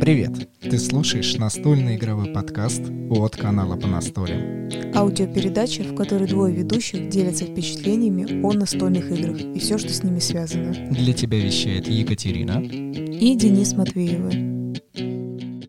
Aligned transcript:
Привет! 0.00 0.48
Ты 0.60 0.78
слушаешь 0.78 1.36
настольный 1.36 1.96
игровой 1.96 2.32
подкаст 2.32 2.82
от 3.10 3.36
канала 3.36 3.76
по 3.76 3.86
настолям. 3.86 4.68
Аудиопередача, 4.94 5.82
в 5.84 5.94
которой 5.94 6.28
двое 6.28 6.54
ведущих 6.54 7.08
делятся 7.08 7.44
впечатлениями 7.44 8.42
о 8.42 8.52
настольных 8.52 9.10
играх 9.10 9.40
и 9.40 9.58
все, 9.58 9.78
что 9.78 9.88
с 9.88 10.02
ними 10.02 10.18
связано. 10.18 10.72
Для 10.90 11.12
тебя 11.14 11.38
вещает 11.38 11.86
Екатерина 11.88 12.60
И 12.60 13.34
Денис 13.36 13.72
Матвеевы. 13.74 14.50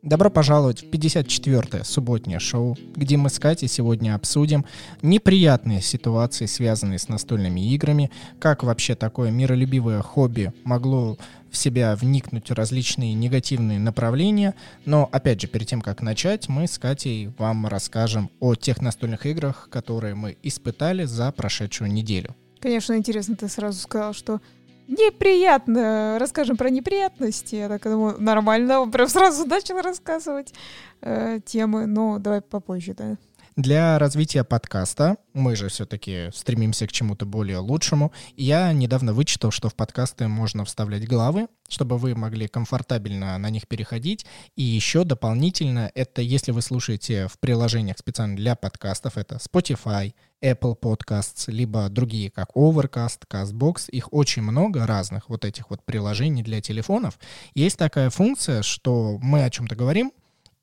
Добро 0.02 0.30
пожаловать 0.30 0.84
в 0.84 0.90
54-е 0.90 1.86
субботнее 1.86 2.40
шоу, 2.40 2.78
где 2.98 3.16
мы 3.16 3.30
с 3.30 3.40
Катей 3.40 3.70
сегодня 3.70 4.14
обсудим 4.14 4.66
неприятные 5.02 5.82
ситуации, 5.82 6.48
связанные 6.48 7.00
с 7.00 7.08
настольными 7.08 7.62
играми, 7.74 8.12
как 8.38 8.64
вообще 8.64 8.96
такое 8.96 9.32
миролюбивое 9.32 10.02
хобби 10.02 10.52
могло 10.66 11.18
в 11.52 11.58
себя 11.58 11.96
вникнуть 11.96 12.50
различные 12.50 13.14
негативные 13.14 13.80
направления. 13.80 14.56
Но, 14.86 15.10
опять 15.12 15.42
же, 15.42 15.48
перед 15.48 15.68
тем, 15.68 15.82
как 15.82 16.02
начать, 16.02 16.50
мы 16.50 16.68
с 16.68 16.80
Катей 16.80 17.28
вам 17.38 17.68
расскажем 17.68 18.32
о 18.40 18.56
тех 18.56 18.82
настольных 18.82 19.26
играх, 19.26 19.68
которые 19.70 20.16
мы 20.16 20.38
испытали 20.44 21.04
за 21.04 21.32
прошедшую 21.32 21.92
неделю. 21.92 22.36
Конечно, 22.60 22.96
интересно, 22.96 23.36
ты 23.36 23.48
сразу 23.48 23.80
сказал, 23.80 24.14
что 24.14 24.40
неприятно. 24.88 26.18
Расскажем 26.20 26.58
про 26.58 26.70
неприятности. 26.70 27.56
Я 27.56 27.70
так 27.70 27.84
думаю, 27.84 28.16
нормально. 28.20 28.82
Он 28.82 28.92
прям 28.92 29.08
сразу 29.08 29.46
начал 29.48 29.82
рассказывать 29.82 30.54
э, 31.02 31.40
темы. 31.46 31.86
Но 31.86 32.20
давай 32.20 32.42
попозже, 32.42 32.94
да. 32.94 33.18
Для 33.58 34.00
развития 34.00 34.46
подкаста, 34.46 35.18
мы 35.34 35.58
же 35.58 35.68
все-таки 35.68 36.30
стремимся 36.34 36.88
к 36.88 36.94
чему-то 36.94 37.26
более 37.26 37.58
лучшему, 37.58 38.14
я 38.38 38.72
недавно 38.72 39.14
вычитал, 39.14 39.52
что 39.52 39.68
в 39.68 39.76
подкасты 39.76 40.30
можно 40.30 40.64
вставлять 40.64 41.06
главы, 41.06 41.50
чтобы 41.68 41.98
вы 41.98 42.16
могли 42.16 42.48
комфортабельно 42.48 43.38
на 43.38 43.50
них 43.50 43.68
переходить. 43.68 44.26
И 44.56 44.64
еще 44.64 45.04
дополнительно, 45.04 45.92
это 45.96 46.22
если 46.22 46.54
вы 46.54 46.62
слушаете 46.62 47.28
в 47.28 47.40
приложениях 47.40 47.98
специально 47.98 48.38
для 48.38 48.56
подкастов, 48.56 49.18
это 49.18 49.36
Spotify, 49.36 50.14
Apple 50.42 50.80
Podcasts, 50.82 51.52
либо 51.52 51.90
другие, 51.90 52.32
как 52.32 52.52
Overcast, 52.56 53.24
CastBox, 53.30 53.90
их 53.90 54.14
очень 54.14 54.44
много 54.44 54.88
разных 54.88 55.28
вот 55.28 55.44
этих 55.44 55.70
вот 55.70 55.84
приложений 55.84 56.44
для 56.44 56.62
телефонов. 56.62 57.20
Есть 57.54 57.78
такая 57.78 58.12
функция, 58.12 58.62
что 58.62 59.18
мы 59.22 59.44
о 59.44 59.50
чем-то 59.50 59.76
говорим, 59.76 60.14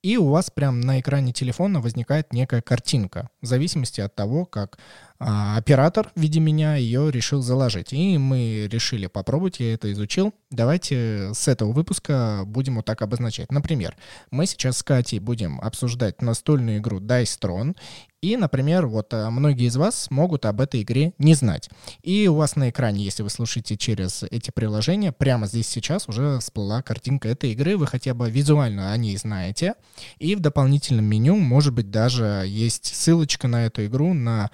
и 0.03 0.17
у 0.17 0.29
вас 0.29 0.51
прям 0.51 0.81
на 0.81 1.01
экране 1.01 1.33
телефона 1.33 1.81
возникает 1.81 2.33
некая 2.33 2.63
картинка, 2.63 3.31
в 3.41 3.47
зависимости 3.47 4.01
от 4.01 4.15
того, 4.15 4.47
как 4.47 4.79
а, 5.21 5.57
оператор 5.57 6.11
в 6.15 6.21
виде 6.21 6.39
меня 6.39 6.77
ее 6.77 7.11
решил 7.11 7.43
заложить. 7.43 7.93
И 7.93 8.19
мы 8.19 8.69
решили 8.71 9.07
попробовать, 9.07 9.61
я 9.61 9.75
это 9.75 9.91
изучил. 9.93 10.33
Давайте 10.51 11.33
с 11.35 11.49
этого 11.49 11.73
выпуска 11.73 12.43
будем 12.47 12.77
вот 12.77 12.85
так 12.85 13.03
обозначать. 13.03 13.51
Например, 13.51 13.97
мы 14.31 14.47
сейчас 14.47 14.79
с 14.79 14.83
Катей 14.83 15.19
будем 15.19 15.61
обсуждать 15.61 16.23
настольную 16.23 16.79
игру 16.79 17.01
Dice 17.01 17.39
Throne, 17.41 17.75
и, 18.21 18.37
например, 18.37 18.87
вот 18.89 19.15
э, 19.15 19.31
многие 19.31 19.69
из 19.69 19.77
вас 19.77 20.11
могут 20.11 20.45
об 20.45 20.61
этой 20.61 20.83
игре 20.83 21.13
не 21.19 21.35
знать. 21.35 21.71
И 22.03 22.27
у 22.27 22.35
вас 22.35 22.57
на 22.57 22.71
экране, 22.71 23.05
если 23.05 23.23
вы 23.23 23.31
слушаете 23.31 23.77
через 23.77 24.25
эти 24.25 24.51
приложения, 24.51 25.13
прямо 25.13 25.47
здесь 25.47 25.69
сейчас 25.69 26.09
уже 26.09 26.41
всплыла 26.41 26.83
картинка 26.83 27.29
этой 27.29 27.53
игры, 27.53 27.77
вы 27.77 27.87
хотя 27.87 28.15
бы 28.15 28.29
визуально 28.29 28.93
о 28.93 28.97
ней 28.97 29.17
знаете. 29.17 29.75
И 30.19 30.35
в 30.35 30.41
дополнительном 30.41 31.05
меню, 31.05 31.37
может 31.37 31.73
быть, 31.73 31.93
даже 31.93 32.43
есть 32.45 32.87
ссылочка 32.87 33.47
на 33.47 33.67
эту 33.67 33.87
игру 33.87 34.13
на 34.15 34.51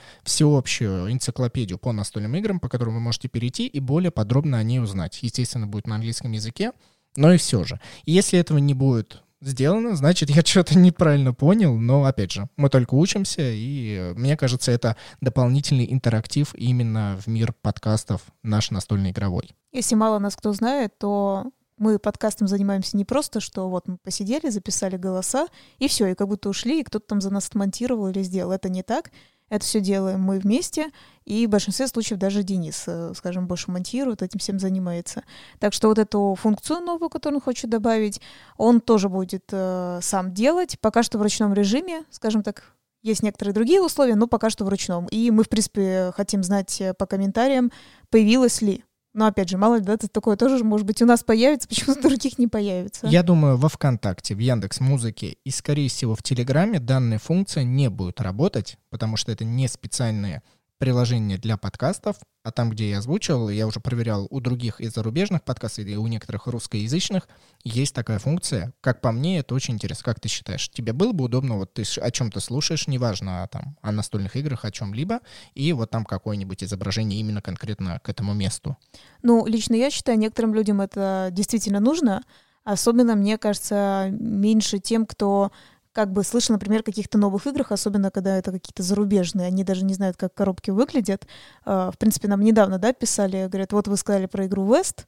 всеобщую 0.54 1.12
энциклопедию 1.12 1.78
по 1.78 1.92
настольным 1.92 2.36
играм, 2.36 2.60
по 2.60 2.68
которой 2.68 2.90
вы 2.90 3.00
можете 3.00 3.28
перейти 3.28 3.66
и 3.66 3.80
более 3.80 4.10
подробно 4.10 4.58
о 4.58 4.62
ней 4.62 4.78
узнать. 4.78 5.18
Естественно, 5.22 5.66
будет 5.66 5.86
на 5.86 5.96
английском 5.96 6.30
языке, 6.30 6.72
но 7.16 7.32
и 7.32 7.38
все 7.38 7.64
же. 7.64 7.80
Если 8.04 8.38
этого 8.38 8.58
не 8.58 8.72
будет 8.72 9.22
сделано, 9.40 9.96
значит, 9.96 10.30
я 10.30 10.42
что-то 10.44 10.78
неправильно 10.78 11.34
понял, 11.34 11.76
но, 11.76 12.04
опять 12.04 12.30
же, 12.30 12.48
мы 12.56 12.68
только 12.68 12.94
учимся, 12.94 13.42
и 13.42 13.96
э, 13.96 14.14
мне 14.14 14.36
кажется, 14.36 14.70
это 14.70 14.96
дополнительный 15.20 15.92
интерактив 15.92 16.54
именно 16.54 17.18
в 17.20 17.26
мир 17.26 17.52
подкастов 17.60 18.22
наш 18.42 18.70
настольный 18.70 19.10
игровой. 19.10 19.50
Если 19.72 19.96
мало 19.96 20.20
нас 20.20 20.36
кто 20.36 20.52
знает, 20.52 20.96
то 20.98 21.50
мы 21.78 21.98
подкастом 21.98 22.46
занимаемся 22.46 22.96
не 22.96 23.04
просто, 23.04 23.40
что 23.40 23.68
вот 23.68 23.88
мы 23.88 23.98
посидели, 23.98 24.48
записали 24.48 24.96
голоса, 24.96 25.48
и 25.78 25.88
все, 25.88 26.06
и 26.06 26.14
как 26.14 26.28
будто 26.28 26.48
ушли, 26.48 26.80
и 26.80 26.84
кто-то 26.84 27.06
там 27.06 27.20
за 27.20 27.30
нас 27.30 27.46
смонтировал 27.46 28.08
или 28.08 28.22
сделал. 28.22 28.52
Это 28.52 28.68
не 28.68 28.84
так. 28.84 29.10
Это 29.50 29.64
все 29.64 29.80
делаем 29.80 30.20
мы 30.20 30.38
вместе, 30.38 30.90
и 31.24 31.46
в 31.46 31.50
большинстве 31.50 31.86
случаев 31.86 32.18
даже 32.18 32.42
Денис, 32.42 32.84
э, 32.86 33.12
скажем, 33.14 33.46
больше 33.46 33.70
монтирует, 33.70 34.22
этим 34.22 34.40
всем 34.40 34.58
занимается. 34.58 35.22
Так 35.58 35.72
что 35.72 35.88
вот 35.88 35.98
эту 35.98 36.34
функцию 36.40 36.80
новую, 36.80 37.10
которую 37.10 37.38
он 37.38 37.42
хочет 37.42 37.70
добавить, 37.70 38.20
он 38.56 38.80
тоже 38.80 39.08
будет 39.08 39.44
э, 39.52 39.98
сам 40.02 40.32
делать, 40.32 40.78
пока 40.80 41.02
что 41.02 41.18
в 41.18 41.22
ручном 41.22 41.52
режиме, 41.52 42.04
скажем 42.10 42.42
так, 42.42 42.74
есть 43.02 43.22
некоторые 43.22 43.52
другие 43.52 43.82
условия, 43.82 44.14
но 44.14 44.26
пока 44.26 44.48
что 44.48 44.64
в 44.64 44.68
ручном. 44.70 45.06
И 45.08 45.30
мы, 45.30 45.44
в 45.44 45.50
принципе, 45.50 46.10
хотим 46.16 46.42
знать 46.42 46.80
э, 46.80 46.94
по 46.94 47.04
комментариям, 47.04 47.70
появилось 48.08 48.62
ли 48.62 48.82
но 49.14 49.26
опять 49.26 49.48
же, 49.48 49.56
мало 49.56 49.76
ли, 49.76 49.82
да, 49.82 49.96
такое 49.96 50.36
тоже, 50.36 50.62
может 50.64 50.86
быть, 50.86 51.00
у 51.00 51.06
нас 51.06 51.22
появится, 51.22 51.68
почему-то 51.70 52.02
других 52.02 52.38
не 52.38 52.48
появится. 52.48 53.06
Я 53.06 53.22
думаю, 53.22 53.56
во 53.56 53.68
ВКонтакте, 53.68 54.34
в 54.34 54.38
Яндекс 54.38 54.80
Музыке 54.80 55.36
и, 55.44 55.50
скорее 55.50 55.88
всего, 55.88 56.14
в 56.14 56.22
Телеграме 56.22 56.80
данная 56.80 57.18
функция 57.18 57.64
не 57.64 57.88
будет 57.88 58.20
работать, 58.20 58.76
потому 58.90 59.16
что 59.16 59.32
это 59.32 59.44
не 59.44 59.68
специальные 59.68 60.42
приложение 60.78 61.38
для 61.38 61.56
подкастов, 61.56 62.16
а 62.42 62.50
там, 62.50 62.70
где 62.70 62.90
я 62.90 62.98
озвучивал, 62.98 63.48
я 63.48 63.66
уже 63.66 63.80
проверял 63.80 64.26
у 64.30 64.40
других 64.40 64.80
и 64.80 64.88
зарубежных 64.88 65.42
подкастов, 65.42 65.86
и 65.86 65.96
у 65.96 66.06
некоторых 66.06 66.46
русскоязычных, 66.46 67.28
есть 67.62 67.94
такая 67.94 68.18
функция. 68.18 68.74
Как 68.80 69.00
по 69.00 69.12
мне, 69.12 69.38
это 69.38 69.54
очень 69.54 69.74
интересно. 69.74 70.04
Как 70.04 70.20
ты 70.20 70.28
считаешь, 70.28 70.68
тебе 70.68 70.92
было 70.92 71.12
бы 71.12 71.24
удобно, 71.24 71.56
вот 71.56 71.72
ты 71.72 71.84
о 72.00 72.10
чем-то 72.10 72.40
слушаешь, 72.40 72.86
неважно, 72.86 73.44
а, 73.44 73.46
там, 73.46 73.76
о 73.80 73.92
настольных 73.92 74.36
играх, 74.36 74.64
о 74.64 74.70
чем-либо, 74.70 75.20
и 75.54 75.72
вот 75.72 75.90
там 75.90 76.04
какое-нибудь 76.04 76.62
изображение 76.62 77.20
именно 77.20 77.40
конкретно 77.40 78.00
к 78.00 78.08
этому 78.08 78.34
месту? 78.34 78.76
Ну, 79.22 79.46
лично 79.46 79.74
я 79.74 79.90
считаю, 79.90 80.18
некоторым 80.18 80.54
людям 80.54 80.80
это 80.80 81.28
действительно 81.32 81.80
нужно, 81.80 82.22
Особенно, 82.64 83.14
мне 83.14 83.36
кажется, 83.36 84.08
меньше 84.10 84.78
тем, 84.78 85.04
кто 85.04 85.52
как 85.94 86.12
бы 86.12 86.24
слышал, 86.24 86.52
например, 86.52 86.82
каких-то 86.82 87.16
новых 87.16 87.46
играх, 87.46 87.72
особенно 87.72 88.10
когда 88.10 88.36
это 88.36 88.50
какие-то 88.52 88.82
зарубежные, 88.82 89.46
они 89.46 89.64
даже 89.64 89.84
не 89.84 89.94
знают, 89.94 90.16
как 90.16 90.34
коробки 90.34 90.70
выглядят. 90.70 91.26
А, 91.64 91.90
в 91.90 91.98
принципе, 91.98 92.28
нам 92.28 92.42
недавно, 92.42 92.78
да, 92.78 92.92
писали, 92.92 93.46
говорят, 93.48 93.72
вот 93.72 93.88
вы 93.88 93.96
сказали 93.96 94.26
про 94.26 94.46
игру 94.46 94.66
West, 94.66 95.06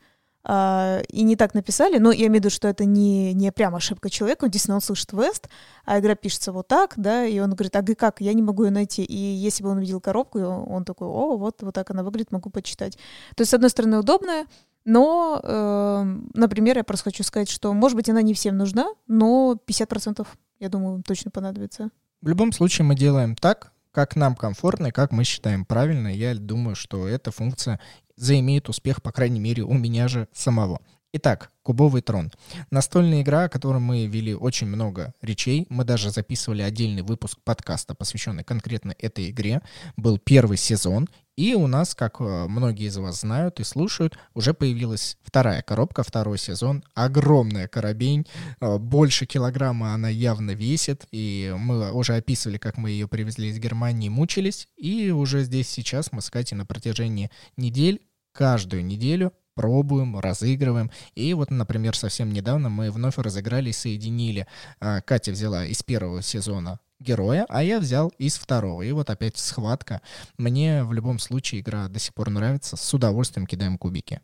а, 0.49 1.03
и 1.09 1.25
не 1.25 1.35
так 1.35 1.55
написали, 1.55 1.99
но 1.99 2.13
я 2.13 2.29
имею 2.29 2.35
в 2.35 2.35
виду, 2.37 2.51
что 2.51 2.69
это 2.69 2.85
не, 2.85 3.33
не 3.33 3.51
прям 3.51 3.75
ошибка 3.75 4.09
человека, 4.09 4.49
действительно 4.49 4.77
он 4.77 4.81
слышит 4.81 5.13
West, 5.13 5.47
а 5.85 5.99
игра 5.99 6.15
пишется 6.15 6.53
вот 6.53 6.69
так, 6.69 6.95
да, 6.97 7.25
и 7.25 7.41
он 7.41 7.51
говорит, 7.51 7.75
а 7.75 7.83
как, 7.97 8.21
я 8.21 8.33
не 8.33 8.43
могу 8.43 8.63
ее 8.63 8.71
найти. 8.71 9.03
И 9.03 9.17
если 9.17 9.65
бы 9.65 9.71
он 9.71 9.79
увидел 9.79 10.01
коробку, 10.01 10.39
он 10.39 10.85
такой, 10.85 11.09
о, 11.09 11.37
вот, 11.37 11.63
вот 11.63 11.75
так 11.75 11.91
она 11.91 12.05
выглядит, 12.05 12.31
могу 12.31 12.49
почитать. 12.51 12.97
То 13.35 13.41
есть, 13.43 13.51
с 13.51 13.55
одной 13.55 13.71
стороны, 13.71 13.99
удобная, 13.99 14.47
но, 14.85 15.41
э, 15.43 16.05
например, 16.35 16.79
я 16.79 16.85
просто 16.85 17.11
хочу 17.11 17.25
сказать, 17.25 17.51
что, 17.51 17.73
может 17.73 17.97
быть, 17.97 18.09
она 18.09 18.23
не 18.23 18.35
всем 18.35 18.57
нужна, 18.57 18.87
но 19.09 19.59
50% 19.67 20.25
я 20.59 20.69
думаю, 20.69 21.03
точно 21.03 21.31
понадобится. 21.31 21.91
В 22.21 22.29
любом 22.29 22.53
случае 22.53 22.85
мы 22.85 22.95
делаем 22.95 23.37
так, 23.37 23.73
как 23.93 24.17
нам 24.17 24.35
комфортно 24.35 24.89
и 24.89 24.93
как 24.93 25.13
мы 25.13 25.25
считаем 25.25 25.65
правильно. 25.65 26.09
Я 26.09 26.35
думаю, 26.35 26.77
что 26.77 27.09
эта 27.09 27.31
функция 27.31 27.81
заимеет 28.17 28.69
успех, 28.69 29.03
по 29.03 29.13
крайней 29.13 29.41
мере, 29.41 29.63
у 29.63 29.75
меня 29.75 30.09
же 30.09 30.29
самого. 30.33 30.81
Итак, 31.13 31.51
Кубовый 31.67 32.01
трон. 32.01 32.31
Настольная 32.71 33.23
игра, 33.23 33.45
о 33.45 33.49
которой 33.49 33.79
мы 33.79 34.07
вели 34.07 34.35
очень 34.35 34.69
много 34.69 35.13
речей. 35.21 35.67
Мы 35.69 35.85
даже 35.85 36.11
записывали 36.11 36.63
отдельный 36.63 37.03
выпуск 37.03 37.39
подкаста, 37.43 37.95
посвященный 37.97 38.45
конкретно 38.45 38.95
этой 38.99 39.31
игре. 39.31 39.63
Был 39.97 40.19
первый 40.19 40.59
сезон. 40.59 41.09
И 41.37 41.55
у 41.55 41.67
нас, 41.67 41.95
как 41.95 42.21
э, 42.21 42.47
многие 42.49 42.87
из 42.87 42.97
вас 42.97 43.21
знают 43.21 43.61
и 43.61 43.65
слушают, 43.65 44.19
уже 44.33 44.55
появилась 44.55 45.19
вторая 45.23 45.63
коробка, 45.63 46.03
второй 46.03 46.39
сезон. 46.39 46.83
Огромная 46.95 47.69
коробень, 47.69 48.27
э, 48.61 48.79
больше 48.79 49.27
килограмма 49.27 49.93
она 49.93 50.09
явно 50.09 50.53
весит. 50.53 51.07
И 51.11 51.55
мы 51.59 51.93
уже 51.93 52.17
описывали, 52.17 52.57
как 52.57 52.79
мы 52.79 52.91
ее 52.91 53.07
привезли 53.07 53.49
из 53.49 53.59
Германии, 53.59 54.09
мучились. 54.09 54.69
И 54.77 55.11
уже 55.11 55.43
здесь 55.43 55.69
сейчас 55.69 56.11
мы 56.11 56.23
Катей 56.31 56.57
на 56.57 56.65
протяжении 56.65 57.31
недель 57.57 58.01
каждую 58.33 58.85
неделю 58.85 59.33
пробуем, 59.55 60.19
разыгрываем. 60.19 60.91
И 61.15 61.35
вот, 61.35 61.51
например, 61.51 61.97
совсем 61.97 62.33
недавно 62.33 62.69
мы 62.69 62.91
вновь 62.91 63.19
разыграли 63.19 63.71
и 63.71 63.73
соединили. 63.73 64.47
А, 64.81 65.01
Катя 65.01 65.33
взяла 65.33 65.67
из 65.67 65.83
первого 65.83 66.23
сезона 66.23 66.79
героя, 66.99 67.47
а 67.49 67.63
я 67.63 67.81
взял 67.81 68.13
из 68.19 68.37
второго. 68.37 68.83
И 68.83 68.93
вот 68.93 69.11
опять 69.11 69.37
схватка. 69.37 70.01
Мне 70.39 70.85
в 70.85 70.93
любом 70.93 71.19
случае 71.19 71.61
игра 71.61 71.89
до 71.89 71.99
сих 71.99 72.15
пор 72.15 72.31
нравится. 72.31 72.77
С 72.77 72.95
удовольствием 72.95 73.47
кидаем 73.47 73.79
кубики. 73.79 74.21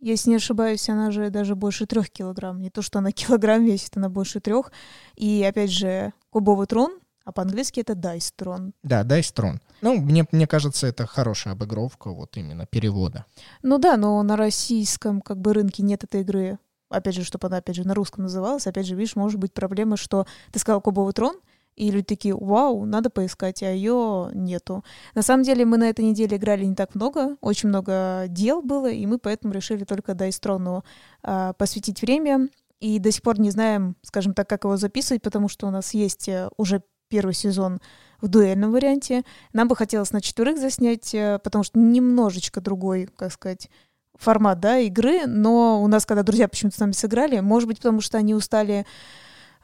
Если 0.00 0.30
не 0.30 0.36
ошибаюсь, 0.36 0.88
она 0.88 1.10
же 1.10 1.30
даже 1.30 1.56
больше 1.56 1.86
трех 1.86 2.10
килограмм. 2.10 2.60
Не 2.60 2.70
то, 2.70 2.82
что 2.82 3.00
она 3.00 3.10
килограмм 3.12 3.64
весит, 3.64 3.96
она 3.96 4.08
больше 4.08 4.40
трех. 4.40 4.72
И 5.16 5.44
опять 5.48 5.70
же, 5.70 6.12
кубовый 6.30 6.66
трон 6.66 6.98
а 7.24 7.32
по-английски 7.32 7.80
это 7.80 7.92
Dice 7.92 8.32
Throne. 8.38 8.72
Да, 8.82 9.02
Dice 9.02 9.34
Throne. 9.34 9.58
Ну, 9.82 10.00
мне, 10.00 10.24
мне 10.32 10.46
кажется, 10.46 10.86
это 10.86 11.06
хорошая 11.06 11.52
обыгровка 11.52 12.10
вот 12.10 12.38
именно 12.38 12.64
перевода. 12.64 13.26
Ну 13.62 13.76
да, 13.76 13.98
но 13.98 14.22
на 14.22 14.34
российском 14.34 15.20
как 15.20 15.38
бы 15.38 15.52
рынке 15.52 15.82
нет 15.82 16.04
этой 16.04 16.22
игры 16.22 16.58
опять 16.90 17.14
же, 17.14 17.24
чтобы 17.24 17.48
она, 17.48 17.58
опять 17.58 17.76
же, 17.76 17.86
на 17.86 17.94
русском 17.94 18.24
называлась, 18.24 18.66
опять 18.66 18.86
же, 18.86 18.94
видишь, 18.94 19.14
может 19.16 19.38
быть 19.38 19.52
проблема, 19.52 19.96
что 19.96 20.26
ты 20.52 20.58
сказал 20.58 20.80
«Кубовый 20.80 21.12
трон», 21.12 21.36
и 21.78 21.90
люди 21.92 22.06
такие, 22.06 22.34
вау, 22.34 22.84
надо 22.84 23.08
поискать, 23.08 23.62
а 23.62 23.70
ее 23.70 24.30
нету. 24.34 24.84
На 25.14 25.22
самом 25.22 25.44
деле 25.44 25.64
мы 25.64 25.76
на 25.76 25.88
этой 25.88 26.04
неделе 26.04 26.36
играли 26.36 26.64
не 26.64 26.74
так 26.74 26.96
много, 26.96 27.36
очень 27.40 27.68
много 27.68 28.24
дел 28.28 28.62
было, 28.62 28.90
и 28.90 29.06
мы 29.06 29.18
поэтому 29.18 29.54
решили 29.54 29.84
только 29.84 30.14
Дайс 30.14 30.40
Трону 30.40 30.84
э, 31.22 31.52
посвятить 31.56 32.02
время. 32.02 32.48
И 32.80 32.98
до 32.98 33.12
сих 33.12 33.22
пор 33.22 33.38
не 33.38 33.50
знаем, 33.50 33.96
скажем 34.02 34.34
так, 34.34 34.48
как 34.48 34.64
его 34.64 34.76
записывать, 34.76 35.22
потому 35.22 35.48
что 35.48 35.68
у 35.68 35.70
нас 35.70 35.94
есть 35.94 36.28
э, 36.28 36.48
уже 36.56 36.82
первый 37.08 37.34
сезон 37.34 37.80
в 38.20 38.26
дуэльном 38.26 38.72
варианте. 38.72 39.22
Нам 39.52 39.68
бы 39.68 39.76
хотелось 39.76 40.12
на 40.12 40.20
четверых 40.20 40.58
заснять, 40.58 41.14
э, 41.14 41.38
потому 41.44 41.62
что 41.62 41.78
немножечко 41.78 42.60
другой, 42.60 43.08
как 43.16 43.32
сказать, 43.32 43.70
формат 44.16 44.58
да, 44.58 44.78
игры, 44.78 45.26
но 45.26 45.80
у 45.80 45.86
нас, 45.86 46.04
когда 46.04 46.24
друзья 46.24 46.48
почему-то 46.48 46.76
с 46.76 46.80
нами 46.80 46.92
сыграли, 46.92 47.38
может 47.38 47.68
быть, 47.68 47.78
потому 47.78 48.00
что 48.00 48.18
они 48.18 48.34
устали 48.34 48.84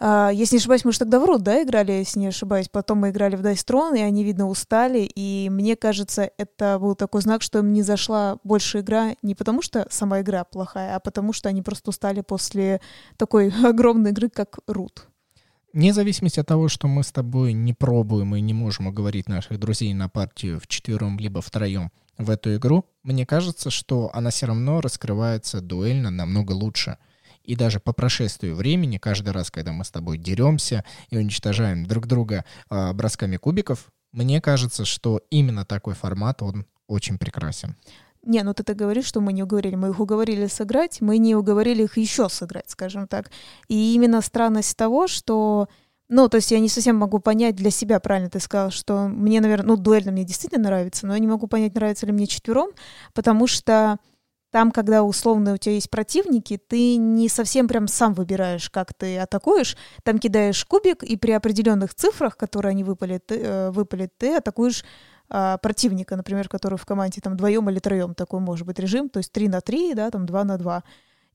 Uh, 0.01 0.35
если 0.35 0.57
не 0.57 0.59
ошибаюсь, 0.59 0.85
мы 0.85 0.93
же 0.93 0.99
тогда 0.99 1.21
в 1.21 1.25
Рут, 1.25 1.43
да, 1.43 1.63
играли, 1.63 1.93
если 1.93 2.19
не 2.19 2.27
ошибаюсь. 2.27 2.69
Потом 2.69 2.99
мы 2.99 3.11
играли 3.11 3.37
в 3.37 3.43
Dice 3.43 3.65
Throne, 3.65 3.99
и 3.99 4.03
они, 4.03 4.25
видно, 4.25 4.49
устали. 4.49 5.09
И 5.15 5.49
мне 5.51 5.77
кажется, 5.77 6.31
это 6.37 6.79
был 6.81 6.97
такой 6.97 7.23
знак, 7.23 7.43
что 7.43 7.61
им 7.61 7.73
не 7.73 7.83
зашла 7.83 8.39
больше 8.43 8.81
игра 8.81 9.15
не 9.23 9.35
потому, 9.35 9.63
что 9.63 9.87
сама 9.91 10.21
игра 10.21 10.45
плохая, 10.45 10.97
а 10.97 11.01
потому 11.01 11.33
что 11.33 11.49
они 11.49 11.63
просто 11.63 11.91
устали 11.91 12.23
после 12.23 12.81
такой 13.17 13.53
огромной 13.65 14.11
игры, 14.11 14.29
как 14.29 14.59
Рут. 14.67 15.07
Вне 15.73 15.93
зависимости 15.93 16.39
от 16.39 16.47
того, 16.47 16.69
что 16.69 16.87
мы 16.87 17.03
с 17.03 17.11
тобой 17.11 17.53
не 17.53 17.73
пробуем 17.73 18.35
и 18.37 18.41
не 18.41 18.55
можем 18.55 18.89
уговорить 18.89 19.29
наших 19.29 19.59
друзей 19.59 19.93
на 19.93 20.09
партию 20.09 20.61
в 20.61 20.67
четвером 20.67 21.19
либо 21.19 21.41
втроем 21.41 21.91
в 22.17 22.31
эту 22.31 22.55
игру, 22.55 22.85
мне 23.03 23.27
кажется, 23.27 23.71
что 23.71 24.09
она 24.15 24.31
все 24.31 24.47
равно 24.47 24.81
раскрывается 24.81 25.61
дуэльно 25.61 26.11
намного 26.11 26.53
лучше— 26.53 26.99
и 27.45 27.57
даже 27.57 27.79
по 27.79 27.93
прошествию 27.93 28.57
времени, 28.57 28.99
каждый 28.99 29.31
раз, 29.31 29.51
когда 29.51 29.73
мы 29.73 29.85
с 29.85 29.91
тобой 29.91 30.19
деремся 30.19 30.85
и 31.11 31.17
уничтожаем 31.17 31.87
друг 31.87 32.07
друга 32.07 32.45
э, 32.71 32.93
бросками 32.93 33.37
кубиков, 33.37 33.91
мне 34.13 34.41
кажется, 34.41 34.85
что 34.85 35.21
именно 35.31 35.65
такой 35.65 35.95
формат, 35.95 36.43
он 36.43 36.67
очень 36.87 37.19
прекрасен. 37.19 37.77
Не, 38.23 38.43
ну 38.43 38.55
ты 38.55 38.63
так 38.63 38.77
говоришь, 38.77 39.05
что 39.05 39.21
мы 39.21 39.33
не 39.33 39.43
уговорили. 39.43 39.75
Мы 39.75 39.91
их 39.91 40.01
уговорили 40.01 40.47
сыграть, 40.47 41.01
мы 41.01 41.19
не 41.19 41.35
уговорили 41.35 41.83
их 41.83 41.99
еще 41.99 42.29
сыграть, 42.29 42.71
скажем 42.71 43.07
так. 43.07 43.31
И 43.69 43.95
именно 43.95 44.21
странность 44.23 44.77
того, 44.77 45.07
что... 45.07 45.69
Ну, 46.09 46.29
то 46.29 46.37
есть 46.37 46.51
я 46.51 46.59
не 46.61 46.69
совсем 46.69 46.97
могу 46.97 47.19
понять 47.19 47.57
для 47.57 47.71
себя, 47.71 47.99
правильно 47.99 48.29
ты 48.29 48.39
сказал, 48.39 48.71
что 48.71 49.09
мне, 49.09 49.41
наверное, 49.41 49.69
ну, 49.69 49.77
дуэльно 49.77 50.13
мне 50.13 50.25
действительно 50.25 50.65
нравится, 50.65 51.07
но 51.07 51.15
я 51.15 51.19
не 51.19 51.27
могу 51.27 51.47
понять, 51.47 51.75
нравится 51.75 52.05
ли 52.05 52.13
мне 52.13 52.27
четвером, 52.27 52.71
потому 53.15 53.47
что 53.47 53.99
там, 54.55 54.71
когда 54.71 55.03
условно 55.03 55.55
у 55.55 55.57
тебя 55.57 55.75
есть 55.75 55.91
противники, 55.91 56.57
ты 56.57 56.95
не 56.95 57.29
совсем 57.29 57.67
прям 57.67 57.89
сам 57.89 58.15
выбираешь, 58.15 58.71
как 58.71 58.95
ты 58.95 59.19
атакуешь. 59.19 59.77
Там 60.05 60.21
кидаешь 60.21 60.65
кубик, 60.65 61.03
и 61.03 61.17
при 61.17 61.33
определенных 61.33 61.93
цифрах, 61.93 62.37
которые 62.37 62.71
они 62.71 62.85
выпали, 62.85 63.19
ты, 63.19 63.35
э, 63.35 63.71
выпали, 63.73 64.09
ты 64.17 64.37
атакуешь 64.37 64.85
э, 65.29 65.59
противника, 65.61 66.15
например, 66.15 66.49
который 66.49 66.79
в 66.79 66.87
команде 66.87 67.21
там 67.21 67.33
вдвоем 67.33 67.69
или 67.69 67.81
троем 67.81 68.15
такой 68.15 68.39
может 68.39 68.65
быть 68.65 68.79
режим, 68.79 69.09
то 69.09 69.19
есть 69.19 69.33
3 69.33 69.49
на 69.49 69.61
3, 69.61 69.95
да, 69.95 70.09
там 70.13 70.25
2 70.25 70.45
на 70.45 70.57
2. 70.57 70.85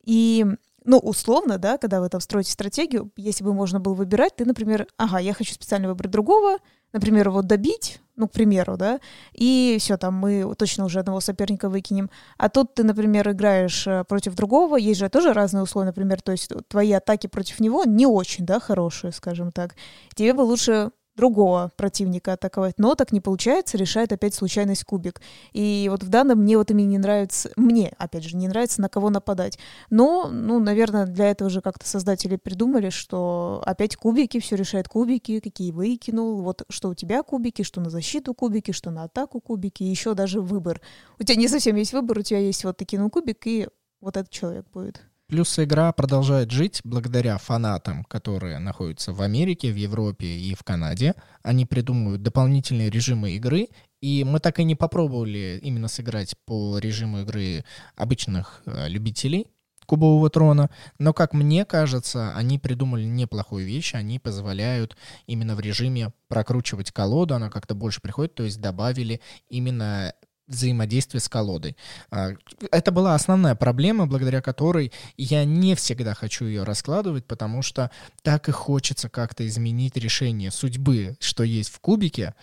И 0.06 0.45
ну, 0.90 0.98
условно, 0.98 1.60
да, 1.60 1.78
когда 1.78 2.02
вы 2.02 2.10
там 2.10 2.20
строите 2.20 2.52
стратегию, 2.52 3.12
если 3.16 3.44
бы 3.44 3.54
можно 3.54 3.80
было 3.80 3.94
выбирать, 3.94 4.36
ты, 4.38 4.44
например, 4.44 4.88
ага, 4.98 5.20
я 5.20 5.36
хочу 5.36 5.54
специально 5.54 5.88
выбрать 5.88 6.10
другого, 6.10 6.58
например, 6.94 7.28
его 7.28 7.44
добить, 7.44 8.02
ну, 8.16 8.28
к 8.28 8.32
примеру, 8.32 8.76
да, 8.76 9.00
и 9.32 9.78
все, 9.80 9.98
там 9.98 10.16
мы 10.16 10.56
точно 10.56 10.86
уже 10.86 11.00
одного 11.00 11.20
соперника 11.20 11.70
выкинем. 11.70 12.10
А 12.40 12.50
тут 12.50 12.74
ты, 12.74 12.84
например, 12.84 13.30
играешь 13.30 13.86
э, 13.86 14.04
против 14.04 14.34
другого, 14.34 14.78
есть 14.78 15.00
же 15.00 15.10
тоже 15.10 15.34
разные 15.34 15.62
условия, 15.62 15.90
например, 15.90 16.24
то 16.24 16.32
есть 16.32 16.52
твои 16.68 16.92
атаки 16.92 17.28
против 17.28 17.60
него 17.60 17.84
не 17.86 18.08
очень, 18.08 18.48
да, 18.48 18.60
хорошие, 18.60 19.12
скажем 19.12 19.52
так. 19.52 19.76
Тебе 20.16 20.34
бы 20.34 20.42
лучше 20.42 20.90
другого 21.19 21.71
противника 21.75 22.33
атаковать. 22.33 22.75
Но 22.77 22.95
так 22.95 23.12
не 23.12 23.19
получается, 23.19 23.77
решает 23.77 24.13
опять 24.13 24.33
случайность 24.33 24.86
кубик. 24.86 25.21
И 25.51 25.88
вот 25.92 26.01
в 26.01 26.07
данном 26.07 26.39
мне 26.39 26.57
вот 26.57 26.71
именно 26.71 26.88
не 26.88 26.98
нравится, 26.98 27.51
мне, 27.57 27.94
опять 27.98 28.24
же, 28.24 28.38
не 28.38 28.48
нравится, 28.48 28.80
на 28.81 28.88
кого 28.88 29.10
нападать. 29.10 29.60
Но, 29.89 30.30
ну, 30.31 30.60
наверное, 30.60 31.06
для 31.06 31.30
этого 31.30 31.50
же 31.50 31.62
как-то 31.62 31.86
создатели 31.86 32.38
придумали, 32.38 32.89
что 32.89 33.62
опять 33.66 33.98
кубики, 33.98 34.39
все 34.39 34.56
решает 34.56 34.88
кубики, 34.88 35.42
какие 35.42 35.71
выкинул, 35.71 36.42
вот 36.42 36.63
что 36.69 36.89
у 36.89 36.94
тебя 36.94 37.21
кубики, 37.21 37.63
что 37.63 37.81
на 37.81 37.89
защиту 37.89 38.33
кубики, 38.33 38.71
что 38.71 38.89
на 38.89 39.04
атаку 39.04 39.42
кубики, 39.42 39.83
еще 39.83 40.13
даже 40.13 40.39
выбор. 40.39 40.80
У 41.19 41.24
тебя 41.24 41.36
не 41.36 41.50
совсем 41.50 41.75
есть 41.75 41.92
выбор, 41.92 42.19
у 42.19 42.21
тебя 42.21 42.39
есть 42.39 42.63
вот 42.63 42.77
ты 42.77 42.86
кинул 42.86 43.10
кубик, 43.10 43.45
и 43.45 43.68
вот 44.00 44.16
этот 44.16 44.31
человек 44.31 44.66
будет. 44.74 45.09
Плюс 45.30 45.60
игра 45.60 45.92
продолжает 45.92 46.50
жить 46.50 46.81
благодаря 46.84 47.38
фанатам, 47.38 48.04
которые 48.04 48.58
находятся 48.58 49.14
в 49.14 49.22
Америке, 49.22 49.72
в 49.72 49.76
Европе 49.76 50.26
и 50.26 50.56
в 50.56 50.64
Канаде. 50.64 51.14
Они 51.44 51.68
придумывают 51.68 52.24
дополнительные 52.24 52.90
режимы 52.90 53.34
игры, 53.34 53.68
и 54.02 54.24
мы 54.24 54.40
так 54.40 54.60
и 54.60 54.64
не 54.64 54.74
попробовали 54.74 55.60
именно 55.62 55.88
сыграть 55.88 56.34
по 56.48 56.80
режиму 56.80 57.22
игры 57.22 57.64
обычных 57.96 58.64
э, 58.66 58.90
любителей 58.90 59.46
кубового 59.86 60.30
трона, 60.31 60.70
но, 61.00 61.14
как 61.14 61.34
мне 61.34 61.66
кажется, 61.66 62.36
они 62.36 62.60
придумали 62.60 63.06
неплохую 63.06 63.66
вещь, 63.66 63.96
они 63.96 64.20
позволяют 64.20 64.96
именно 65.26 65.56
в 65.56 65.60
режиме 65.60 66.12
прокручивать 66.28 66.92
колоду, 66.92 67.34
она 67.34 67.50
как-то 67.50 67.74
больше 67.74 68.00
приходит, 68.00 68.36
то 68.36 68.44
есть 68.44 68.62
добавили 68.62 69.20
именно 69.50 70.14
взаимодействие 70.50 71.22
с 71.22 71.30
колодой. 71.30 71.78
А, 72.12 72.31
это 72.72 72.92
была 72.92 73.16
основная 73.16 73.56
проблема, 73.56 74.07
благодаря 74.07 74.42
которой 74.42 74.92
я 75.16 75.46
не 75.46 75.75
всегда 75.75 76.13
хочу 76.13 76.46
ее 76.46 76.63
раскладывать, 76.63 77.25
потому 77.25 77.62
что 77.62 77.92
так 78.24 78.50
и 78.50 78.51
хочется 78.51 79.10
как-то 79.10 79.48
изменить 79.48 79.96
решение 79.96 80.51
судьбы, 80.51 81.16
что 81.19 81.44
есть 81.44 81.69
в 81.69 81.80
кубике. 81.80 82.34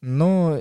Но, 0.00 0.58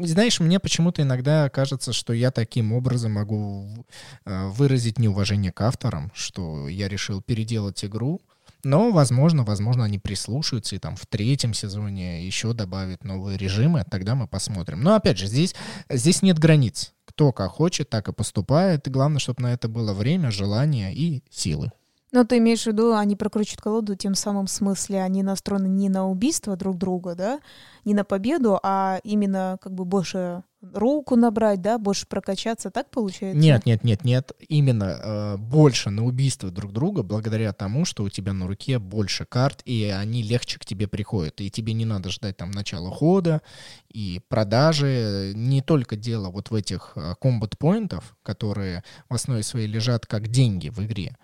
знаешь, 0.00 0.40
мне 0.40 0.58
почему-то 0.58 1.02
иногда 1.02 1.48
кажется, 1.48 1.92
что 1.92 2.12
я 2.12 2.32
таким 2.32 2.72
образом 2.72 3.12
могу 3.12 3.86
а, 4.24 4.48
выразить 4.48 4.98
неуважение 4.98 5.52
к 5.52 5.60
авторам, 5.60 6.10
что 6.12 6.68
я 6.68 6.88
решил 6.88 7.22
переделать 7.22 7.84
игру, 7.84 8.20
но, 8.64 8.90
возможно, 8.90 9.44
возможно, 9.44 9.84
они 9.84 9.98
прислушаются 9.98 10.76
и 10.76 10.78
там 10.78 10.96
в 10.96 11.06
третьем 11.06 11.54
сезоне 11.54 12.24
еще 12.24 12.52
добавят 12.52 13.04
новые 13.04 13.38
режимы, 13.38 13.84
тогда 13.90 14.14
мы 14.14 14.26
посмотрим. 14.26 14.82
Но, 14.82 14.94
опять 14.94 15.18
же, 15.18 15.26
здесь, 15.26 15.54
здесь 15.88 16.22
нет 16.22 16.38
границ. 16.38 16.92
Кто 17.04 17.32
как 17.32 17.50
хочет, 17.50 17.90
так 17.90 18.08
и 18.08 18.12
поступает. 18.12 18.86
И 18.86 18.90
главное, 18.90 19.18
чтобы 19.18 19.42
на 19.42 19.52
это 19.52 19.68
было 19.68 19.92
время, 19.92 20.30
желание 20.30 20.94
и 20.94 21.22
силы. 21.30 21.70
Но 22.12 22.24
ты 22.24 22.38
имеешь 22.38 22.64
в 22.64 22.66
виду, 22.66 22.94
они 22.94 23.14
прокручивают 23.14 23.60
колоду 23.60 23.94
тем 23.94 24.14
самым 24.14 24.48
смысле, 24.48 25.02
они 25.02 25.22
настроены 25.22 25.68
не 25.68 25.88
на 25.88 26.08
убийство 26.08 26.56
друг 26.56 26.76
друга, 26.76 27.14
да, 27.14 27.40
не 27.84 27.94
на 27.94 28.04
победу, 28.04 28.58
а 28.62 29.00
именно 29.04 29.58
как 29.60 29.72
бы 29.74 29.84
больше 29.84 30.42
руку 30.62 31.16
набрать, 31.16 31.60
да, 31.62 31.78
больше 31.78 32.06
прокачаться, 32.06 32.70
так 32.70 32.90
получается? 32.90 33.38
Нет, 33.38 33.66
нет, 33.66 33.84
нет, 33.84 34.04
нет, 34.04 34.32
именно 34.48 34.84
э, 34.84 35.36
больше 35.36 35.90
на 35.90 36.04
убийство 36.04 36.50
друг 36.50 36.72
друга 36.72 37.02
благодаря 37.02 37.52
тому, 37.52 37.84
что 37.84 38.02
у 38.02 38.08
тебя 38.08 38.32
на 38.32 38.46
руке 38.46 38.78
больше 38.78 39.24
карт, 39.24 39.62
и 39.64 39.84
они 39.84 40.22
легче 40.22 40.58
к 40.58 40.64
тебе 40.64 40.86
приходят, 40.86 41.40
и 41.40 41.50
тебе 41.50 41.72
не 41.72 41.84
надо 41.84 42.10
ждать 42.10 42.36
там 42.36 42.50
начала 42.50 42.90
хода 42.90 43.42
и 43.88 44.20
продажи. 44.28 45.32
Не 45.34 45.62
только 45.62 45.96
дело 45.96 46.30
вот 46.30 46.50
в 46.50 46.54
этих 46.54 46.96
комбат-поинтов, 47.20 48.16
которые 48.22 48.84
в 49.08 49.14
основе 49.14 49.42
своей 49.42 49.66
лежат 49.66 50.06
как 50.06 50.28
деньги 50.28 50.68
в 50.68 50.78
игре. 50.80 51.16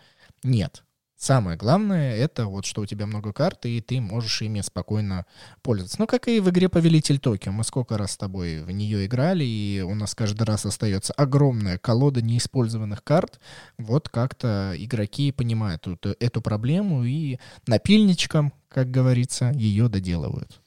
Нет, 0.43 0.85
Самое 1.17 1.57
главное— 1.57 2.15
это 2.17 2.45
вот 2.45 2.67
что 2.67 2.83
у 2.83 2.87
тебя 2.87 3.07
много 3.07 3.33
карт, 3.33 3.65
и 3.65 3.81
ты 3.81 4.03
можешь 4.03 4.43
ими 4.43 4.61
спокойно 4.61 5.25
пользоваться. 5.63 5.97
Ну, 5.99 6.07
как 6.07 6.29
и 6.29 6.41
в 6.41 6.51
игре 6.51 6.69
«Повелитель 6.69 7.19
Токио». 7.19 7.53
Мы 7.53 7.65
сколько 7.65 7.97
раз 7.97 8.13
с 8.13 8.17
тобой 8.19 8.63
в 8.63 8.71
нее 8.71 9.07
играли, 9.07 9.43
и 9.43 9.81
у 9.81 9.95
нас 9.95 10.15
каждый 10.15 10.43
раз 10.43 10.67
остается 10.67 11.15
огромная 11.15 11.79
колода 11.79 12.21
неиспользованных 12.21 13.03
карт. 13.03 13.41
Вот 13.79 14.11
как-то 14.11 14.75
игроки 14.77 15.33
понимают 15.33 15.87
эту, 15.87 16.15
эту 16.21 16.43
проблему 16.43 17.05
и 17.05 17.39
напильничком, 17.67 18.53
как 18.69 18.91
говорится, 18.91 19.53
ее 19.53 19.89
доделывают. 19.89 20.61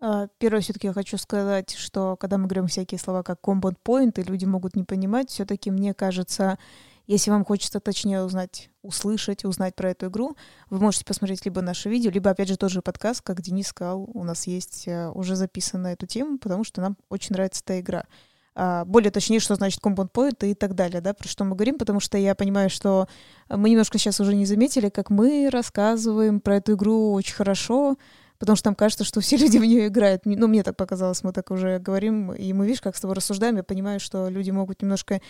А, 0.00 0.28
первое, 0.38 0.60
все-таки 0.60 0.86
я 0.86 0.92
хочу 0.92 1.18
сказать, 1.18 1.74
что 1.74 2.16
когда 2.16 2.38
мы 2.38 2.44
говорим 2.46 2.68
всякие 2.68 3.00
слова 3.00 3.24
как 3.24 3.40
combat 3.42 3.74
point, 3.84 4.20
и 4.20 4.22
люди 4.22 4.44
могут 4.44 4.76
не 4.76 4.84
понимать, 4.84 5.30
все-таки 5.30 5.72
мне 5.72 5.94
кажется, 5.94 6.58
если 7.06 7.30
вам 7.30 7.44
хочется 7.44 7.80
точнее 7.80 8.22
узнать, 8.22 8.70
услышать, 8.82 9.44
узнать 9.44 9.74
про 9.74 9.90
эту 9.90 10.08
игру, 10.08 10.36
вы 10.70 10.80
можете 10.80 11.04
посмотреть 11.04 11.44
либо 11.44 11.60
наше 11.60 11.88
видео, 11.88 12.10
либо, 12.10 12.30
опять 12.30 12.48
же, 12.48 12.56
тоже 12.56 12.82
подкаст, 12.82 13.22
как 13.22 13.42
Денис 13.42 13.68
сказал, 13.68 14.08
у 14.12 14.24
нас 14.24 14.46
есть 14.46 14.88
э, 14.88 15.08
уже 15.10 15.36
записан 15.36 15.86
эту 15.86 16.06
тему, 16.06 16.38
потому 16.38 16.64
что 16.64 16.80
нам 16.80 16.96
очень 17.08 17.34
нравится 17.34 17.62
эта 17.64 17.80
игра. 17.80 18.04
А, 18.58 18.84
более 18.86 19.10
точнее, 19.10 19.38
что 19.38 19.54
значит 19.54 19.80
Compound 19.82 20.10
Point 20.12 20.48
и 20.50 20.54
так 20.54 20.74
далее, 20.74 21.02
да, 21.02 21.12
про 21.12 21.28
что 21.28 21.44
мы 21.44 21.54
говорим, 21.54 21.78
потому 21.78 22.00
что 22.00 22.16
я 22.16 22.34
понимаю, 22.34 22.70
что 22.70 23.06
мы 23.50 23.68
немножко 23.68 23.98
сейчас 23.98 24.18
уже 24.18 24.34
не 24.34 24.46
заметили, 24.46 24.88
как 24.88 25.10
мы 25.10 25.50
рассказываем 25.50 26.40
про 26.40 26.56
эту 26.56 26.72
игру 26.72 27.12
очень 27.12 27.34
хорошо, 27.34 27.98
потому 28.38 28.56
что 28.56 28.68
нам 28.68 28.74
кажется, 28.74 29.04
что 29.04 29.20
все 29.20 29.36
люди 29.42 29.58
в 29.58 29.64
нее 29.64 29.88
играют. 29.88 30.22
Ну, 30.24 30.46
мне 30.46 30.62
так 30.62 30.76
показалось, 30.76 31.22
мы 31.22 31.32
так 31.32 31.50
уже 31.50 31.78
говорим, 31.78 32.32
и 32.32 32.52
мы, 32.52 32.66
видишь, 32.66 32.80
как 32.80 32.96
с 32.96 33.00
тобой 33.00 33.16
рассуждаем, 33.16 33.56
я 33.56 33.62
понимаю, 33.62 34.00
что 34.00 34.28
люди 34.28 34.50
могут 34.50 34.82
немножко 34.82 35.20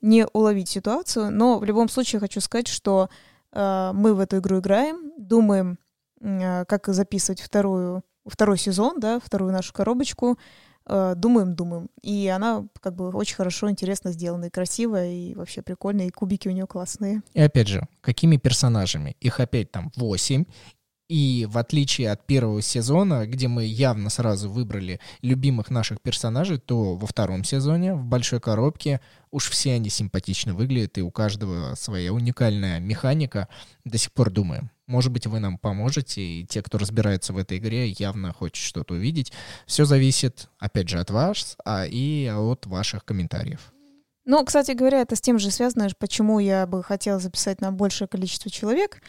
не 0.00 0.26
уловить 0.32 0.68
ситуацию, 0.68 1.30
но 1.30 1.58
в 1.58 1.64
любом 1.64 1.88
случае 1.88 2.20
хочу 2.20 2.40
сказать, 2.40 2.68
что 2.68 3.08
э, 3.52 3.90
мы 3.94 4.14
в 4.14 4.20
эту 4.20 4.38
игру 4.38 4.58
играем, 4.58 5.12
думаем, 5.16 5.78
э, 6.20 6.64
как 6.66 6.88
записывать 6.88 7.40
вторую, 7.40 8.02
второй 8.26 8.58
сезон, 8.58 9.00
да, 9.00 9.20
вторую 9.24 9.52
нашу 9.52 9.72
коробочку, 9.72 10.38
э, 10.86 11.14
думаем, 11.16 11.54
думаем. 11.54 11.88
И 12.02 12.28
она 12.28 12.66
как 12.80 12.96
бы 12.96 13.10
очень 13.10 13.36
хорошо, 13.36 13.70
интересно 13.70 14.12
сделана, 14.12 14.46
и 14.46 14.50
красивая, 14.50 15.10
и 15.12 15.34
вообще 15.34 15.62
прикольная, 15.62 16.06
и 16.06 16.10
кубики 16.10 16.48
у 16.48 16.52
нее 16.52 16.66
классные. 16.66 17.22
И 17.34 17.40
опять 17.40 17.68
же, 17.68 17.86
какими 18.00 18.36
персонажами? 18.36 19.16
Их 19.20 19.40
опять 19.40 19.70
там 19.70 19.92
восемь, 19.96 20.44
и 21.08 21.46
в 21.50 21.58
отличие 21.58 22.10
от 22.10 22.26
первого 22.26 22.62
сезона, 22.62 23.26
где 23.26 23.48
мы 23.48 23.64
явно 23.64 24.10
сразу 24.10 24.50
выбрали 24.50 25.00
любимых 25.20 25.70
наших 25.70 26.00
персонажей, 26.00 26.58
то 26.58 26.96
во 26.96 27.06
втором 27.06 27.44
сезоне 27.44 27.94
в 27.94 28.04
большой 28.04 28.40
коробке 28.40 29.00
уж 29.30 29.50
все 29.50 29.74
они 29.74 29.90
симпатично 29.90 30.54
выглядят, 30.54 30.98
и 30.98 31.02
у 31.02 31.10
каждого 31.10 31.74
своя 31.74 32.12
уникальная 32.12 32.80
механика. 32.80 33.48
До 33.84 33.98
сих 33.98 34.12
пор 34.12 34.30
думаем, 34.30 34.70
может 34.86 35.12
быть, 35.12 35.26
вы 35.26 35.38
нам 35.38 35.58
поможете, 35.58 36.22
и 36.22 36.46
те, 36.46 36.62
кто 36.62 36.78
разбирается 36.78 37.32
в 37.32 37.38
этой 37.38 37.58
игре, 37.58 37.88
явно 37.88 38.32
хочет 38.32 38.56
что-то 38.56 38.94
увидеть. 38.94 39.32
Все 39.66 39.84
зависит, 39.84 40.48
опять 40.58 40.88
же, 40.88 40.98
от 40.98 41.10
вас, 41.10 41.56
а 41.64 41.84
и 41.86 42.26
от 42.28 42.66
ваших 42.66 43.04
комментариев. 43.04 43.72
Ну, 44.24 44.44
кстати 44.44 44.70
говоря, 44.70 45.00
это 45.00 45.16
с 45.16 45.20
тем 45.20 45.38
же 45.40 45.50
связано, 45.50 45.88
почему 45.98 46.38
я 46.38 46.66
бы 46.66 46.82
хотела 46.84 47.18
записать 47.18 47.60
на 47.60 47.72
большее 47.72 48.06
количество 48.06 48.50
человек, 48.50 49.02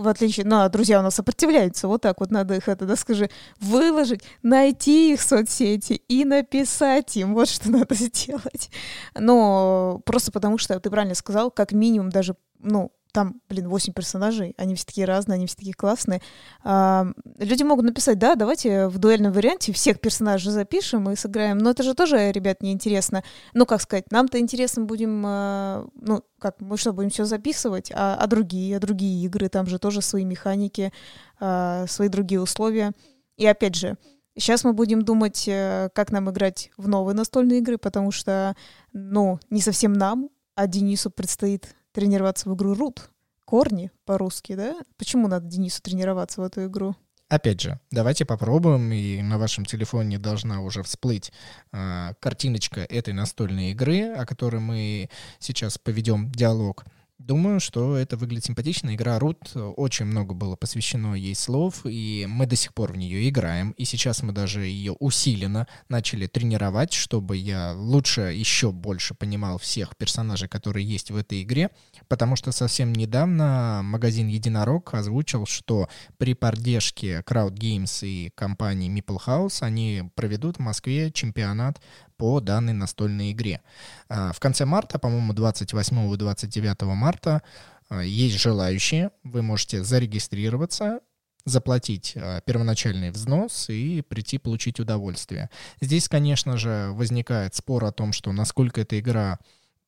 в 0.00 0.08
отличие, 0.08 0.46
ну, 0.46 0.60
а 0.60 0.68
друзья 0.68 1.00
у 1.00 1.02
нас 1.02 1.14
сопротивляются, 1.14 1.88
вот 1.88 2.02
так 2.02 2.20
вот 2.20 2.30
надо 2.30 2.56
их 2.56 2.68
это, 2.68 2.86
да, 2.86 2.96
скажи, 2.96 3.30
выложить, 3.60 4.22
найти 4.42 5.12
их 5.12 5.20
в 5.20 5.22
соцсети 5.22 6.02
и 6.08 6.24
написать 6.24 7.16
им, 7.16 7.34
вот 7.34 7.48
что 7.48 7.70
надо 7.70 7.94
сделать. 7.94 8.70
Но 9.14 10.00
просто 10.04 10.32
потому 10.32 10.58
что, 10.58 10.78
ты 10.80 10.90
правильно 10.90 11.14
сказал, 11.14 11.50
как 11.50 11.72
минимум 11.72 12.10
даже, 12.10 12.34
ну, 12.58 12.92
там, 13.12 13.40
блин, 13.48 13.68
8 13.68 13.92
персонажей, 13.92 14.54
они 14.56 14.74
все 14.74 14.86
такие 14.86 15.06
разные, 15.06 15.36
они 15.36 15.46
все 15.46 15.56
такие 15.56 15.74
классные. 15.74 16.20
А, 16.62 17.06
люди 17.38 17.62
могут 17.62 17.84
написать, 17.84 18.18
да, 18.18 18.34
давайте 18.34 18.88
в 18.88 18.98
дуэльном 18.98 19.32
варианте 19.32 19.72
всех 19.72 20.00
персонажей 20.00 20.52
запишем 20.52 21.10
и 21.10 21.16
сыграем. 21.16 21.58
Но 21.58 21.70
это 21.70 21.82
же 21.82 21.94
тоже, 21.94 22.32
ребят, 22.32 22.62
неинтересно. 22.62 23.22
Ну, 23.54 23.66
как 23.66 23.80
сказать, 23.80 24.10
нам-то 24.10 24.38
интересно 24.38 24.84
будем, 24.84 25.22
а, 25.26 25.86
ну, 25.94 26.22
как, 26.38 26.60
мы 26.60 26.76
что, 26.76 26.92
будем 26.92 27.10
все 27.10 27.24
записывать, 27.24 27.90
а, 27.94 28.16
а 28.16 28.26
другие, 28.26 28.76
а 28.76 28.80
другие 28.80 29.24
игры, 29.24 29.48
там 29.48 29.66
же 29.66 29.78
тоже 29.78 30.02
свои 30.02 30.24
механики, 30.24 30.92
а, 31.38 31.86
свои 31.86 32.08
другие 32.08 32.40
условия. 32.40 32.92
И 33.36 33.46
опять 33.46 33.74
же, 33.74 33.96
Сейчас 34.36 34.64
мы 34.64 34.72
будем 34.72 35.02
думать, 35.02 35.44
э, 35.48 35.90
как 35.92 36.12
нам 36.12 36.30
играть 36.30 36.70
в 36.76 36.88
новые 36.88 37.14
настольные 37.14 37.58
игры, 37.58 37.78
потому 37.78 38.12
что, 38.12 38.54
ну, 38.92 39.40
не 39.50 39.60
совсем 39.60 39.92
нам, 39.92 40.30
а 40.54 40.66
Денису 40.66 41.10
предстоит 41.10 41.74
тренироваться 41.92 42.48
в 42.48 42.54
игру 42.54 42.74
Рут. 42.74 43.10
Корни 43.44 43.90
по-русски, 44.04 44.54
да? 44.54 44.76
Почему 44.96 45.26
надо 45.26 45.46
Денису 45.46 45.82
тренироваться 45.82 46.40
в 46.40 46.44
эту 46.44 46.66
игру? 46.66 46.94
Опять 47.30 47.60
же, 47.60 47.78
давайте 47.92 48.24
попробуем, 48.24 48.92
и 48.92 49.22
на 49.22 49.38
вашем 49.38 49.64
телефоне 49.64 50.18
должна 50.18 50.62
уже 50.62 50.82
всплыть 50.82 51.32
э, 51.72 52.14
картиночка 52.18 52.80
этой 52.80 53.14
настольной 53.14 53.70
игры, 53.70 54.12
о 54.12 54.26
которой 54.26 54.60
мы 54.60 55.08
сейчас 55.38 55.78
поведем 55.78 56.30
диалог. 56.32 56.84
Думаю, 57.20 57.60
что 57.60 57.98
это 57.98 58.16
выглядит 58.16 58.46
симпатично. 58.46 58.94
Игра 58.94 59.18
Рут, 59.18 59.54
очень 59.54 60.06
много 60.06 60.32
было 60.32 60.56
посвящено 60.56 61.14
ей 61.14 61.34
слов, 61.34 61.82
и 61.84 62.26
мы 62.26 62.46
до 62.46 62.56
сих 62.56 62.72
пор 62.72 62.92
в 62.92 62.96
нее 62.96 63.28
играем. 63.28 63.72
И 63.72 63.84
сейчас 63.84 64.22
мы 64.22 64.32
даже 64.32 64.64
ее 64.64 64.92
усиленно 64.92 65.68
начали 65.90 66.26
тренировать, 66.26 66.94
чтобы 66.94 67.36
я 67.36 67.74
лучше, 67.76 68.32
еще 68.32 68.72
больше 68.72 69.12
понимал 69.12 69.58
всех 69.58 69.98
персонажей, 69.98 70.48
которые 70.48 70.86
есть 70.86 71.10
в 71.10 71.16
этой 71.16 71.42
игре. 71.42 71.68
Потому 72.08 72.36
что 72.36 72.52
совсем 72.52 72.94
недавно 72.94 73.82
магазин 73.84 74.26
Единорог 74.28 74.94
озвучил, 74.94 75.44
что 75.44 75.90
при 76.16 76.32
поддержке 76.32 77.22
Crowd 77.26 77.52
Games 77.52 78.00
и 78.02 78.30
компании 78.34 78.90
Meeple 78.90 79.18
House 79.26 79.58
они 79.62 80.10
проведут 80.14 80.56
в 80.56 80.60
Москве 80.60 81.12
чемпионат 81.12 81.82
по 82.20 82.40
данной 82.40 82.74
настольной 82.74 83.32
игре. 83.32 83.62
А, 84.10 84.32
в 84.32 84.40
конце 84.40 84.66
марта, 84.66 84.98
по-моему, 84.98 85.32
28 85.32 86.12
и 86.12 86.16
29 86.18 86.82
марта 86.82 87.42
а, 87.88 88.02
есть 88.02 88.38
желающие. 88.38 89.10
Вы 89.24 89.40
можете 89.40 89.82
зарегистрироваться, 89.82 91.00
заплатить 91.46 92.12
а, 92.16 92.42
первоначальный 92.42 93.10
взнос 93.10 93.70
и 93.70 94.02
прийти 94.02 94.36
получить 94.36 94.80
удовольствие. 94.80 95.48
Здесь, 95.80 96.10
конечно 96.10 96.58
же, 96.58 96.90
возникает 96.92 97.54
спор 97.54 97.86
о 97.86 97.92
том, 97.92 98.12
что 98.12 98.32
насколько 98.32 98.82
эта 98.82 98.98
игра 99.00 99.38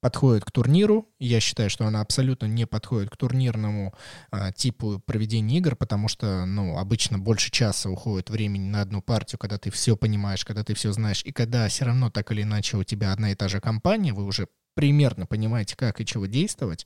подходит 0.02 0.44
к 0.44 0.50
турниру. 0.50 1.08
Я 1.20 1.38
считаю, 1.38 1.70
что 1.70 1.86
она 1.86 2.00
абсолютно 2.00 2.46
не 2.46 2.66
подходит 2.66 3.08
к 3.08 3.16
турнирному 3.16 3.94
а, 4.32 4.50
типу 4.50 5.00
проведения 5.06 5.58
игр, 5.58 5.76
потому 5.76 6.08
что, 6.08 6.44
ну, 6.44 6.76
обычно 6.76 7.20
больше 7.20 7.52
часа 7.52 7.88
уходит 7.88 8.28
времени 8.28 8.68
на 8.68 8.82
одну 8.82 9.00
партию, 9.00 9.38
когда 9.38 9.58
ты 9.58 9.70
все 9.70 9.96
понимаешь, 9.96 10.44
когда 10.44 10.64
ты 10.64 10.74
все 10.74 10.90
знаешь, 10.90 11.22
и 11.24 11.30
когда 11.30 11.68
все 11.68 11.84
равно 11.84 12.10
так 12.10 12.32
или 12.32 12.42
иначе 12.42 12.76
у 12.76 12.82
тебя 12.82 13.12
одна 13.12 13.30
и 13.30 13.36
та 13.36 13.46
же 13.46 13.60
компания, 13.60 14.12
вы 14.12 14.24
уже 14.24 14.48
примерно 14.74 15.24
понимаете, 15.26 15.76
как 15.76 16.00
и 16.00 16.06
чего 16.06 16.26
действовать. 16.26 16.84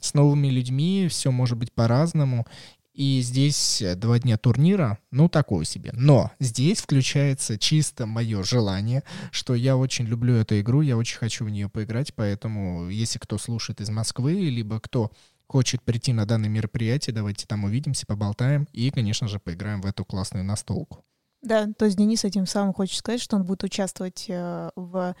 С 0.00 0.14
новыми 0.14 0.48
людьми 0.48 1.06
все 1.10 1.30
может 1.30 1.58
быть 1.58 1.72
по-разному, 1.72 2.46
и 2.94 3.20
здесь 3.22 3.82
э, 3.82 3.96
два 3.96 4.18
дня 4.20 4.38
турнира, 4.38 4.98
ну, 5.10 5.28
такое 5.28 5.64
себе. 5.64 5.90
Но 5.92 6.30
здесь 6.38 6.80
включается 6.80 7.58
чисто 7.58 8.06
мое 8.06 8.44
желание, 8.44 9.02
что 9.32 9.54
я 9.54 9.76
очень 9.76 10.06
люблю 10.06 10.34
эту 10.34 10.60
игру, 10.60 10.80
я 10.80 10.96
очень 10.96 11.18
хочу 11.18 11.44
в 11.44 11.50
нее 11.50 11.68
поиграть, 11.68 12.14
поэтому 12.14 12.88
если 12.88 13.18
кто 13.18 13.36
слушает 13.36 13.80
из 13.80 13.90
Москвы, 13.90 14.34
либо 14.34 14.80
кто 14.80 15.10
хочет 15.46 15.82
прийти 15.82 16.12
на 16.12 16.24
данное 16.24 16.48
мероприятие, 16.48 17.14
давайте 17.14 17.46
там 17.46 17.64
увидимся, 17.64 18.06
поболтаем 18.06 18.68
и, 18.72 18.90
конечно 18.90 19.28
же, 19.28 19.40
поиграем 19.40 19.80
в 19.82 19.86
эту 19.86 20.04
классную 20.04 20.44
настолку. 20.44 21.04
Да, 21.42 21.68
то 21.76 21.84
есть 21.84 21.98
Денис 21.98 22.24
этим 22.24 22.46
самым 22.46 22.72
хочет 22.72 22.96
сказать, 22.96 23.20
что 23.20 23.36
он 23.36 23.44
будет 23.44 23.64
участвовать 23.64 24.26
э, 24.28 24.70
в 24.76 25.14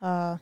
э, 0.00 0.38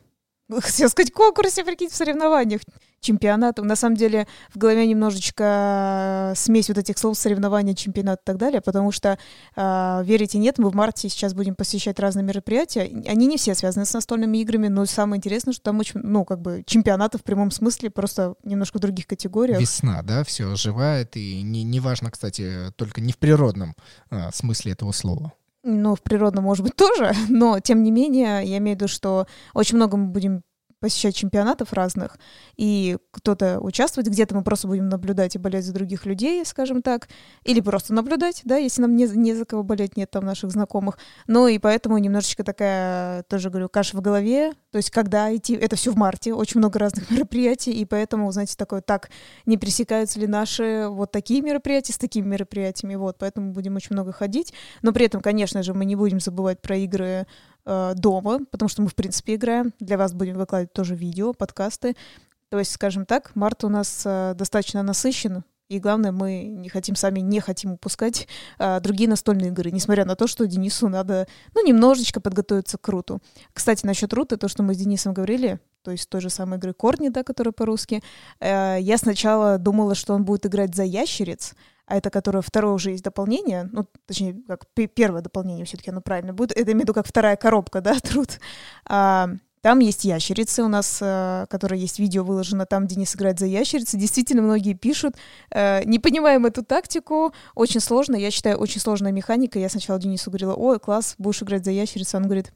хотел 0.61 0.89
сказать, 0.89 1.11
конкурсе, 1.11 1.63
прикинь, 1.63 1.89
в 1.89 1.95
соревнованиях, 1.95 2.61
чемпионатом. 2.99 3.67
На 3.67 3.75
самом 3.75 3.95
деле 3.95 4.27
в 4.53 4.57
голове 4.57 4.87
немножечко 4.87 6.31
э, 6.31 6.35
смесь 6.35 6.69
вот 6.69 6.77
этих 6.77 6.97
слов 6.97 7.17
соревнования, 7.17 7.75
чемпионат 7.75 8.21
и 8.21 8.23
так 8.25 8.37
далее, 8.37 8.61
потому 8.61 8.91
что, 8.91 9.17
э, 9.55 10.01
верите, 10.03 10.37
нет, 10.37 10.57
мы 10.57 10.69
в 10.69 10.75
марте 10.75 11.09
сейчас 11.09 11.33
будем 11.33 11.55
посещать 11.55 11.99
разные 11.99 12.23
мероприятия. 12.23 12.89
Они 13.07 13.27
не 13.27 13.37
все 13.37 13.55
связаны 13.55 13.85
с 13.85 13.93
настольными 13.93 14.39
играми, 14.39 14.67
но 14.67 14.85
самое 14.85 15.17
интересное, 15.17 15.53
что 15.53 15.63
там 15.63 15.79
очень, 15.79 15.99
ну, 16.01 16.25
как 16.25 16.41
бы 16.41 16.63
чемпионаты 16.65 17.17
в 17.17 17.23
прямом 17.23 17.51
смысле, 17.51 17.89
просто 17.89 18.35
немножко 18.43 18.77
в 18.77 18.81
других 18.81 19.07
категориях. 19.07 19.59
Весна, 19.59 20.01
да, 20.01 20.23
все 20.23 20.51
оживает, 20.51 21.15
и 21.15 21.41
не, 21.41 21.63
не 21.63 21.79
важно, 21.79 22.11
кстати, 22.11 22.73
только 22.75 23.01
не 23.01 23.13
в 23.13 23.17
природном 23.17 23.75
э, 24.09 24.31
смысле 24.31 24.71
этого 24.71 24.91
слова 24.91 25.33
ну, 25.65 25.95
в 25.95 26.01
природном, 26.01 26.45
может 26.45 26.63
быть, 26.63 26.75
тоже, 26.77 27.13
но, 27.27 27.59
тем 27.59 27.83
не 27.83 27.91
менее, 27.91 28.43
я 28.45 28.57
имею 28.59 28.77
в 28.77 28.81
виду, 28.81 28.87
что 28.87 29.27
очень 29.53 29.75
много 29.75 29.97
мы 29.97 30.07
будем 30.07 30.43
посещать 30.85 31.15
чемпионатов 31.15 31.73
разных, 31.73 32.19
и 32.57 32.99
кто-то 33.09 33.59
участвует, 33.59 34.07
где-то 34.07 34.35
мы 34.35 34.43
просто 34.43 34.67
будем 34.67 34.87
наблюдать 34.87 35.33
и 35.33 35.39
болеть 35.39 35.65
за 35.65 35.73
других 35.73 36.05
людей, 36.05 36.45
скажем 36.45 36.83
так, 36.83 37.09
или 37.43 37.59
просто 37.59 37.91
наблюдать, 37.91 38.41
да, 38.43 38.57
если 38.57 38.81
нам 38.81 38.95
не, 38.95 39.07
не 39.07 39.33
за 39.33 39.45
кого 39.45 39.63
болеть, 39.63 39.97
нет 39.97 40.11
там 40.11 40.23
наших 40.23 40.51
знакомых. 40.51 40.99
Ну 41.25 41.47
и 41.47 41.57
поэтому 41.57 41.97
немножечко 41.97 42.43
такая, 42.43 43.23
тоже 43.23 43.49
говорю, 43.49 43.67
каша 43.67 43.97
в 43.97 44.01
голове, 44.01 44.53
то 44.71 44.77
есть 44.77 44.91
когда 44.91 45.35
идти, 45.35 45.55
это 45.55 45.75
все 45.75 45.91
в 45.91 45.95
марте, 45.95 46.35
очень 46.35 46.59
много 46.59 46.77
разных 46.77 47.09
мероприятий, 47.09 47.71
и 47.71 47.83
поэтому, 47.83 48.31
знаете, 48.31 48.55
такое, 48.55 48.81
так, 48.81 49.09
не 49.47 49.57
пересекаются 49.57 50.19
ли 50.19 50.27
наши 50.27 50.85
вот 50.87 51.11
такие 51.11 51.41
мероприятия 51.41 51.93
с 51.93 51.97
такими 51.97 52.27
мероприятиями, 52.27 52.93
вот, 52.93 53.17
поэтому 53.17 53.53
будем 53.53 53.75
очень 53.75 53.93
много 53.93 54.11
ходить, 54.11 54.53
но 54.83 54.91
при 54.91 55.07
этом, 55.07 55.21
конечно 55.21 55.63
же, 55.63 55.73
мы 55.73 55.83
не 55.85 55.95
будем 55.95 56.19
забывать 56.19 56.61
про 56.61 56.77
игры 56.77 57.25
э, 57.65 57.93
дома, 57.95 58.39
потому 58.51 58.69
что 58.69 58.81
мы, 58.81 58.87
в 58.87 58.95
принципе, 58.95 59.35
играем. 59.35 59.73
Для 59.79 59.97
вас 59.97 60.13
будем 60.13 60.35
выкладывать 60.35 60.73
тоже 60.73 60.95
видео, 60.95 61.33
подкасты. 61.33 61.95
То 62.49 62.59
есть, 62.59 62.71
скажем 62.71 63.05
так, 63.05 63.35
март 63.35 63.63
у 63.63 63.69
нас 63.69 64.03
э, 64.05 64.33
достаточно 64.35 64.83
насыщен, 64.83 65.43
и 65.67 65.79
главное, 65.79 66.11
мы 66.11 66.43
не 66.43 66.69
хотим 66.69 66.95
сами, 66.95 67.21
не 67.21 67.39
хотим 67.39 67.71
упускать 67.71 68.27
а, 68.59 68.79
другие 68.79 69.09
настольные 69.09 69.47
игры, 69.47 69.71
несмотря 69.71 70.05
на 70.05 70.15
то, 70.15 70.27
что 70.27 70.45
Денису 70.45 70.89
надо, 70.89 71.27
ну, 71.55 71.65
немножечко 71.65 72.21
подготовиться 72.21 72.77
к 72.77 72.87
Руту. 72.87 73.19
Кстати, 73.51 73.83
насчет 73.83 74.13
Рута, 74.13 74.37
то, 74.37 74.47
что 74.47 74.61
мы 74.61 74.75
с 74.75 74.77
Денисом 74.77 75.15
говорили, 75.15 75.59
то 75.81 75.89
есть 75.89 76.07
той 76.07 76.21
же 76.21 76.29
самой 76.29 76.59
игры 76.59 76.73
Корни, 76.73 77.09
да, 77.09 77.23
которая 77.23 77.51
по-русски, 77.51 78.03
э, 78.39 78.77
я 78.79 78.97
сначала 78.99 79.57
думала, 79.57 79.95
что 79.95 80.13
он 80.13 80.23
будет 80.23 80.45
играть 80.45 80.75
за 80.75 80.83
ящериц, 80.83 81.55
а 81.85 81.97
это 81.97 82.09
которое 82.09 82.41
второе 82.41 82.73
уже 82.73 82.91
есть 82.91 83.03
дополнение, 83.03 83.69
ну, 83.71 83.85
точнее, 84.05 84.41
как 84.47 84.65
первое 84.93 85.21
дополнение 85.21 85.65
все-таки 85.65 85.91
оно 85.91 86.01
правильно 86.01 86.33
будет, 86.33 86.51
это 86.51 86.71
имею 86.71 86.79
в 86.79 86.81
виду 86.81 86.93
как 86.93 87.07
вторая 87.07 87.35
коробка, 87.35 87.81
да, 87.81 87.99
труд. 87.99 88.39
А, 88.85 89.29
там 89.65 89.79
есть 89.79 90.05
ящерицы 90.05 90.61
у 90.61 90.67
нас, 90.67 90.99
э, 91.01 91.47
есть 91.71 91.97
видео 91.97 92.23
выложено, 92.23 92.67
там 92.67 92.85
Денис 92.85 93.15
играет 93.15 93.39
за 93.39 93.47
ящерицы. 93.47 93.97
Действительно, 93.97 94.43
многие 94.43 94.75
пишут, 94.75 95.15
э, 95.49 95.83
не 95.85 95.97
понимаем 95.97 96.45
эту 96.45 96.63
тактику, 96.63 97.33
очень 97.55 97.79
сложно, 97.79 98.15
я 98.15 98.29
считаю, 98.29 98.57
очень 98.57 98.79
сложная 98.79 99.11
механика. 99.11 99.57
Я 99.57 99.69
сначала 99.69 99.99
Денису 99.99 100.29
говорила, 100.29 100.53
ой, 100.53 100.79
класс, 100.79 101.15
будешь 101.17 101.41
играть 101.41 101.65
за 101.65 101.71
ящерицу. 101.71 102.17
Он 102.17 102.25
говорит, 102.25 102.53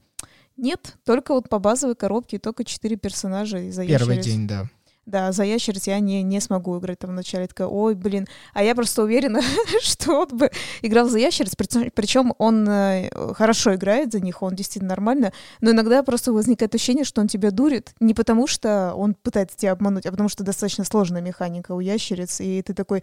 нет, 0.56 0.98
только 1.04 1.34
вот 1.34 1.48
по 1.48 1.58
базовой 1.58 1.96
коробке, 1.96 2.38
только 2.38 2.62
четыре 2.62 2.94
персонажа 2.94 3.72
за 3.72 3.84
Первый 3.84 4.18
день, 4.18 4.46
да. 4.46 4.68
Да, 5.10 5.32
за 5.32 5.42
ящериц 5.42 5.88
я 5.88 5.98
не, 5.98 6.22
не 6.22 6.40
смогу 6.40 6.78
играть 6.78 7.00
там 7.00 7.10
вначале. 7.10 7.48
Такая, 7.48 7.66
ой, 7.66 7.96
блин. 7.96 8.28
А 8.54 8.62
я 8.62 8.76
просто 8.76 9.02
уверена, 9.02 9.40
что 9.82 10.20
он 10.20 10.28
бы 10.38 10.50
играл 10.82 11.08
за 11.08 11.18
ящериц, 11.18 11.54
причем 11.56 12.32
он 12.38 12.68
э, 12.68 13.10
хорошо 13.34 13.74
играет 13.74 14.12
за 14.12 14.20
них, 14.20 14.42
он 14.42 14.54
действительно 14.54 14.90
нормально, 14.90 15.32
но 15.60 15.72
иногда 15.72 16.04
просто 16.04 16.32
возникает 16.32 16.74
ощущение, 16.74 17.04
что 17.04 17.20
он 17.20 17.26
тебя 17.26 17.50
дурит 17.50 17.92
не 17.98 18.14
потому, 18.14 18.46
что 18.46 18.94
он 18.94 19.14
пытается 19.14 19.56
тебя 19.56 19.72
обмануть, 19.72 20.06
а 20.06 20.12
потому 20.12 20.28
что 20.28 20.44
достаточно 20.44 20.84
сложная 20.84 21.22
механика 21.22 21.72
у 21.72 21.80
ящериц, 21.80 22.40
и 22.40 22.62
ты 22.62 22.72
такой, 22.72 23.02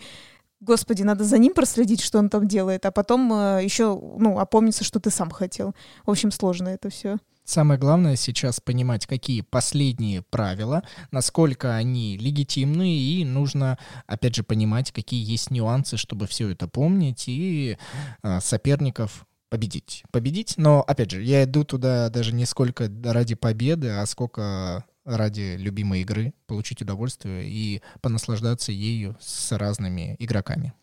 Господи, 0.59 1.03
надо 1.03 1.23
за 1.23 1.37
ним 1.37 1.53
проследить, 1.53 2.01
что 2.01 2.17
он 2.17 2.29
там 2.29 2.47
делает, 2.47 2.85
а 2.85 2.91
потом 2.91 3.31
э, 3.31 3.63
еще, 3.63 3.99
ну, 4.17 4.39
опомниться, 4.39 4.83
что 4.83 4.99
ты 4.99 5.11
сам 5.11 5.29
хотел. 5.29 5.75
В 6.05 6.11
общем, 6.11 6.31
сложно 6.31 6.69
это 6.69 6.89
все. 6.89 7.17
Самое 7.43 7.79
главное 7.79 8.17
сейчас 8.17 8.59
понимать, 8.59 9.05
какие 9.05 9.39
последние 9.39 10.21
правила, 10.21 10.83
насколько 11.11 11.75
они 11.75 12.17
легитимны, 12.17 12.97
и 12.97 13.23
нужно, 13.23 13.77
опять 14.05 14.35
же, 14.35 14.43
понимать, 14.43 14.91
какие 14.91 15.23
есть 15.23 15.49
нюансы, 15.49 15.95
чтобы 15.95 16.27
все 16.27 16.49
это 16.49 16.67
помнить 16.67 17.25
и 17.27 17.77
э, 18.23 18.39
соперников 18.41 19.25
победить. 19.49 20.03
Победить, 20.11 20.55
но, 20.57 20.81
опять 20.81 21.11
же, 21.11 21.23
я 21.23 21.45
иду 21.45 21.63
туда 21.63 22.09
даже 22.09 22.33
не 22.33 22.45
сколько 22.45 22.91
ради 23.05 23.35
победы, 23.35 23.91
а 23.91 24.05
сколько 24.05 24.83
ради 25.07 25.55
любимой 25.57 26.01
игры, 26.01 26.33
получить 26.45 26.81
удовольствие 26.81 27.47
и 27.49 27.81
понаслаждаться 28.01 28.71
ею 28.71 29.15
с 29.19 29.57
разными 29.57 30.15
игроками. 30.19 30.73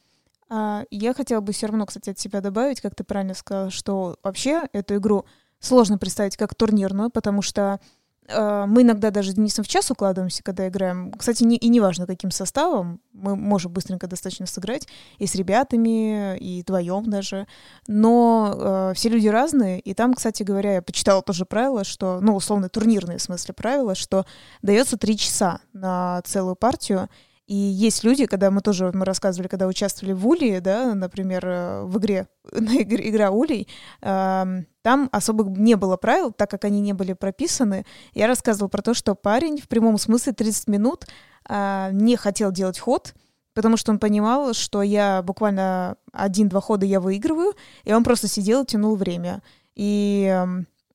А, 0.49 0.85
я 0.91 1.13
хотела 1.13 1.41
бы 1.41 1.53
все 1.53 1.67
равно, 1.67 1.85
кстати, 1.85 2.11
от 2.11 2.19
себя 2.19 2.41
добавить, 2.41 2.81
как 2.81 2.95
ты 2.95 3.05
правильно 3.05 3.35
сказал, 3.35 3.71
что 3.71 4.17
вообще 4.23 4.63
эту 4.73 4.97
игру 4.97 5.27
сложно 5.61 5.99
представить 5.99 6.37
как 6.37 6.55
турнирную, 6.55 7.11
потому 7.11 7.43
что 7.43 7.81
мы 8.29 8.83
иногда 8.83 9.11
даже 9.11 9.33
с 9.33 9.35
Денисом 9.35 9.65
в 9.65 9.69
час 9.69 9.91
укладываемся, 9.91 10.43
когда 10.43 10.67
играем. 10.69 11.13
Кстати, 11.13 11.45
не, 11.45 11.57
и 11.57 11.69
неважно, 11.69 12.07
каким 12.07 12.31
составом, 12.31 13.01
мы 13.13 13.37
можем 13.37 13.73
быстренько 13.73 14.07
достаточно 14.07 14.47
сыграть 14.47 14.89
и 15.19 15.27
с 15.27 15.35
ребятами, 15.35 16.39
и 16.39 16.63
вдвоем 16.63 17.11
даже. 17.11 17.47
Но 17.87 18.55
э, 18.57 18.93
все 18.95 19.11
люди 19.11 19.29
разные, 19.29 19.79
и 19.81 19.93
там, 19.93 20.15
кстати 20.15 20.43
говоря, 20.43 20.75
я 20.75 20.83
почитала 20.83 21.23
тоже 21.23 21.45
правило, 21.45 21.85
что, 21.85 22.21
ну, 22.21 22.35
условно, 22.35 22.69
турнирные 22.69 23.19
в 23.19 23.23
смысле 23.23 23.53
правила, 23.55 23.95
что 23.95 24.25
дается 24.63 24.97
три 24.97 25.19
часа 25.19 25.61
на 25.73 26.23
целую 26.23 26.57
партию, 26.57 27.09
и 27.47 27.55
есть 27.55 28.05
люди, 28.05 28.25
когда 28.25 28.51
мы 28.51 28.63
тоже, 28.63 28.91
мы 28.95 29.05
рассказывали, 29.05 29.49
когда 29.49 29.67
участвовали 29.67 30.15
в 30.15 30.27
Улии, 30.27 30.61
да, 30.61 30.95
например, 30.95 31.47
э, 31.47 31.83
в 31.85 31.99
игре, 31.99 32.27
на 32.53 32.83
игре, 32.83 33.11
игра 33.11 33.31
Улей, 33.31 33.69
э, 34.01 34.63
там 34.83 35.09
особо 35.13 35.45
не 35.45 35.75
было 35.75 35.99
правил, 35.99 36.33
так 36.33 36.51
как 36.51 36.65
они 36.65 36.81
не 36.81 36.95
были 36.95 37.13
прописаны. 37.13 37.85
Я 38.15 38.29
рассказывала 38.29 38.69
про 38.69 38.81
то, 38.81 38.95
что 38.95 39.15
парень 39.15 39.61
в 39.61 39.69
прямом 39.69 39.99
смысле 39.99 40.33
30 40.33 40.69
минут 40.69 41.07
э, 41.47 41.91
не 41.93 42.17
хотел 42.17 42.51
делать 42.51 42.79
ход, 42.79 43.15
потому 43.53 43.77
что 43.77 43.93
он 43.93 43.99
понимал, 43.99 44.55
что 44.55 44.83
я 44.83 45.23
буквально 45.23 45.97
один-два 46.13 46.63
хода 46.63 46.87
я 46.87 46.99
выигрываю, 46.99 47.53
и 47.85 47.93
он 47.93 48.05
просто 48.05 48.27
сидел 48.27 48.63
и 48.63 48.67
тянул 48.67 48.97
время. 48.97 49.43
И 49.75 50.35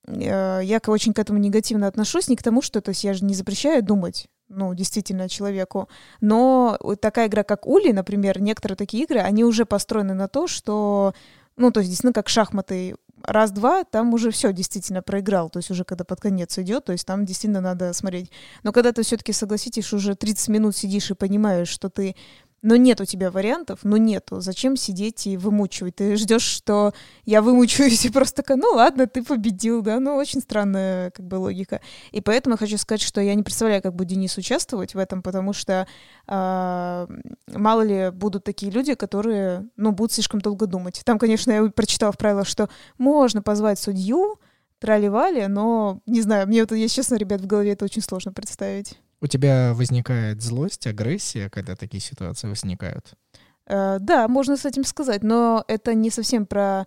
э, 0.04 0.60
я 0.64 0.80
очень 0.84 1.14
к 1.14 1.20
этому 1.20 1.38
негативно 1.38 1.86
отношусь, 1.86 2.28
не 2.28 2.34
к 2.34 2.42
тому, 2.42 2.60
что, 2.60 2.80
то 2.80 2.88
есть 2.88 3.04
я 3.04 3.14
же 3.14 3.24
не 3.24 3.34
запрещаю 3.34 3.84
думать, 3.84 4.28
ну, 4.50 4.74
действительно, 4.74 5.28
человеку. 5.28 5.88
Но 6.20 6.78
такая 7.00 7.28
игра, 7.28 7.44
как 7.44 7.66
Ули, 7.66 7.92
например, 7.92 8.40
некоторые 8.40 8.76
такие 8.76 9.04
игры, 9.04 9.20
они 9.20 9.44
уже 9.44 9.64
построены 9.64 10.12
на 10.12 10.28
то, 10.28 10.46
что, 10.46 11.14
ну, 11.56 11.70
то 11.70 11.80
есть, 11.80 11.90
действительно, 11.90 12.12
как 12.12 12.28
шахматы, 12.28 12.96
раз-два, 13.22 13.84
там 13.84 14.14
уже 14.14 14.30
все 14.30 14.52
действительно 14.52 15.02
проиграл, 15.02 15.50
то 15.50 15.58
есть 15.58 15.70
уже 15.70 15.84
когда 15.84 16.04
под 16.04 16.20
конец 16.20 16.58
идет, 16.58 16.86
то 16.86 16.92
есть 16.92 17.06
там 17.06 17.24
действительно 17.24 17.60
надо 17.60 17.92
смотреть. 17.92 18.30
Но 18.62 18.72
когда 18.72 18.92
ты 18.92 19.02
все-таки 19.02 19.32
согласитесь, 19.32 19.92
уже 19.92 20.14
30 20.14 20.48
минут 20.48 20.76
сидишь 20.76 21.10
и 21.10 21.14
понимаешь, 21.14 21.68
что 21.68 21.90
ты 21.90 22.16
но 22.62 22.76
нет 22.76 23.00
у 23.00 23.04
тебя 23.04 23.30
вариантов, 23.30 23.80
ну 23.84 23.96
нету. 23.96 24.40
Зачем 24.40 24.76
сидеть 24.76 25.26
и 25.26 25.36
вымучивать? 25.36 25.96
Ты 25.96 26.16
ждешь, 26.16 26.42
что 26.42 26.92
я 27.24 27.40
вымучаюсь 27.40 28.04
и 28.04 28.10
просто 28.10 28.42
такая, 28.42 28.58
ну 28.58 28.72
ладно, 28.74 29.06
ты 29.06 29.22
победил, 29.22 29.80
да? 29.80 29.98
Ну, 29.98 30.16
очень 30.16 30.40
странная 30.40 31.10
как 31.10 31.26
бы 31.26 31.36
логика. 31.36 31.80
И 32.10 32.20
поэтому 32.20 32.54
я 32.54 32.58
хочу 32.58 32.76
сказать, 32.76 33.00
что 33.00 33.20
я 33.20 33.34
не 33.34 33.42
представляю, 33.42 33.82
как 33.82 33.94
будет 33.94 34.08
Денис 34.08 34.36
участвовать 34.36 34.94
в 34.94 34.98
этом, 34.98 35.22
потому 35.22 35.52
что 35.52 35.86
э, 36.26 37.06
мало 37.46 37.82
ли 37.82 38.10
будут 38.10 38.44
такие 38.44 38.70
люди, 38.70 38.94
которые, 38.94 39.68
ну, 39.76 39.92
будут 39.92 40.12
слишком 40.12 40.40
долго 40.40 40.66
думать. 40.66 41.00
Там, 41.04 41.18
конечно, 41.18 41.50
я 41.52 41.64
прочитала 41.70 42.12
в 42.12 42.18
правилах, 42.18 42.46
что 42.46 42.68
можно 42.98 43.40
позвать 43.40 43.78
судью, 43.78 44.38
трали 44.78 45.08
но, 45.46 46.00
не 46.06 46.20
знаю, 46.22 46.46
мне 46.46 46.62
вот, 46.62 46.72
если 46.72 46.96
честно, 46.96 47.14
ребят, 47.16 47.40
в 47.40 47.46
голове 47.46 47.72
это 47.72 47.84
очень 47.84 48.02
сложно 48.02 48.32
представить. 48.32 48.98
У 49.20 49.26
тебя 49.26 49.74
возникает 49.74 50.40
злость, 50.40 50.86
агрессия, 50.86 51.50
когда 51.50 51.76
такие 51.76 52.00
ситуации 52.00 52.48
возникают? 52.48 53.14
Э, 53.66 53.98
да, 54.00 54.28
можно 54.28 54.56
с 54.56 54.64
этим 54.64 54.84
сказать, 54.84 55.22
но 55.22 55.64
это 55.68 55.94
не 55.94 56.10
совсем 56.10 56.46
про, 56.46 56.86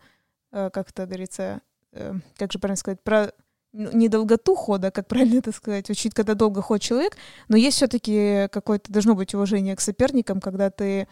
э, 0.52 0.70
как 0.72 0.90
это 0.90 1.06
говорится, 1.06 1.62
э, 1.92 2.14
как 2.38 2.52
же 2.52 2.60
правильно 2.60 2.78
сказать, 2.78 3.02
про 3.04 3.32
ну, 3.72 3.92
не 3.92 4.08
долготу 4.08 4.56
хода, 4.56 4.92
как 4.92 5.08
правильно 5.08 5.40
это 5.40 5.52
сказать, 5.52 5.90
учить, 5.90 6.14
когда 6.14 6.36
долго 6.36 6.62
ходит 6.62 6.84
человек, 6.84 7.18
но 7.48 7.58
есть 7.58 7.78
все-таки 7.78 8.48
какое-то 8.52 8.92
должно 8.92 9.16
быть 9.16 9.34
уважение 9.34 9.76
к 9.76 9.82
соперникам, 9.82 10.42
когда 10.42 10.70
ты 10.70 11.08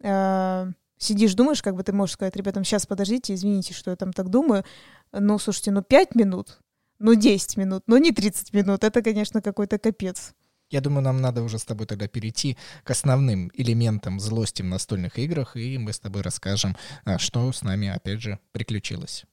э, 0.00 0.66
сидишь, 0.98 1.34
думаешь, 1.34 1.62
как 1.62 1.76
бы 1.76 1.82
ты 1.82 1.92
можешь 1.92 2.14
сказать 2.14 2.36
ребятам, 2.36 2.64
сейчас 2.64 2.86
подождите, 2.86 3.34
извините, 3.34 3.74
что 3.74 3.90
я 3.90 3.96
там 3.96 4.12
так 4.12 4.28
думаю, 4.30 4.64
ну, 5.12 5.38
слушайте, 5.38 5.70
ну, 5.70 5.82
5 5.82 6.14
минут, 6.14 6.60
ну, 6.98 7.14
10 7.14 7.56
минут, 7.56 7.84
ну, 7.86 7.96
не 7.98 8.12
30 8.12 8.52
минут, 8.52 8.84
это, 8.84 9.02
конечно, 9.02 9.42
какой-то 9.42 9.78
капец. 9.78 10.34
Я 10.72 10.80
думаю, 10.80 11.02
нам 11.02 11.20
надо 11.20 11.42
уже 11.42 11.58
с 11.58 11.64
тобой 11.64 11.86
тогда 11.86 12.08
перейти 12.08 12.56
к 12.82 12.90
основным 12.90 13.50
элементам 13.54 14.18
злости 14.18 14.62
в 14.62 14.64
настольных 14.64 15.18
играх, 15.18 15.54
и 15.54 15.76
мы 15.76 15.92
с 15.92 16.00
тобой 16.00 16.22
расскажем, 16.22 16.76
а, 17.04 17.18
что 17.18 17.52
с 17.52 17.62
нами, 17.62 17.88
опять 17.88 18.22
же, 18.22 18.38
приключилось. 18.52 19.26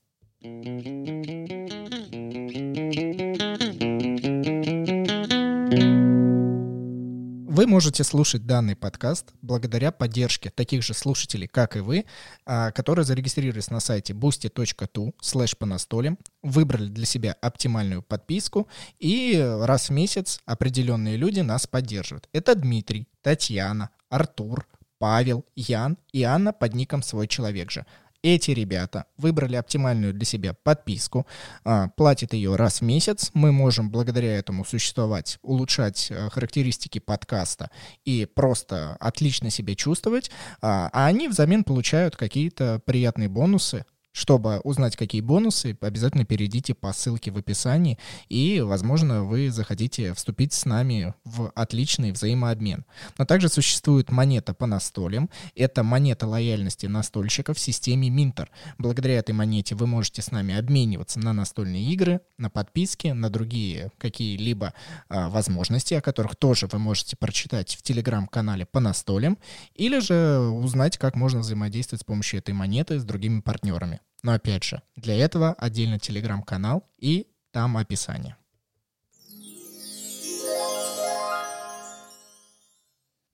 Вы 7.59 7.67
можете 7.67 8.05
слушать 8.05 8.45
данный 8.45 8.77
подкаст 8.77 9.33
благодаря 9.41 9.91
поддержке 9.91 10.49
таких 10.49 10.81
же 10.81 10.93
слушателей, 10.93 11.49
как 11.49 11.75
и 11.75 11.81
вы, 11.81 12.05
а, 12.45 12.71
которые 12.71 13.03
зарегистрировались 13.03 13.69
на 13.69 13.81
сайте 13.81 14.13
boosty.tu 14.13 15.13
slash 15.21 15.57
по 15.57 15.65
настолям, 15.65 16.17
выбрали 16.41 16.87
для 16.87 17.05
себя 17.05 17.35
оптимальную 17.41 18.01
подписку, 18.01 18.69
и 18.97 19.37
раз 19.63 19.89
в 19.89 19.91
месяц 19.91 20.39
определенные 20.45 21.17
люди 21.17 21.41
нас 21.41 21.67
поддерживают. 21.67 22.29
Это 22.31 22.55
Дмитрий, 22.55 23.09
Татьяна, 23.21 23.89
Артур, 24.07 24.65
Павел, 24.97 25.43
Ян 25.57 25.97
и 26.13 26.23
Анна 26.23 26.53
под 26.53 26.73
ником 26.75 27.03
«Свой 27.03 27.27
человек 27.27 27.71
же». 27.71 27.85
Эти 28.21 28.51
ребята 28.51 29.05
выбрали 29.17 29.55
оптимальную 29.55 30.13
для 30.13 30.25
себя 30.25 30.53
подписку, 30.53 31.25
а, 31.63 31.87
платят 31.89 32.33
ее 32.33 32.57
раз 32.57 32.81
в 32.81 32.83
месяц. 32.83 33.31
Мы 33.33 33.53
можем 33.53 33.89
благодаря 33.89 34.35
этому 34.37 34.65
существовать, 34.65 35.39
улучшать 35.41 36.11
а, 36.11 36.29
характеристики 36.29 36.99
подкаста 36.99 37.71
и 38.03 38.25
просто 38.25 38.97
отлично 38.99 39.49
себя 39.49 39.73
чувствовать. 39.73 40.31
А, 40.61 40.89
а 40.91 41.05
они 41.05 41.29
взамен 41.29 41.63
получают 41.63 42.17
какие-то 42.17 42.81
приятные 42.85 43.29
бонусы 43.29 43.85
чтобы 44.11 44.59
узнать, 44.59 44.95
какие 44.95 45.21
бонусы, 45.21 45.77
обязательно 45.81 46.25
перейдите 46.25 46.73
по 46.73 46.91
ссылке 46.93 47.31
в 47.31 47.37
описании, 47.37 47.97
и, 48.27 48.61
возможно, 48.61 49.23
вы 49.23 49.51
захотите 49.51 50.13
вступить 50.13 50.53
с 50.53 50.65
нами 50.65 51.13
в 51.23 51.51
отличный 51.55 52.11
взаимообмен. 52.11 52.85
Но 53.17 53.25
также 53.25 53.49
существует 53.49 54.11
монета 54.11 54.53
по 54.53 54.65
настолям. 54.65 55.29
Это 55.55 55.83
монета 55.83 56.27
лояльности 56.27 56.85
настольщика 56.87 57.53
в 57.53 57.59
системе 57.59 58.09
Минтер. 58.09 58.49
Благодаря 58.77 59.19
этой 59.19 59.31
монете 59.31 59.75
вы 59.75 59.87
можете 59.87 60.21
с 60.21 60.31
нами 60.31 60.55
обмениваться 60.57 61.19
на 61.19 61.33
настольные 61.33 61.83
игры, 61.91 62.21
на 62.37 62.49
подписки, 62.49 63.07
на 63.07 63.29
другие 63.29 63.91
какие-либо 63.97 64.73
а, 65.07 65.29
возможности, 65.29 65.93
о 65.93 66.01
которых 66.01 66.35
тоже 66.35 66.67
вы 66.71 66.79
можете 66.79 67.15
прочитать 67.15 67.75
в 67.75 67.81
телеграм-канале 67.81 68.65
по 68.65 68.79
настолям, 68.79 69.37
или 69.75 69.99
же 69.99 70.39
узнать, 70.39 70.97
как 70.97 71.15
можно 71.15 71.39
взаимодействовать 71.39 72.01
с 72.01 72.05
помощью 72.05 72.39
этой 72.39 72.53
монеты 72.53 72.99
с 72.99 73.03
другими 73.03 73.41
партнерами. 73.41 73.98
Но 74.21 74.33
опять 74.33 74.63
же, 74.63 74.81
для 74.95 75.15
этого 75.15 75.53
отдельно 75.53 75.99
телеграм-канал 75.99 76.87
и 76.97 77.27
там 77.51 77.77
описание. 77.77 78.35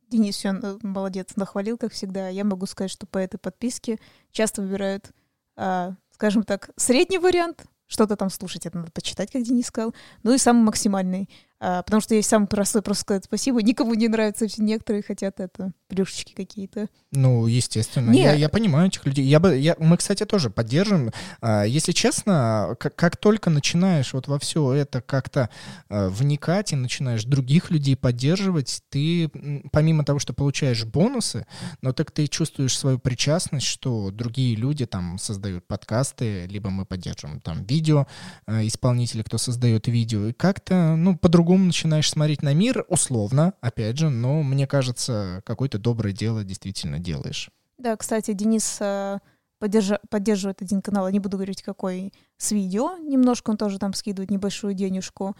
Денис 0.10 0.36
все 0.36 0.50
э, 0.50 0.78
молодец, 0.82 1.36
нахвалил, 1.36 1.78
как 1.78 1.92
всегда. 1.92 2.30
Я 2.30 2.44
могу 2.44 2.66
сказать, 2.68 2.92
что 2.92 3.06
по 3.06 3.18
этой 3.18 3.38
подписке 3.38 4.00
часто 4.32 4.62
выбирают, 4.62 5.12
а, 5.56 5.96
скажем 6.12 6.44
так, 6.44 6.70
средний 6.78 7.18
вариант, 7.18 7.66
что-то 7.88 8.16
там 8.16 8.30
слушать, 8.30 8.66
это 8.66 8.78
надо 8.78 8.92
почитать, 8.92 9.32
как 9.32 9.44
Денис 9.44 9.68
сказал, 9.68 9.94
ну 10.24 10.34
и 10.34 10.38
самый 10.38 10.64
максимальный. 10.64 11.30
А, 11.68 11.82
потому 11.82 12.00
что 12.00 12.14
есть 12.14 12.30
самый 12.30 12.46
простой 12.46 12.84
просто 12.84 13.02
сказать 13.02 13.24
спасибо. 13.24 13.60
Никому 13.64 13.96
не 13.96 14.08
нравится, 14.08 14.48
все 14.48 14.62
некоторые 14.62 15.02
хотят 15.02 15.40
это, 15.40 15.72
плюшечки 15.88 16.34
какие-то. 16.36 16.90
Ну, 17.12 17.48
естественно. 17.48 18.12
Я, 18.12 18.34
я 18.34 18.50
понимаю 18.50 18.90
этих 18.90 19.04
людей. 19.04 19.26
Я 19.26 19.40
бы, 19.40 19.58
я, 19.58 19.76
мы, 19.80 19.98
кстати, 19.98 20.26
тоже 20.26 20.52
поддержим. 20.52 21.10
А, 21.42 21.64
если 21.64 21.92
честно, 21.92 22.76
как, 22.80 22.96
как 22.96 23.18
только 23.18 23.50
начинаешь 23.50 24.14
вот 24.14 24.28
во 24.28 24.38
все 24.38 24.74
это 24.74 25.02
как-то 25.02 25.50
а, 25.90 26.10
вникать 26.10 26.72
и 26.72 26.76
начинаешь 26.76 27.24
других 27.24 27.72
людей 27.72 27.96
поддерживать, 27.96 28.84
ты 28.90 29.32
помимо 29.72 30.06
того, 30.06 30.20
что 30.20 30.34
получаешь 30.34 30.86
бонусы, 30.86 31.48
но 31.82 31.94
так 31.94 32.12
ты 32.12 32.28
чувствуешь 32.28 32.78
свою 32.78 33.00
причастность, 33.00 33.66
что 33.66 34.12
другие 34.12 34.56
люди 34.56 34.86
там 34.86 35.18
создают 35.18 35.66
подкасты, 35.66 36.46
либо 36.46 36.70
мы 36.70 36.86
поддерживаем 36.86 37.40
там 37.40 37.64
видео 37.64 38.06
исполнители, 38.48 39.24
кто 39.24 39.40
создает 39.40 39.88
видео, 39.88 40.28
и 40.28 40.34
как-то, 40.34 40.96
ну, 40.96 41.18
по-другому 41.18 41.55
начинаешь 41.58 42.10
смотреть 42.10 42.42
на 42.42 42.54
мир, 42.54 42.86
условно, 42.90 43.54
опять 43.62 43.98
же, 43.98 44.10
но 44.10 44.44
мне 44.44 44.68
кажется, 44.68 45.42
какое-то 45.46 45.80
доброе 45.80 46.14
дело 46.14 46.44
действительно 46.44 47.00
делаешь. 47.00 47.50
Да, 47.78 47.96
кстати, 47.98 48.34
Денис 48.34 48.78
э, 48.80 49.20
поддерживает 49.60 50.62
один 50.62 50.82
канал, 50.82 51.10
не 51.10 51.20
буду 51.20 51.38
говорить 51.38 51.62
какой, 51.62 52.14
с 52.38 52.52
видео, 52.52 52.98
немножко 52.98 53.50
он 53.50 53.58
тоже 53.58 53.80
там 53.80 53.94
скидывает 53.94 54.32
небольшую 54.32 54.74
денежку. 54.74 55.36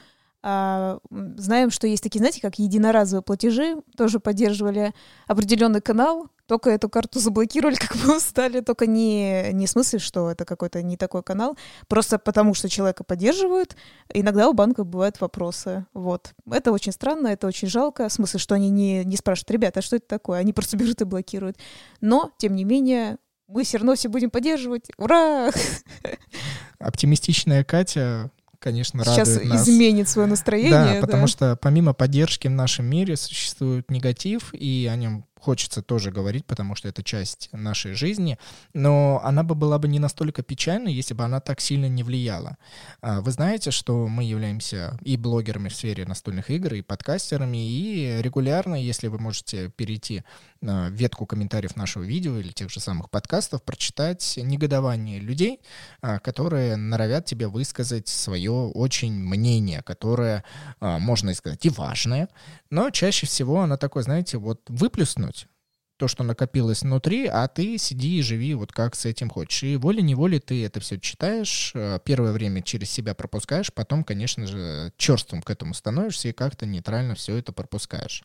А, 0.48 1.00
знаем, 1.10 1.72
что 1.72 1.88
есть 1.88 2.04
такие, 2.04 2.20
знаете, 2.20 2.42
как 2.42 2.60
единоразовые 2.60 3.24
платежи, 3.24 3.78
тоже 3.98 4.20
поддерживали 4.20 4.94
определенный 5.28 5.82
канал, 5.82 6.30
только 6.48 6.70
эту 6.70 6.90
карту 6.90 7.20
заблокировали, 7.20 7.76
как 7.80 7.96
мы 7.96 8.18
устали, 8.18 8.62
только 8.62 8.88
не, 8.88 9.52
не 9.54 9.66
в 9.66 9.70
смысле, 9.70 10.00
что 10.00 10.32
это 10.32 10.46
какой-то 10.46 10.82
не 10.84 10.98
такой 10.98 11.24
канал, 11.24 11.58
просто 11.88 12.20
потому 12.20 12.54
что 12.54 12.70
человека 12.70 13.04
поддерживают, 13.04 13.76
иногда 14.14 14.50
у 14.50 14.54
банка 14.54 14.84
бывают 14.84 15.20
вопросы, 15.22 15.86
вот. 15.94 16.34
Это 16.50 16.72
очень 16.72 16.92
странно, 16.92 17.28
это 17.28 17.48
очень 17.48 17.68
жалко, 17.68 18.10
в 18.10 18.14
смысле, 18.14 18.40
что 18.40 18.56
они 18.56 18.70
не, 18.70 19.04
не 19.04 19.18
спрашивают, 19.18 19.52
ребята, 19.52 19.80
а 19.80 19.84
что 19.84 19.96
это 19.96 20.08
такое, 20.08 20.40
они 20.40 20.54
просто 20.54 20.78
берут 20.78 21.02
и 21.02 21.06
блокируют. 21.06 21.58
Но, 22.02 22.32
тем 22.38 22.56
не 22.56 22.64
менее, 22.64 23.18
мы 23.48 23.64
все 23.64 23.78
равно 23.78 23.96
все 23.96 24.10
будем 24.10 24.30
поддерживать, 24.30 24.90
ура! 24.98 25.52
Оптимистичная 26.80 27.64
Катя 27.64 28.32
конечно, 28.66 29.04
Сейчас 29.04 29.30
радует 29.30 29.50
нас. 29.50 29.70
изменит 29.70 30.10
свое 30.10 30.28
настроение. 30.28 30.72
Да, 30.72 30.94
да, 30.96 31.02
потому 31.02 31.28
что 31.28 31.56
помимо 31.56 31.94
поддержки 31.94 32.48
в 32.48 32.52
нашем 32.52 32.88
мире 32.88 33.16
существует 33.16 33.92
негатив, 33.92 34.52
и 34.56 34.90
о 34.92 34.96
нем 34.96 35.24
хочется 35.46 35.84
тоже 35.84 36.12
говорить, 36.12 36.46
потому 36.46 36.74
что 36.76 36.88
это 36.88 37.04
часть 37.04 37.50
нашей 37.52 37.94
жизни, 37.94 38.40
но 38.74 39.22
она 39.24 39.44
бы 39.44 39.54
была 39.54 39.78
бы 39.78 39.88
не 39.88 40.00
настолько 40.00 40.42
печальной, 40.42 40.92
если 40.92 41.14
бы 41.14 41.24
она 41.24 41.40
так 41.40 41.62
сильно 41.62 41.88
не 41.88 42.02
влияла. 42.02 42.58
А, 43.02 43.22
вы 43.22 43.32
знаете, 43.32 43.70
что 43.70 44.08
мы 44.08 44.24
являемся 44.24 44.98
и 45.04 45.18
блогерами 45.18 45.70
в 45.70 45.76
сфере 45.76 46.06
настольных 46.06 46.50
игр, 46.50 46.74
и 46.74 46.82
подкастерами, 46.82 47.58
и 47.58 48.22
регулярно, 48.24 48.76
если 48.76 49.08
вы 49.08 49.20
можете 49.20 49.70
перейти 49.70 50.24
в 50.62 50.90
ветку 50.90 51.26
комментариев 51.26 51.76
нашего 51.76 52.04
видео 52.04 52.40
или 52.40 52.52
тех 52.52 52.72
же 52.72 52.80
самых 52.80 53.10
подкастов, 53.10 53.62
прочитать 53.62 54.40
негодование 54.42 55.20
людей, 55.20 55.60
а, 56.02 56.20
которые 56.20 56.76
норовят 56.76 57.26
тебе 57.26 57.48
высказать 57.48 58.08
свое 58.08 58.52
очень 58.52 59.14
мнение, 59.14 59.84
которое, 59.84 60.44
а, 60.80 60.98
можно 60.98 61.34
сказать, 61.36 61.66
и 61.66 61.70
важное, 61.70 62.30
но 62.70 62.90
чаще 62.90 63.28
всего 63.28 63.62
оно 63.62 63.78
такое, 63.78 64.04
знаете, 64.04 64.38
вот 64.38 64.62
выплюснуть, 64.68 65.35
то, 65.98 66.08
что 66.08 66.24
накопилось 66.24 66.82
внутри, 66.82 67.28
а 67.28 67.48
ты 67.48 67.78
сиди 67.78 68.20
и 68.20 68.22
живи 68.22 68.54
вот 68.54 68.72
как 68.72 68.96
с 68.96 69.06
этим 69.06 69.30
хочешь. 69.30 69.64
И 69.64 69.78
волей-неволей 69.78 70.40
ты 70.40 70.66
это 70.66 70.80
все 70.80 71.00
читаешь, 71.00 71.72
э, 71.74 72.00
первое 72.04 72.32
время 72.34 72.62
через 72.62 72.90
себя 72.90 73.14
пропускаешь, 73.14 73.74
потом, 73.74 74.04
конечно 74.04 74.46
же, 74.46 74.92
черством 74.98 75.42
к 75.42 75.50
этому 75.50 75.74
становишься 75.74 76.30
и 76.30 76.34
как-то 76.34 76.66
нейтрально 76.66 77.16
все 77.16 77.38
это 77.38 77.52
пропускаешь. 77.54 78.24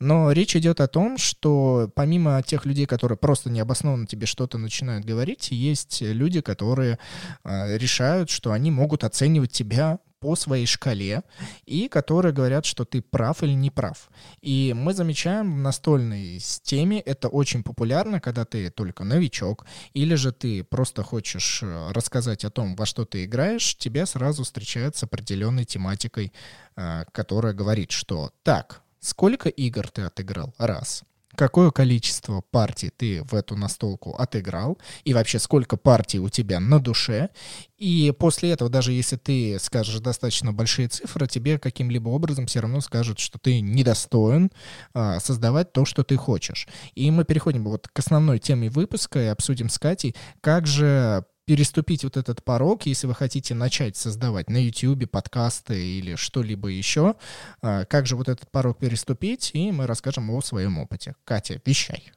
Но 0.00 0.32
речь 0.32 0.56
идет 0.56 0.80
о 0.80 0.88
том, 0.88 1.18
что 1.18 1.90
помимо 1.94 2.42
тех 2.42 2.64
людей, 2.64 2.86
которые 2.86 3.18
просто 3.18 3.50
необоснованно 3.50 4.06
тебе 4.06 4.26
что-то 4.26 4.58
начинают 4.58 5.04
говорить, 5.04 5.50
есть 5.50 6.00
люди, 6.00 6.40
которые 6.40 6.98
э, 7.44 7.76
решают, 7.76 8.30
что 8.30 8.52
они 8.52 8.70
могут 8.70 9.04
оценивать 9.04 9.52
тебя 9.52 9.98
по 10.22 10.36
своей 10.36 10.66
шкале, 10.66 11.24
и 11.66 11.88
которые 11.88 12.32
говорят, 12.32 12.64
что 12.64 12.84
ты 12.84 13.02
прав 13.02 13.42
или 13.42 13.54
не 13.54 13.70
прав. 13.70 14.08
И 14.40 14.72
мы 14.74 14.94
замечаем 14.94 15.56
в 15.56 15.58
настольной 15.58 16.38
теме, 16.62 17.00
это 17.00 17.28
очень 17.28 17.64
популярно, 17.64 18.20
когда 18.20 18.44
ты 18.44 18.70
только 18.70 19.02
новичок, 19.02 19.66
или 19.94 20.14
же 20.14 20.30
ты 20.30 20.62
просто 20.62 21.02
хочешь 21.02 21.62
э, 21.62 21.90
рассказать 21.92 22.44
о 22.44 22.50
том, 22.50 22.76
во 22.76 22.86
что 22.86 23.04
ты 23.04 23.24
играешь, 23.24 23.76
тебя 23.76 24.06
сразу 24.06 24.44
встречают 24.44 24.94
с 24.94 25.02
определенной 25.02 25.64
тематикой, 25.64 26.32
э, 26.76 27.04
которая 27.10 27.52
говорит, 27.52 27.90
что 27.90 28.30
так, 28.44 28.82
сколько 29.00 29.48
игр 29.48 29.90
ты 29.90 30.02
отыграл? 30.02 30.54
Раз 30.56 31.02
какое 31.36 31.70
количество 31.70 32.42
партий 32.50 32.90
ты 32.90 33.22
в 33.24 33.34
эту 33.34 33.56
настолку 33.56 34.14
отыграл, 34.14 34.78
и 35.04 35.14
вообще 35.14 35.38
сколько 35.38 35.76
партий 35.76 36.18
у 36.18 36.28
тебя 36.28 36.60
на 36.60 36.80
душе. 36.80 37.30
И 37.78 38.12
после 38.16 38.50
этого, 38.50 38.70
даже 38.70 38.92
если 38.92 39.16
ты 39.16 39.58
скажешь 39.58 39.98
достаточно 40.00 40.52
большие 40.52 40.88
цифры, 40.88 41.26
тебе 41.26 41.58
каким-либо 41.58 42.08
образом 42.10 42.46
все 42.46 42.60
равно 42.60 42.80
скажут, 42.80 43.18
что 43.18 43.38
ты 43.38 43.60
недостоин 43.60 44.50
а, 44.94 45.18
создавать 45.20 45.72
то, 45.72 45.84
что 45.84 46.04
ты 46.04 46.16
хочешь. 46.16 46.68
И 46.94 47.10
мы 47.10 47.24
переходим 47.24 47.64
вот 47.64 47.88
к 47.88 47.98
основной 47.98 48.38
теме 48.38 48.70
выпуска 48.70 49.20
и 49.20 49.26
обсудим 49.26 49.68
с 49.68 49.78
Катей, 49.78 50.14
как 50.40 50.66
же 50.66 51.24
переступить 51.44 52.04
вот 52.04 52.16
этот 52.16 52.44
порог, 52.44 52.86
если 52.86 53.06
вы 53.06 53.14
хотите 53.14 53.54
начать 53.54 53.96
создавать 53.96 54.48
на 54.48 54.58
YouTube 54.58 55.10
подкасты 55.10 55.98
или 55.98 56.14
что-либо 56.14 56.68
еще, 56.68 57.16
а, 57.60 57.84
как 57.84 58.06
же 58.06 58.16
вот 58.16 58.28
этот 58.28 58.50
порог 58.50 58.78
переступить, 58.78 59.50
и 59.54 59.72
мы 59.72 59.86
расскажем 59.86 60.30
о 60.30 60.40
своем 60.40 60.78
опыте. 60.78 61.16
Катя, 61.24 61.60
вещай. 61.64 62.12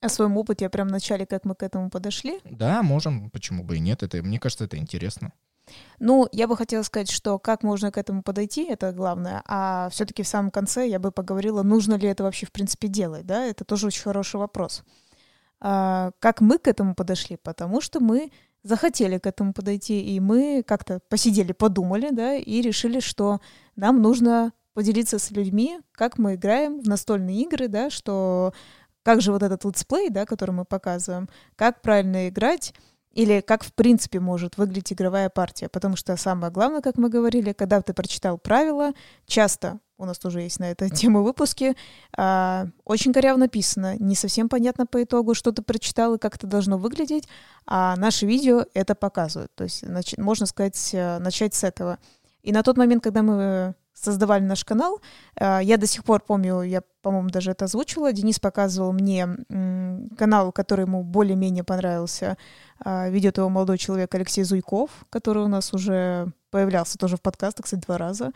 О 0.00 0.08
своем 0.08 0.36
опыте 0.38 0.68
прям 0.70 0.88
в 0.88 0.92
начале, 0.92 1.26
как 1.26 1.44
мы 1.44 1.54
к 1.54 1.62
этому 1.62 1.90
подошли? 1.90 2.40
Да, 2.44 2.82
можем, 2.82 3.30
почему 3.30 3.64
бы 3.64 3.76
и 3.76 3.80
нет, 3.80 4.02
это, 4.02 4.22
мне 4.22 4.38
кажется, 4.38 4.64
это 4.64 4.78
интересно. 4.78 5.32
Ну, 5.98 6.26
я 6.32 6.48
бы 6.48 6.56
хотела 6.56 6.82
сказать, 6.82 7.10
что 7.10 7.38
как 7.38 7.62
можно 7.62 7.92
к 7.92 7.98
этому 7.98 8.22
подойти, 8.22 8.64
это 8.64 8.92
главное, 8.92 9.42
а 9.46 9.88
все-таки 9.90 10.22
в 10.22 10.28
самом 10.28 10.50
конце 10.50 10.88
я 10.88 10.98
бы 10.98 11.12
поговорила, 11.12 11.62
нужно 11.62 11.94
ли 11.94 12.08
это 12.08 12.22
вообще 12.22 12.46
в 12.46 12.52
принципе 12.52 12.88
делать, 12.88 13.26
да, 13.26 13.44
это 13.44 13.64
тоже 13.64 13.86
очень 13.86 14.02
хороший 14.02 14.36
вопрос. 14.36 14.82
А, 15.60 16.12
как 16.18 16.40
мы 16.40 16.58
к 16.58 16.66
этому 16.66 16.94
подошли? 16.94 17.36
Потому 17.36 17.80
что 17.80 18.00
мы 18.00 18.32
захотели 18.62 19.18
к 19.18 19.26
этому 19.26 19.52
подойти, 19.52 20.00
и 20.00 20.20
мы 20.20 20.62
как-то 20.66 21.00
посидели, 21.08 21.52
подумали, 21.52 22.10
да, 22.10 22.34
и 22.34 22.60
решили, 22.60 23.00
что 23.00 23.40
нам 23.76 24.02
нужно 24.02 24.52
поделиться 24.74 25.18
с 25.18 25.30
людьми, 25.30 25.80
как 25.92 26.18
мы 26.18 26.34
играем 26.34 26.80
в 26.80 26.88
настольные 26.88 27.42
игры, 27.42 27.68
да, 27.68 27.90
что 27.90 28.52
как 29.02 29.20
же 29.20 29.32
вот 29.32 29.42
этот 29.42 29.64
летсплей, 29.64 30.10
да, 30.10 30.26
который 30.26 30.52
мы 30.52 30.64
показываем, 30.64 31.28
как 31.56 31.80
правильно 31.80 32.28
играть, 32.28 32.74
или 33.12 33.40
как 33.40 33.64
в 33.64 33.72
принципе 33.72 34.20
может 34.20 34.56
выглядеть 34.56 34.92
игровая 34.92 35.28
партия. 35.30 35.68
Потому 35.68 35.96
что 35.96 36.16
самое 36.16 36.52
главное, 36.52 36.80
как 36.80 36.96
мы 36.96 37.08
говорили, 37.08 37.52
когда 37.52 37.82
ты 37.82 37.92
прочитал 37.92 38.38
правила, 38.38 38.92
часто 39.26 39.80
у 39.98 40.06
нас 40.06 40.18
тоже 40.18 40.40
есть 40.40 40.58
на 40.60 40.70
эту 40.70 40.88
тему 40.88 41.22
выпуски, 41.22 41.76
а, 42.16 42.66
очень 42.84 43.12
коряво 43.12 43.36
написано, 43.38 43.96
не 43.98 44.14
совсем 44.14 44.48
понятно 44.48 44.86
по 44.86 45.02
итогу, 45.02 45.34
что 45.34 45.52
ты 45.52 45.62
прочитал 45.62 46.14
и 46.14 46.18
как 46.18 46.36
это 46.36 46.46
должно 46.46 46.78
выглядеть, 46.78 47.28
а 47.66 47.96
наши 47.96 48.26
видео 48.26 48.64
это 48.74 48.94
показывают. 48.94 49.52
То 49.54 49.64
есть, 49.64 49.82
нач- 49.82 50.20
можно 50.20 50.46
сказать, 50.46 50.90
э, 50.92 51.18
начать 51.18 51.54
с 51.54 51.64
этого. 51.64 51.98
И 52.42 52.52
на 52.52 52.62
тот 52.62 52.78
момент, 52.78 53.04
когда 53.04 53.22
мы 53.22 53.74
создавали 54.02 54.42
наш 54.42 54.64
канал, 54.64 55.00
а, 55.36 55.60
я 55.60 55.76
до 55.76 55.86
сих 55.86 56.04
пор 56.04 56.20
помню, 56.20 56.62
я, 56.62 56.82
по-моему, 57.02 57.28
даже 57.28 57.50
это 57.50 57.66
озвучила, 57.66 58.12
Денис 58.12 58.38
показывал 58.40 58.92
мне 58.92 59.28
канал, 60.16 60.52
который 60.52 60.86
ему 60.86 61.02
более-менее 61.02 61.64
понравился, 61.64 62.36
а, 62.84 63.08
ведет 63.08 63.38
его 63.38 63.48
молодой 63.48 63.78
человек 63.78 64.14
Алексей 64.14 64.44
Зуйков, 64.44 64.90
который 65.10 65.44
у 65.44 65.48
нас 65.48 65.72
уже 65.72 66.32
появлялся 66.50 66.98
тоже 66.98 67.16
в 67.16 67.22
подкастах, 67.22 67.64
кстати, 67.64 67.84
два 67.84 67.98
раза. 67.98 68.32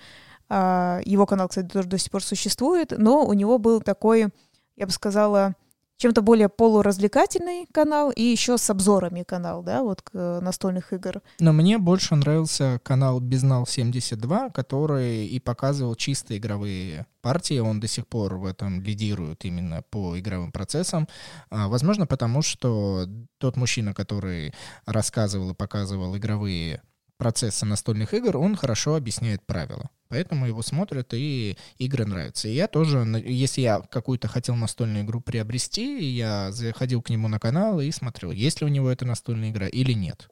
А, 0.48 1.00
его 1.05 1.27
канал, 1.27 1.48
кстати, 1.48 1.68
тоже 1.68 1.88
до 1.88 1.98
сих 1.98 2.11
пор 2.11 2.22
существует, 2.22 2.92
но 2.96 3.24
у 3.24 3.33
него 3.33 3.59
был 3.59 3.81
такой, 3.81 4.29
я 4.77 4.87
бы 4.87 4.92
сказала, 4.92 5.55
чем-то 5.96 6.22
более 6.22 6.48
полуразвлекательный 6.48 7.66
канал 7.72 8.11
и 8.11 8.22
еще 8.22 8.59
с 8.59 8.68
обзорами 8.70 9.22
канал, 9.22 9.62
да, 9.62 9.83
вот 9.83 10.02
к 10.02 10.40
настольных 10.40 10.92
игр. 10.92 11.22
Но 11.38 11.52
мне 11.52 11.78
больше 11.78 12.14
нравился 12.16 12.80
канал 12.83 13.20
Безнал 13.20 13.66
72, 13.66 14.50
который 14.50 15.26
и 15.26 15.38
показывал 15.40 15.94
чисто 15.94 16.37
игровые 16.37 17.07
партии. 17.22 17.59
Он 17.59 17.80
до 17.80 17.88
сих 17.88 18.07
пор 18.07 18.37
в 18.37 18.44
этом 18.44 18.83
лидирует 18.83 19.44
именно 19.44 19.83
по 19.90 20.18
игровым 20.18 20.52
процессам. 20.52 21.09
А, 21.50 21.68
возможно, 21.68 22.07
потому 22.07 22.42
что 22.42 23.07
тот 23.38 23.57
мужчина, 23.57 23.94
который 23.94 24.52
рассказывал 24.87 25.50
и 25.50 25.54
показывал 25.54 26.16
игровые 26.16 26.83
процесса 27.25 27.65
настольных 27.65 28.13
игр, 28.13 28.37
он 28.37 28.55
хорошо 28.55 28.97
объясняет 28.97 29.47
правила. 29.47 29.89
Поэтому 30.11 30.47
его 30.47 30.61
смотрят, 30.61 31.15
и 31.15 31.57
игры 31.79 32.05
нравятся. 32.05 32.49
И 32.49 32.55
я 32.55 32.69
тоже, 32.69 32.99
если 33.25 33.63
я 33.63 33.81
какую-то 33.81 34.29
хотел 34.29 34.57
настольную 34.57 35.05
игру 35.05 35.23
приобрести, 35.23 36.05
я 36.11 36.53
заходил 36.53 37.01
к 37.01 37.09
нему 37.09 37.29
на 37.29 37.39
канал 37.39 37.81
и 37.81 37.91
смотрел, 37.93 38.31
есть 38.31 38.61
ли 38.61 38.67
у 38.67 38.69
него 38.69 38.91
эта 38.91 39.07
настольная 39.07 39.53
игра 39.53 39.69
или 39.69 39.95
нет. 39.95 40.29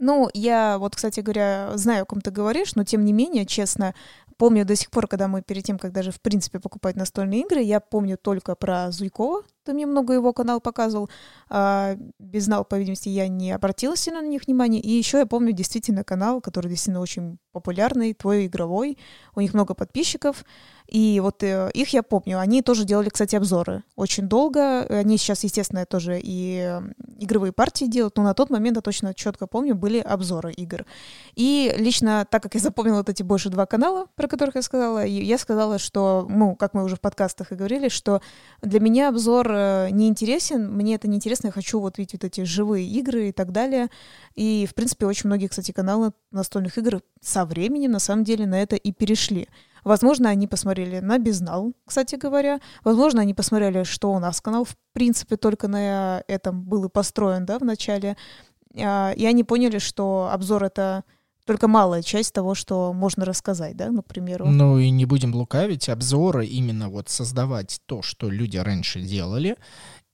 Ну, 0.00 0.28
я 0.34 0.78
вот, 0.78 0.96
кстати 0.96 1.20
говоря, 1.20 1.70
знаю, 1.76 2.02
о 2.02 2.06
ком 2.06 2.20
ты 2.20 2.32
говоришь, 2.32 2.74
но 2.74 2.82
тем 2.82 3.04
не 3.04 3.12
менее, 3.12 3.46
честно, 3.46 3.94
помню 4.42 4.64
до 4.64 4.74
сих 4.74 4.90
пор, 4.90 5.06
когда 5.06 5.28
мы 5.28 5.40
перед 5.40 5.62
тем, 5.62 5.78
как 5.78 5.92
даже 5.92 6.10
в 6.10 6.20
принципе 6.20 6.58
покупать 6.58 6.96
настольные 6.96 7.42
игры, 7.42 7.60
я 7.60 7.78
помню 7.78 8.18
только 8.18 8.56
про 8.56 8.90
Зуйкова, 8.90 9.44
ты 9.64 9.72
мне 9.72 9.86
много 9.86 10.14
его 10.14 10.32
канал 10.32 10.60
показывал. 10.60 11.08
А, 11.48 11.96
без 12.18 12.46
знал, 12.46 12.64
по 12.64 12.76
видимости, 12.76 13.08
я 13.08 13.28
не 13.28 13.52
обратила 13.52 13.96
сильно 13.96 14.20
на 14.20 14.26
них 14.26 14.42
внимания. 14.46 14.80
И 14.80 14.90
еще 14.90 15.18
я 15.18 15.26
помню 15.26 15.52
действительно 15.52 16.02
канал, 16.02 16.40
который 16.40 16.68
действительно 16.68 17.00
очень 17.00 17.38
популярный, 17.52 18.14
твой 18.14 18.46
игровой. 18.46 18.98
У 19.36 19.40
них 19.40 19.54
много 19.54 19.74
подписчиков. 19.74 20.44
И 20.86 21.20
вот 21.20 21.42
э, 21.42 21.70
их 21.74 21.92
я 21.92 22.02
помню. 22.02 22.38
Они 22.38 22.62
тоже 22.62 22.84
делали, 22.84 23.08
кстати, 23.08 23.36
обзоры 23.36 23.82
очень 23.96 24.28
долго. 24.28 24.82
Они 24.82 25.16
сейчас, 25.16 25.44
естественно, 25.44 25.86
тоже 25.86 26.20
и 26.22 26.80
игровые 27.18 27.52
партии 27.52 27.86
делают, 27.86 28.16
но 28.16 28.22
на 28.22 28.34
тот 28.34 28.50
момент, 28.50 28.76
я 28.76 28.82
точно 28.82 29.14
четко 29.14 29.46
помню, 29.46 29.74
были 29.74 29.98
обзоры 29.98 30.52
игр. 30.52 30.84
И 31.34 31.74
лично, 31.78 32.26
так 32.28 32.42
как 32.42 32.54
я 32.54 32.60
запомнила 32.60 32.98
вот 32.98 33.08
эти 33.08 33.22
больше 33.22 33.48
два 33.48 33.66
канала, 33.66 34.06
про 34.16 34.28
которых 34.28 34.56
я 34.56 34.62
сказала, 34.62 35.04
я 35.04 35.38
сказала, 35.38 35.78
что, 35.78 36.26
ну, 36.28 36.54
как 36.56 36.74
мы 36.74 36.84
уже 36.84 36.96
в 36.96 37.00
подкастах 37.00 37.52
и 37.52 37.54
говорили, 37.54 37.88
что 37.88 38.20
для 38.60 38.80
меня 38.80 39.08
обзор 39.08 39.50
э, 39.50 39.88
не 39.90 40.08
интересен, 40.08 40.72
мне 40.72 40.94
это 40.94 41.08
не 41.08 41.16
интересно, 41.16 41.48
я 41.48 41.52
хочу 41.52 41.80
вот 41.80 41.98
видеть 41.98 42.14
вот 42.14 42.24
эти 42.24 42.42
живые 42.42 42.86
игры 42.86 43.28
и 43.28 43.32
так 43.32 43.52
далее. 43.52 43.88
И, 44.34 44.66
в 44.68 44.74
принципе, 44.74 45.06
очень 45.06 45.28
многие, 45.28 45.46
кстати, 45.46 45.72
каналы 45.72 46.12
настольных 46.30 46.76
игр 46.78 47.02
со 47.20 47.44
временем, 47.44 47.92
на 47.92 47.98
самом 47.98 48.24
деле, 48.24 48.46
на 48.46 48.60
это 48.60 48.76
и 48.76 48.92
перешли. 48.92 49.48
Возможно, 49.84 50.28
они 50.28 50.46
посмотрели 50.46 51.00
на 51.00 51.18
безнал, 51.18 51.72
кстати 51.84 52.16
говоря. 52.16 52.60
Возможно, 52.84 53.22
они 53.22 53.34
посмотрели, 53.34 53.82
что 53.82 54.12
у 54.12 54.18
нас 54.18 54.40
канал, 54.40 54.64
в 54.64 54.76
принципе, 54.92 55.36
только 55.36 55.68
на 55.68 56.22
этом 56.28 56.62
был 56.62 56.84
и 56.84 56.88
построен, 56.88 57.44
да, 57.46 57.58
в 57.58 57.64
начале. 57.64 58.16
А, 58.76 59.12
и 59.12 59.24
они 59.24 59.44
поняли, 59.44 59.78
что 59.78 60.30
обзор— 60.32 60.64
это 60.64 61.04
только 61.44 61.66
малая 61.66 62.02
часть 62.02 62.32
того, 62.32 62.54
что 62.54 62.92
можно 62.92 63.24
рассказать, 63.24 63.76
да, 63.76 63.90
например. 63.90 64.44
Ну 64.44 64.78
и 64.78 64.90
не 64.90 65.04
будем 65.06 65.34
лукавить, 65.34 65.88
обзоры 65.88 66.46
именно 66.46 66.88
вот 66.88 67.08
создавать 67.08 67.80
то, 67.86 68.02
что 68.02 68.30
люди 68.30 68.56
раньше 68.58 69.00
делали, 69.00 69.56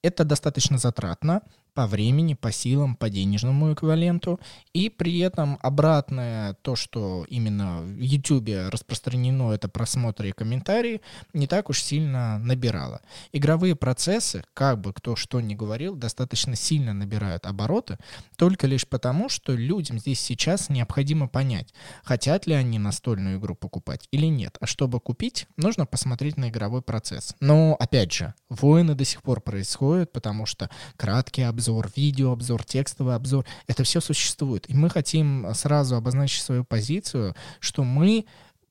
это 0.03 0.25
достаточно 0.25 0.79
затратно, 0.79 1.43
по 1.79 1.87
времени, 1.87 2.35
по 2.35 2.51
силам, 2.51 2.97
по 2.97 3.09
денежному 3.09 3.73
эквиваленту. 3.73 4.41
И 4.73 4.89
при 4.91 5.21
этом 5.21 5.61
обратное, 5.63 6.55
то, 6.63 6.75
что 6.75 7.25
именно 7.29 7.83
в 7.83 8.01
YouTube 8.01 8.51
распространено, 8.73 9.53
это 9.53 9.69
просмотры 9.69 10.31
и 10.31 10.33
комментарии, 10.33 11.03
не 11.35 11.47
так 11.47 11.71
уж 11.71 11.81
сильно 11.81 12.41
набирало. 12.41 13.01
Игровые 13.31 13.77
процессы, 13.77 14.43
как 14.55 14.81
бы 14.81 14.93
кто 14.93 15.15
что 15.15 15.41
ни 15.41 15.55
говорил, 15.55 15.95
достаточно 15.95 16.57
сильно 16.57 16.93
набирают 16.93 17.47
обороты, 17.47 17.99
только 18.35 18.67
лишь 18.67 18.85
потому, 18.85 19.29
что 19.29 19.53
людям 19.55 20.01
здесь 20.01 20.19
сейчас 20.19 20.71
необходимо 20.71 21.29
понять, 21.29 21.73
хотят 22.03 22.49
ли 22.49 22.55
они 22.55 22.81
настольную 22.81 23.39
игру 23.39 23.55
покупать 23.55 24.09
или 24.11 24.27
нет. 24.27 24.57
А 24.61 24.67
чтобы 24.67 24.99
купить, 24.99 25.47
нужно 25.57 25.87
посмотреть 25.87 26.39
на 26.39 26.49
игровой 26.49 26.83
процесс. 26.83 27.37
Но, 27.39 27.77
опять 27.79 28.13
же, 28.13 28.35
войны 28.49 28.97
до 28.97 29.05
сих 29.05 29.23
пор 29.23 29.41
происходят, 29.41 30.11
потому 30.11 30.45
что 30.45 30.69
краткий 30.97 31.43
обзор 31.69 31.79
обзор, 31.79 31.91
видеообзор, 31.97 32.65
текстовый 32.65 33.15
обзор. 33.15 33.45
Это 33.67 33.85
все 33.85 34.01
существует. 34.01 34.69
И 34.71 34.75
мы 34.75 34.91
хотим 34.91 35.47
сразу 35.55 35.97
обозначить 35.97 36.43
свою 36.43 36.65
позицию, 36.65 37.35
что 37.61 37.85
мы 37.85 38.25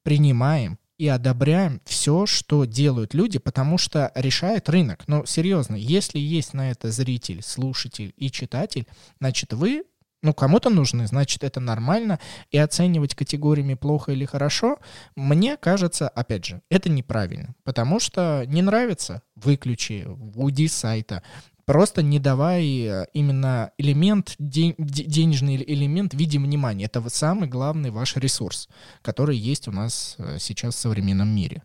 принимаем 0.03 0.77
и 0.97 1.07
одобряем 1.07 1.79
все, 1.85 2.25
что 2.25 2.65
делают 2.65 3.13
люди, 3.13 3.37
потому 3.37 3.77
что 3.77 4.11
решает 4.15 4.67
рынок. 4.69 5.03
Но 5.07 5.25
серьезно, 5.25 5.75
если 5.75 6.17
есть 6.17 6.53
на 6.53 6.71
это 6.71 6.91
зритель, 6.91 7.43
слушатель 7.43 8.13
и 8.17 8.31
читатель, 8.31 8.87
значит 9.19 9.53
вы 9.53 9.83
ну, 10.23 10.33
кому-то 10.33 10.71
нужны, 10.71 11.05
значит, 11.05 11.43
это 11.43 11.59
нормально. 11.59 12.19
И 12.49 12.57
оценивать 12.57 13.13
категориями 13.13 13.75
плохо 13.75 14.11
или 14.11 14.25
хорошо, 14.25 14.79
мне 15.15 15.57
кажется, 15.57 16.09
опять 16.09 16.43
же, 16.43 16.61
это 16.69 16.89
неправильно. 16.89 17.53
Потому 17.63 17.99
что 17.99 18.43
не 18.47 18.63
нравится, 18.63 19.21
выключи, 19.35 20.07
уйди 20.35 20.67
с 20.67 20.73
сайта. 20.73 21.21
Просто 21.67 22.01
не 22.01 22.17
давай 22.17 22.63
э, 22.63 23.07
именно 23.11 23.71
элемент, 23.77 24.35
день, 24.39 24.73
денежный 24.77 25.57
элемент 25.57 26.13
в 26.13 26.17
виде 26.17 26.39
внимания. 26.39 26.85
Это 26.85 27.03
самый 27.09 27.49
главный 27.49 27.91
ваш 27.91 28.15
ресурс, 28.15 28.69
который 29.01 29.35
есть 29.35 29.67
у 29.67 29.73
нас 29.73 30.15
э, 30.17 30.37
сейчас 30.39 30.75
в 30.75 30.79
современном 30.79 31.27
мире. 31.27 31.63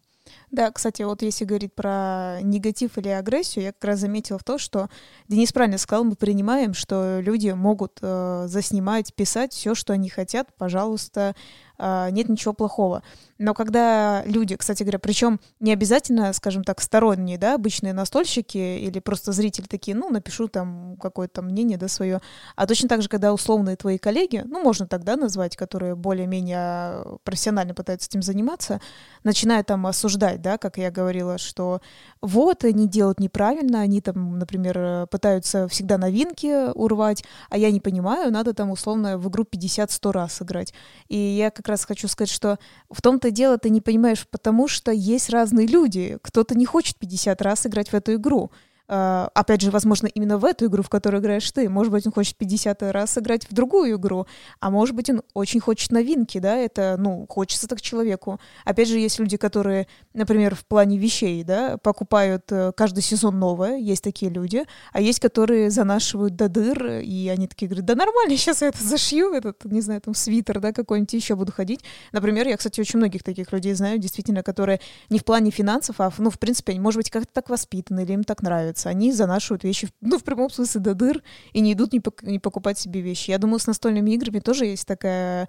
Да, 0.51 0.73
кстати, 0.73 1.03
вот 1.03 1.23
если 1.23 1.45
говорить 1.45 1.73
про 1.73 2.41
негатив 2.43 2.99
или 2.99 3.09
агрессию, 3.09 3.65
я 3.65 3.73
как 3.73 3.85
раз 3.85 4.01
заметила 4.01 4.38
в 4.41 4.45
том, 4.45 4.59
что 4.59 4.91
Денис 5.29 5.53
правильно 5.53 5.79
сказал, 5.79 6.03
мы 6.03 6.17
принимаем, 6.17 6.75
что 6.75 7.21
люди 7.21 7.51
могут 7.51 7.99
э, 8.03 8.47
заснимать, 8.49 9.15
писать 9.15 9.53
все, 9.53 9.77
что 9.77 9.93
они 9.93 10.09
хотят, 10.09 10.49
пожалуйста, 10.59 11.37
нет 11.79 12.29
ничего 12.29 12.53
плохого. 12.53 13.03
Но 13.39 13.55
когда 13.55 14.23
люди, 14.25 14.55
кстати 14.57 14.85
говоря, 14.85 15.01
причем 15.01 15.41
не 15.59 15.73
обязательно, 15.73 16.33
скажем 16.33 16.63
так, 16.63 16.81
сторонние, 16.81 17.39
да, 17.39 17.55
обычные 17.55 17.93
настольщики 17.93 18.59
или 18.59 19.01
просто 19.01 19.33
зрители 19.33 19.67
такие, 19.67 19.97
ну, 19.97 20.11
напишу 20.11 20.47
там 20.47 20.97
какое-то 21.01 21.43
мнение, 21.43 21.77
да, 21.77 21.89
свое. 21.89 22.21
А 22.55 22.67
точно 22.67 22.89
так 22.89 23.03
же, 23.03 23.09
когда 23.09 23.33
условные 23.33 23.75
твои 23.77 23.99
коллеги, 23.99 24.45
ну, 24.47 24.63
можно 24.63 24.87
тогда 24.87 25.17
назвать, 25.17 25.57
которые 25.57 25.97
более-менее 25.97 27.19
профессионально 27.25 27.75
пытаются 27.75 28.09
этим 28.09 28.23
заниматься, 28.23 28.81
начинают 29.25 29.67
там 29.67 29.87
осуждать, 29.87 30.41
да, 30.41 30.57
как 30.59 30.79
я 30.79 30.93
говорила, 30.93 31.37
что 31.39 31.81
вот, 32.21 32.65
они 32.65 32.87
делают 32.87 33.19
неправильно, 33.19 33.81
они 33.81 34.01
там, 34.01 34.39
например, 34.39 35.09
пытаются 35.09 35.67
всегда 35.67 35.99
новинки 35.99 36.71
урвать, 36.75 37.25
а 37.51 37.59
я 37.59 37.73
не 37.73 37.81
понимаю, 37.81 38.31
надо 38.31 38.55
там 38.55 38.71
условно 38.71 39.19
в 39.19 39.29
игру 39.29 39.45
50-100 39.45 40.13
раз 40.13 40.43
играть. 40.43 40.73
И 41.09 41.17
я 41.17 41.51
как 41.62 41.68
раз 41.70 41.85
хочу 41.85 42.09
сказать, 42.09 42.31
что 42.31 42.59
в 42.90 43.01
том-то 43.01 43.31
дело 43.31 43.57
ты 43.57 43.70
не 43.70 43.81
понимаешь, 43.81 44.27
потому 44.29 44.68
что 44.68 44.90
есть 44.92 45.31
разные 45.31 45.66
люди. 45.66 46.18
Кто-то 46.22 46.57
не 46.57 46.66
хочет 46.66 46.96
50 46.98 47.40
раз 47.40 47.66
играть 47.66 47.90
в 47.90 47.94
эту 47.94 48.14
игру. 48.14 48.51
Uh, 48.93 49.31
опять 49.33 49.63
же, 49.63 49.71
возможно, 49.71 50.07
именно 50.07 50.37
в 50.37 50.45
эту 50.45 50.67
игру, 50.67 50.83
в 50.83 50.91
которую 50.91 51.23
играешь 51.23 51.51
ты. 51.51 51.67
Может 51.71 51.91
быть, 51.91 52.07
он 52.07 52.13
хочет 52.13 52.37
50 52.37 52.83
раз 52.93 53.17
играть 53.17 53.49
в 53.49 53.55
другую 53.55 53.97
игру, 53.97 54.27
а 54.61 54.69
может 54.69 54.95
быть, 54.95 55.09
он 55.09 55.23
очень 55.33 55.61
хочет 55.61 55.93
новинки, 55.93 56.37
да, 56.37 56.57
это, 56.57 56.97
ну, 56.99 57.25
хочется 57.27 57.67
так 57.67 57.81
человеку. 57.81 58.39
Опять 58.67 58.89
же, 58.89 58.99
есть 58.99 59.19
люди, 59.19 59.39
которые, 59.39 59.87
например, 60.13 60.55
в 60.55 60.67
плане 60.67 60.99
вещей, 60.99 61.43
да, 61.43 61.79
покупают 61.79 62.53
uh, 62.53 62.75
каждый 62.75 63.03
сезон 63.03 63.39
новое, 63.39 63.79
есть 63.79 64.05
такие 64.05 64.31
люди, 64.31 64.65
а 64.93 65.01
есть, 65.01 65.21
которые 65.21 65.71
занашивают 65.71 66.37
до 66.37 66.51
дыр, 66.51 66.99
и 66.99 67.29
они 67.29 67.49
такие 67.49 67.69
говорят, 67.69 67.87
да 67.87 67.95
нормально, 67.95 68.37
сейчас 68.37 68.61
я 68.61 68.69
это 68.69 68.85
зашью, 68.85 69.33
этот, 69.33 69.65
не 69.65 69.81
знаю, 69.81 70.03
там, 70.03 70.15
свитер, 70.15 70.61
да, 70.61 70.73
какой-нибудь 70.73 71.15
еще 71.15 71.35
буду 71.35 71.51
ходить. 71.51 71.81
Например, 72.13 72.47
я, 72.47 72.59
кстати, 72.59 72.79
очень 72.79 72.99
многих 72.99 73.23
таких 73.23 73.53
людей 73.53 73.73
знаю, 73.73 73.99
действительно, 73.99 74.43
которые 74.43 74.81
не 75.09 75.19
в 75.19 75.25
плане 75.25 75.51
финансов, 75.51 75.99
а, 75.99 76.13
ну, 76.19 76.29
в 76.29 76.39
принципе, 76.39 76.73
они, 76.73 76.81
может 76.81 76.99
быть, 76.99 77.09
как-то 77.09 77.33
так 77.33 77.49
воспитаны, 77.49 78.03
или 78.03 78.13
им 78.13 78.25
так 78.25 78.43
нравится, 78.43 78.82
нравится. 78.83 78.88
Они 78.88 79.12
занашивают 79.12 79.64
вещи, 79.64 79.88
ну, 80.01 80.18
в 80.18 80.25
прямом 80.25 80.51
смысле, 80.51 80.81
до 80.81 80.95
дыр, 80.95 81.23
и 81.53 81.61
не 81.61 81.73
идут 81.73 81.92
не, 81.92 82.01
пок- 82.01 82.25
не 82.25 82.38
покупать 82.38 82.79
себе 82.79 83.01
вещи. 83.01 83.31
Я 83.31 83.38
думаю, 83.38 83.59
с 83.59 83.66
настольными 83.66 84.11
играми 84.11 84.40
тоже 84.40 84.66
есть 84.66 84.87
такая 84.87 85.49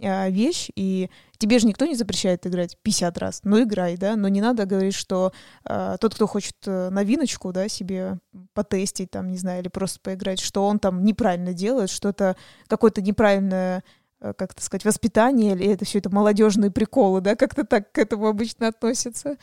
а, 0.00 0.28
вещь, 0.28 0.70
и 0.76 1.10
тебе 1.38 1.58
же 1.58 1.66
никто 1.66 1.86
не 1.86 1.96
запрещает 1.96 2.46
играть 2.46 2.76
50 2.82 3.18
раз. 3.18 3.40
Ну, 3.44 3.62
играй, 3.62 3.96
да, 3.96 4.16
но 4.16 4.28
не 4.28 4.40
надо 4.40 4.64
говорить, 4.64 4.94
что 4.94 5.32
а, 5.64 5.96
тот, 5.98 6.14
кто 6.14 6.26
хочет 6.26 6.56
э, 6.66 6.90
новиночку, 6.90 7.52
да, 7.52 7.68
себе 7.68 8.18
потестить, 8.54 9.10
там, 9.10 9.30
не 9.30 9.38
знаю, 9.38 9.60
или 9.60 9.68
просто 9.68 10.00
поиграть, 10.00 10.40
что 10.40 10.66
он 10.66 10.78
там 10.78 11.04
неправильно 11.04 11.52
делает, 11.52 11.90
что 11.90 12.08
это 12.10 12.36
какое-то 12.68 13.02
неправильное 13.02 13.82
э, 14.20 14.32
как 14.34 14.52
это 14.52 14.62
сказать, 14.62 14.84
воспитание, 14.84 15.54
или 15.54 15.66
это 15.66 15.84
все 15.84 15.98
это 15.98 16.10
молодежные 16.10 16.70
приколы, 16.70 17.20
да, 17.20 17.34
как-то 17.34 17.64
так 17.64 17.92
к 17.92 17.98
этому 17.98 18.26
обычно 18.26 18.68
относятся. 18.68 19.36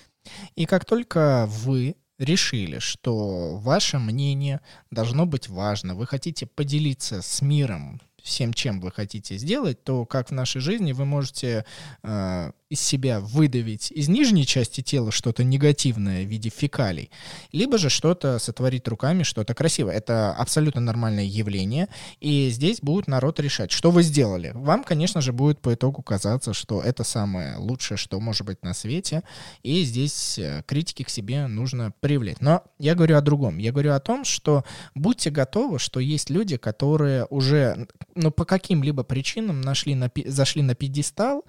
И 0.56 0.66
как 0.66 0.86
только 0.86 1.48
вы 1.50 1.96
решили, 2.18 2.80
что 2.80 3.58
ваше 3.58 4.00
мнение 4.00 4.62
должно 4.92 5.26
быть 5.26 5.50
важно, 5.50 5.96
вы 5.96 6.06
хотите 6.06 6.46
поделиться 6.46 7.22
с 7.22 7.42
миром 7.42 8.02
всем, 8.26 8.54
чем 8.54 8.82
вы 8.82 8.92
хотите 8.92 9.38
сделать, 9.38 9.84
то 9.84 10.06
как 10.06 10.30
в 10.30 10.34
нашей 10.34 10.60
жизни 10.60 10.94
вы 10.94 11.06
можете 11.06 11.64
э, 12.02 12.52
из 12.70 12.82
себя 12.82 13.20
выдавить 13.20 13.92
из 13.92 14.08
нижней 14.10 14.46
части 14.46 14.82
тела 14.82 15.12
что-то 15.12 15.44
негативное 15.44 16.24
в 16.24 16.28
виде 16.28 16.50
фекалий, 16.50 17.12
либо 17.52 17.78
же 17.78 17.90
что-то 17.90 18.40
сотворить 18.40 18.88
руками, 18.88 19.22
что-то 19.24 19.54
красивое. 19.54 19.94
Это 19.94 20.34
абсолютно 20.34 20.82
нормальное 20.82 21.26
явление, 21.26 21.90
и 22.20 22.50
здесь 22.50 22.80
будет 22.82 23.08
народ 23.08 23.40
решать, 23.40 23.72
что 23.72 23.92
вы 23.92 24.02
сделали. 24.02 24.52
Вам, 24.56 24.84
конечно 24.84 25.22
же, 25.22 25.32
будет 25.32 25.62
по 25.62 25.76
итогу 25.76 26.02
казаться, 26.02 26.54
что 26.54 26.82
это 26.82 27.04
самое 27.04 27.58
лучшее, 27.58 27.98
что 27.98 28.20
может 28.20 28.48
быть 28.48 28.64
на 28.64 28.74
свете, 28.74 29.22
и 29.62 29.84
здесь 29.84 30.40
э, 30.40 30.64
критики 30.66 31.04
к 31.04 31.10
себе 31.10 31.46
нужно 31.46 31.94
проявлять. 32.00 32.42
Но 32.42 32.64
я 32.80 32.96
говорю 32.96 33.18
о 33.18 33.22
другом. 33.22 33.60
Я 33.60 33.72
говорю 33.72 33.94
о 33.94 34.00
том, 34.00 34.26
что 34.26 34.64
будьте 34.96 35.30
готовы, 35.30 35.78
что 35.78 36.00
есть 36.00 36.32
люди, 36.32 36.58
которые 36.58 37.26
уже 37.30 37.88
ну, 38.16 38.32
по 38.32 38.46
каким-либо 38.46 39.04
причинам 39.04 39.62
нашли 39.62 39.94
на, 39.94 40.10
зашли 40.26 40.62
на 40.62 40.74
пьедестал 40.74 41.44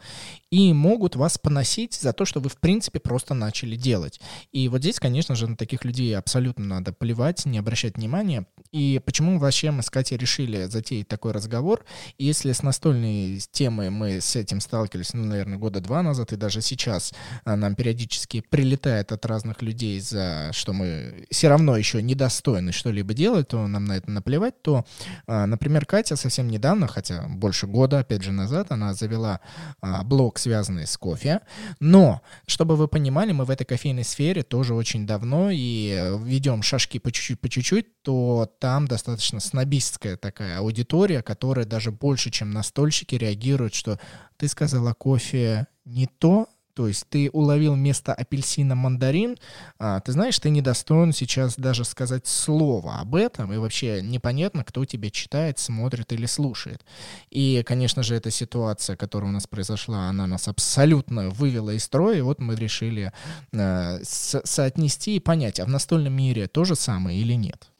и 0.50 0.72
могут 0.72 1.05
вас 1.14 1.38
поносить 1.38 1.94
за 1.94 2.12
то, 2.12 2.24
что 2.24 2.40
вы, 2.40 2.48
в 2.48 2.56
принципе, 2.56 2.98
просто 2.98 3.34
начали 3.34 3.76
делать. 3.76 4.20
И 4.52 4.68
вот 4.68 4.80
здесь, 4.80 4.98
конечно 4.98 5.36
же, 5.36 5.46
на 5.46 5.56
таких 5.56 5.84
людей 5.84 6.16
абсолютно 6.16 6.64
надо 6.64 6.92
плевать, 6.92 7.46
не 7.46 7.58
обращать 7.58 7.96
внимания. 7.96 8.46
И 8.72 9.00
почему 9.04 9.38
вообще 9.38 9.70
мы 9.70 9.82
с 9.82 9.90
Катей 9.90 10.16
решили 10.16 10.64
затеять 10.64 11.06
такой 11.06 11.32
разговор? 11.32 11.84
Если 12.18 12.52
с 12.52 12.62
настольной 12.62 13.40
темой 13.52 13.90
мы 13.90 14.20
с 14.20 14.34
этим 14.34 14.60
сталкивались, 14.60 15.14
ну, 15.14 15.24
наверное, 15.24 15.58
года 15.58 15.80
два 15.80 16.02
назад, 16.02 16.32
и 16.32 16.36
даже 16.36 16.60
сейчас 16.60 17.12
а, 17.44 17.54
нам 17.54 17.74
периодически 17.74 18.40
прилетает 18.40 19.12
от 19.12 19.24
разных 19.26 19.62
людей 19.62 20.00
за 20.00 20.50
что 20.52 20.72
мы 20.72 21.26
все 21.30 21.48
равно 21.48 21.76
еще 21.76 22.02
недостойны 22.02 22.72
что-либо 22.72 23.14
делать, 23.14 23.48
то 23.48 23.66
нам 23.66 23.84
на 23.84 23.96
это 23.98 24.10
наплевать, 24.10 24.60
то, 24.62 24.84
а, 25.26 25.46
например, 25.46 25.86
Катя 25.86 26.16
совсем 26.16 26.48
недавно, 26.48 26.86
хотя 26.86 27.26
больше 27.28 27.66
года, 27.66 28.00
опять 28.00 28.22
же, 28.22 28.32
назад, 28.32 28.72
она 28.72 28.94
завела 28.94 29.40
а, 29.80 30.02
блог, 30.02 30.38
связанный 30.38 30.86
с 30.86 30.95
кофе. 30.96 31.40
Но, 31.80 32.22
чтобы 32.46 32.76
вы 32.76 32.88
понимали, 32.88 33.32
мы 33.32 33.44
в 33.44 33.50
этой 33.50 33.64
кофейной 33.64 34.04
сфере 34.04 34.42
тоже 34.42 34.74
очень 34.74 35.06
давно 35.06 35.50
и 35.50 35.90
э, 35.90 36.18
ведем 36.22 36.62
шажки 36.62 36.98
по 36.98 37.12
чуть-чуть, 37.12 37.40
по 37.40 37.48
чуть-чуть, 37.48 38.02
то 38.02 38.50
там 38.58 38.86
достаточно 38.86 39.40
снобистская 39.40 40.16
такая 40.16 40.58
аудитория, 40.58 41.22
которая 41.22 41.66
даже 41.66 41.90
больше, 41.90 42.30
чем 42.30 42.50
настольщики, 42.50 43.14
реагирует, 43.14 43.74
что 43.74 43.98
ты 44.36 44.48
сказала 44.48 44.92
кофе 44.94 45.66
не 45.84 46.06
то, 46.06 46.48
то 46.76 46.86
есть 46.86 47.06
ты 47.08 47.30
уловил 47.32 47.72
вместо 47.72 48.12
апельсина 48.12 48.74
мандарин, 48.74 49.38
а, 49.78 50.00
ты 50.00 50.12
знаешь, 50.12 50.38
ты 50.38 50.50
недостоин 50.50 51.14
сейчас 51.14 51.56
даже 51.56 51.86
сказать 51.86 52.26
слово 52.26 52.96
об 52.96 53.14
этом, 53.14 53.50
и 53.50 53.56
вообще 53.56 54.02
непонятно, 54.02 54.62
кто 54.62 54.84
тебя 54.84 55.08
читает, 55.08 55.58
смотрит 55.58 56.12
или 56.12 56.26
слушает. 56.26 56.84
И, 57.30 57.62
конечно 57.66 58.02
же, 58.02 58.14
эта 58.14 58.30
ситуация, 58.30 58.94
которая 58.94 59.30
у 59.30 59.32
нас 59.32 59.46
произошла, 59.46 60.10
она 60.10 60.26
нас 60.26 60.48
абсолютно 60.48 61.30
вывела 61.30 61.70
из 61.70 61.84
строя, 61.84 62.18
и 62.18 62.20
вот 62.20 62.40
мы 62.40 62.54
решили 62.54 63.10
а, 63.54 63.98
со 64.02 64.42
соотнести 64.44 65.16
и 65.16 65.20
понять, 65.20 65.58
а 65.58 65.64
в 65.64 65.68
настольном 65.68 66.12
мире 66.12 66.46
то 66.46 66.64
же 66.64 66.76
самое 66.76 67.18
или 67.18 67.32
нет. 67.32 67.70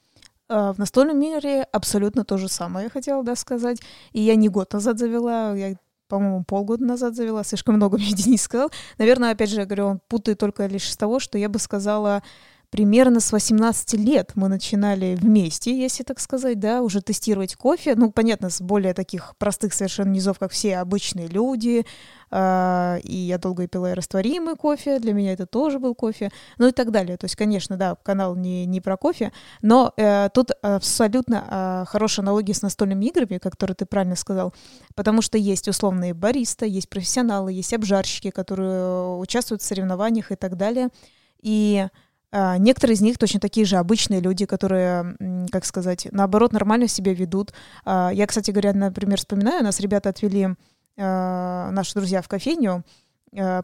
А, 0.48 0.72
в 0.72 0.78
настольном 0.78 1.20
мире 1.20 1.64
абсолютно 1.64 2.24
то 2.24 2.38
же 2.38 2.48
самое, 2.48 2.84
я 2.84 2.90
хотела 2.90 3.22
да, 3.22 3.36
сказать. 3.36 3.82
И 4.12 4.22
я 4.22 4.36
не 4.36 4.48
год 4.48 4.72
назад 4.72 4.98
завела, 4.98 5.54
я 5.54 5.76
по-моему, 6.08 6.44
полгода 6.44 6.84
назад 6.84 7.14
завела, 7.14 7.44
слишком 7.44 7.76
много 7.76 7.98
мне 7.98 8.12
Денис 8.12 8.42
сказал. 8.42 8.70
Наверное, 8.98 9.32
опять 9.32 9.50
же, 9.50 9.60
я 9.60 9.66
говорю, 9.66 9.86
он 9.86 10.00
путает 10.08 10.38
только 10.38 10.66
лишь 10.66 10.90
с 10.90 10.96
того, 10.96 11.18
что 11.20 11.38
я 11.38 11.48
бы 11.48 11.58
сказала, 11.58 12.22
примерно 12.76 13.20
с 13.20 13.32
18 13.32 13.94
лет 13.94 14.32
мы 14.34 14.48
начинали 14.48 15.16
вместе, 15.18 15.74
если 15.74 16.02
так 16.02 16.20
сказать, 16.20 16.60
да, 16.60 16.82
уже 16.82 17.00
тестировать 17.00 17.56
кофе. 17.56 17.94
Ну, 17.96 18.10
понятно, 18.10 18.50
с 18.50 18.60
более 18.60 18.92
таких 18.92 19.34
простых 19.38 19.72
совершенно 19.72 20.10
низов, 20.10 20.38
как 20.38 20.52
все 20.52 20.76
обычные 20.76 21.26
люди. 21.26 21.86
Э, 22.30 22.98
и 23.02 23.16
я 23.16 23.38
долго 23.38 23.62
и 23.62 23.66
пила 23.66 23.92
и 23.92 23.94
растворимый 23.94 24.56
кофе, 24.56 24.98
для 24.98 25.14
меня 25.14 25.32
это 25.32 25.46
тоже 25.46 25.78
был 25.78 25.94
кофе, 25.94 26.30
ну 26.58 26.68
и 26.68 26.72
так 26.72 26.90
далее. 26.90 27.16
То 27.16 27.24
есть, 27.24 27.34
конечно, 27.34 27.78
да, 27.78 27.96
канал 28.02 28.36
не, 28.36 28.66
не 28.66 28.82
про 28.82 28.98
кофе, 28.98 29.32
но 29.62 29.94
э, 29.96 30.28
тут 30.34 30.50
абсолютно 30.60 31.44
э, 31.48 31.84
хорошая 31.88 32.24
аналогия 32.24 32.52
с 32.52 32.60
настольными 32.60 33.06
играми, 33.06 33.38
которые 33.38 33.74
ты 33.74 33.86
правильно 33.86 34.16
сказал, 34.16 34.52
потому 34.94 35.22
что 35.22 35.38
есть 35.38 35.66
условные 35.66 36.12
бариста, 36.12 36.66
есть 36.66 36.90
профессионалы, 36.90 37.54
есть 37.54 37.72
обжарщики, 37.72 38.28
которые 38.28 39.16
участвуют 39.16 39.62
в 39.62 39.64
соревнованиях 39.64 40.30
и 40.30 40.36
так 40.36 40.58
далее. 40.58 40.90
И 41.42 41.86
а, 41.86 41.90
некоторые 42.58 42.94
из 42.94 43.00
них 43.00 43.18
точно 43.18 43.40
такие 43.40 43.64
же 43.66 43.76
обычные 43.76 44.20
люди, 44.20 44.46
которые, 44.46 45.16
как 45.50 45.64
сказать, 45.64 46.08
наоборот, 46.10 46.52
нормально 46.52 46.88
себя 46.88 47.14
ведут. 47.14 47.52
А, 47.84 48.10
я, 48.12 48.26
кстати 48.26 48.50
говоря, 48.50 48.72
например, 48.72 49.18
вспоминаю, 49.18 49.64
нас 49.64 49.80
ребята 49.80 50.10
отвели, 50.10 50.48
а, 50.98 51.70
наши 51.70 51.94
друзья, 51.94 52.22
в 52.22 52.28
кофейню, 52.28 52.84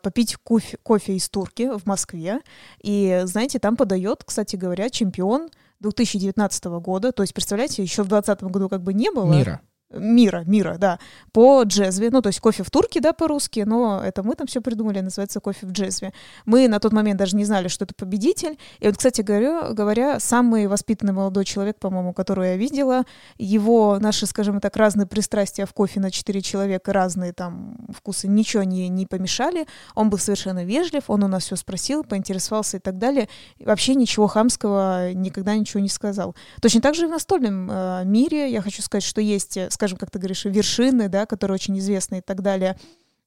попить 0.02 0.36
кофе, 0.36 0.76
кофе 0.82 1.16
из 1.16 1.28
турки 1.30 1.70
в 1.78 1.86
Москве. 1.86 2.40
И, 2.82 3.22
знаете, 3.24 3.58
там 3.58 3.76
подает, 3.76 4.22
кстати 4.24 4.56
говоря, 4.56 4.90
чемпион 4.90 5.48
2019 5.80 6.64
года. 6.80 7.12
То 7.12 7.22
есть, 7.22 7.32
представляете, 7.32 7.82
еще 7.82 8.02
в 8.02 8.08
2020 8.08 8.52
году 8.52 8.68
как 8.68 8.82
бы 8.82 8.92
не 8.92 9.10
было. 9.10 9.32
Мира 9.32 9.60
мира, 9.94 10.44
мира, 10.46 10.76
да, 10.78 10.98
по 11.32 11.62
джезве, 11.62 12.10
ну, 12.10 12.22
то 12.22 12.28
есть 12.28 12.40
кофе 12.40 12.62
в 12.62 12.70
турке, 12.70 13.00
да, 13.00 13.12
по-русски, 13.12 13.60
но 13.60 14.02
это 14.04 14.22
мы 14.22 14.34
там 14.34 14.46
все 14.46 14.60
придумали, 14.60 15.00
называется 15.00 15.40
кофе 15.40 15.66
в 15.66 15.72
джезве. 15.72 16.12
Мы 16.46 16.68
на 16.68 16.78
тот 16.80 16.92
момент 16.92 17.18
даже 17.18 17.36
не 17.36 17.44
знали, 17.44 17.68
что 17.68 17.84
это 17.84 17.94
победитель, 17.94 18.58
и 18.80 18.86
вот, 18.86 18.96
кстати 18.96 19.20
говоря, 19.22 19.72
говоря 19.72 20.20
самый 20.20 20.66
воспитанный 20.66 21.12
молодой 21.12 21.44
человек, 21.44 21.78
по-моему, 21.78 22.12
которого 22.12 22.44
я 22.44 22.56
видела, 22.56 23.04
его, 23.38 23.98
наши, 24.00 24.26
скажем 24.26 24.60
так, 24.60 24.76
разные 24.76 25.06
пристрастия 25.06 25.66
в 25.66 25.72
кофе 25.72 26.00
на 26.00 26.10
четыре 26.10 26.40
человека, 26.40 26.92
разные 26.92 27.32
там 27.32 27.76
вкусы, 27.94 28.28
ничего 28.28 28.62
не, 28.62 28.88
не 28.88 29.06
помешали, 29.06 29.66
он 29.94 30.10
был 30.10 30.18
совершенно 30.18 30.64
вежлив, 30.64 31.04
он 31.08 31.24
у 31.24 31.28
нас 31.28 31.44
все 31.44 31.56
спросил, 31.56 32.04
поинтересовался 32.04 32.78
и 32.78 32.80
так 32.80 32.98
далее, 32.98 33.28
и 33.58 33.64
вообще 33.64 33.94
ничего 33.94 34.26
хамского 34.26 35.12
никогда 35.12 35.54
ничего 35.54 35.80
не 35.80 35.88
сказал. 35.88 36.34
Точно 36.60 36.80
так 36.80 36.94
же 36.94 37.04
и 37.04 37.06
в 37.06 37.10
настольном 37.10 37.70
э, 37.70 38.02
мире, 38.04 38.50
я 38.50 38.60
хочу 38.62 38.82
сказать, 38.82 39.04
что 39.04 39.20
есть, 39.20 39.58
скажем, 39.82 39.98
как 39.98 40.12
ты 40.12 40.20
говоришь, 40.20 40.44
вершины, 40.44 41.08
да, 41.08 41.26
которые 41.26 41.56
очень 41.56 41.76
известны 41.76 42.18
и 42.18 42.20
так 42.20 42.40
далее, 42.40 42.76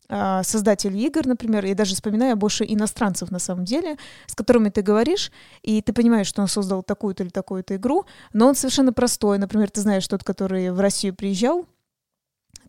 а, 0.08 0.42
создатели 0.44 0.98
игр, 1.00 1.28
например, 1.28 1.66
я 1.66 1.76
даже 1.76 1.96
вспоминаю 1.96 2.38
больше 2.38 2.64
иностранцев 2.64 3.30
на 3.30 3.40
самом 3.40 3.66
деле, 3.66 3.98
с 4.26 4.36
которыми 4.36 4.70
ты 4.70 4.82
говоришь, 4.82 5.34
и 5.64 5.82
ты 5.82 5.92
понимаешь, 5.92 6.28
что 6.28 6.42
он 6.42 6.48
создал 6.48 6.82
такую-то 6.82 7.24
или 7.24 7.30
такую-то 7.30 7.76
игру, 7.76 8.06
но 8.32 8.48
он 8.48 8.56
совершенно 8.56 8.94
простой. 8.94 9.38
Например, 9.38 9.70
ты 9.70 9.82
знаешь 9.82 10.08
тот, 10.08 10.24
который 10.24 10.72
в 10.72 10.80
Россию 10.80 11.14
приезжал, 11.14 11.66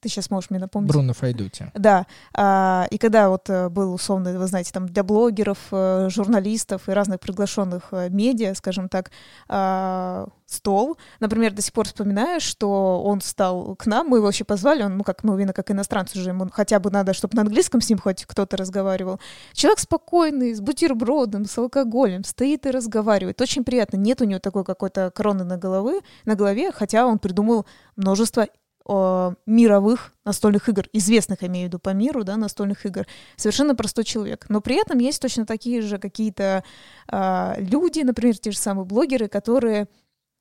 ты 0.01 0.09
сейчас 0.09 0.31
можешь 0.31 0.51
мне 0.51 0.59
напомнить. 0.59 0.91
Бруно 0.91 1.13
Файдути. 1.15 1.71
Да. 1.75 2.07
А, 2.33 2.87
и 2.91 2.99
когда 2.99 3.29
вот 3.29 3.49
э, 3.49 3.69
был 3.69 3.95
условно, 3.95 4.39
вы 4.39 4.47
знаете, 4.47 4.73
там 4.73 4.87
для 4.87 5.03
блогеров, 5.03 5.59
э, 5.71 6.09
журналистов 6.11 6.89
и 6.89 6.93
разных 6.93 7.21
приглашенных 7.21 7.89
э, 7.93 8.09
медиа, 8.11 8.55
скажем 8.55 8.89
так, 8.89 9.11
а, 9.49 10.29
стол. 10.47 10.97
Например, 11.21 11.53
до 11.53 11.61
сих 11.61 11.73
пор 11.73 11.87
вспоминаю, 11.87 12.41
что 12.41 13.03
он 13.03 13.21
стал 13.21 13.75
к 13.77 13.87
нам, 13.87 14.09
мы 14.09 14.19
его 14.19 14.27
вообще 14.27 14.45
позвали, 14.45 14.83
он, 14.83 14.99
ну, 14.99 15.05
как 15.05 15.25
мы 15.25 15.37
видно, 15.37 15.53
как 15.53 15.71
иностранец 15.71 16.15
уже, 16.15 16.31
ему 16.31 16.49
хотя 16.53 16.79
бы 16.79 16.91
надо, 16.91 17.13
чтобы 17.15 17.37
на 17.37 17.43
английском 17.43 17.81
с 17.81 17.89
ним 17.89 17.99
хоть 17.99 18.25
кто-то 18.25 18.57
разговаривал. 18.57 19.21
Человек 19.53 19.81
спокойный, 19.81 20.55
с 20.55 20.61
бутербродом, 20.61 21.47
с 21.47 21.59
алкоголем, 21.59 22.25
стоит 22.25 22.67
и 22.67 22.71
разговаривает. 22.71 23.41
Очень 23.41 23.65
приятно. 23.65 23.97
Нет 23.97 24.21
у 24.21 24.25
него 24.25 24.39
такой 24.39 24.65
какой-то 24.65 25.11
кроны 25.11 25.45
на, 25.45 25.57
головы, 25.57 26.01
на 26.25 26.35
голове, 26.35 26.71
хотя 26.73 27.07
он 27.07 27.19
придумал 27.19 27.67
множество 27.97 28.47
мировых 28.89 30.13
настольных 30.25 30.69
игр, 30.69 30.85
известных, 30.93 31.43
имею 31.43 31.67
в 31.67 31.69
виду 31.69 31.79
по 31.79 31.91
миру, 31.91 32.23
да, 32.25 32.37
настольных 32.37 32.87
игр, 32.87 33.07
совершенно 33.37 33.75
простой 33.75 34.05
человек. 34.05 34.47
Но 34.49 34.61
при 34.61 34.81
этом 34.81 34.99
есть 34.99 35.21
точно 35.21 35.45
такие 35.45 35.83
же 35.83 35.99
какие-то 35.99 36.63
э, 37.11 37.55
люди, 37.59 38.01
например, 38.01 38.39
те 38.39 38.53
же 38.53 38.59
самые 38.59 38.85
блогеры, 38.85 39.29
которые, 39.29 39.89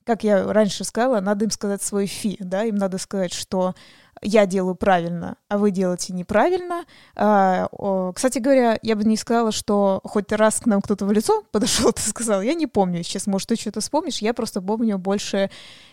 как 0.03 0.23
я 0.23 0.51
раньше 0.51 0.83
сказала, 0.83 1.21
надо 1.21 1.45
им 1.45 1.51
сказать 1.51 1.81
свой 1.81 2.05
фи, 2.05 2.37
да, 2.39 2.63
им 2.63 2.75
надо 2.75 2.99
сказать, 2.99 3.33
что 3.33 3.73
я 4.21 4.45
делаю 4.45 4.75
правильно, 4.75 5.37
а 5.49 5.57
вы 5.57 5.71
делаете 5.71 6.13
неправильно. 6.13 6.85
А, 7.15 7.67
кстати 8.13 8.39
говоря, 8.39 8.79
я 8.81 8.95
бы 8.95 9.03
не 9.03 9.17
сказала, 9.17 9.51
что 9.51 10.01
хоть 10.03 10.31
раз 10.31 10.59
к 10.59 10.65
нам 10.65 10.81
кто-то 10.81 11.05
в 11.05 11.11
лицо 11.11 11.43
подошел, 11.51 11.91
ты 11.93 12.01
сказал, 12.01 12.41
я 12.41 12.53
не 12.53 12.67
помню 12.67 13.03
сейчас, 13.03 13.27
может, 13.27 13.49
ты 13.49 13.55
что-то 13.55 13.81
вспомнишь, 13.81 14.19
я 14.19 14.33
просто 14.33 14.61
помню 14.61 14.97
больше 14.97 15.49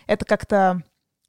это 0.07 0.25
как-то, 0.25 0.81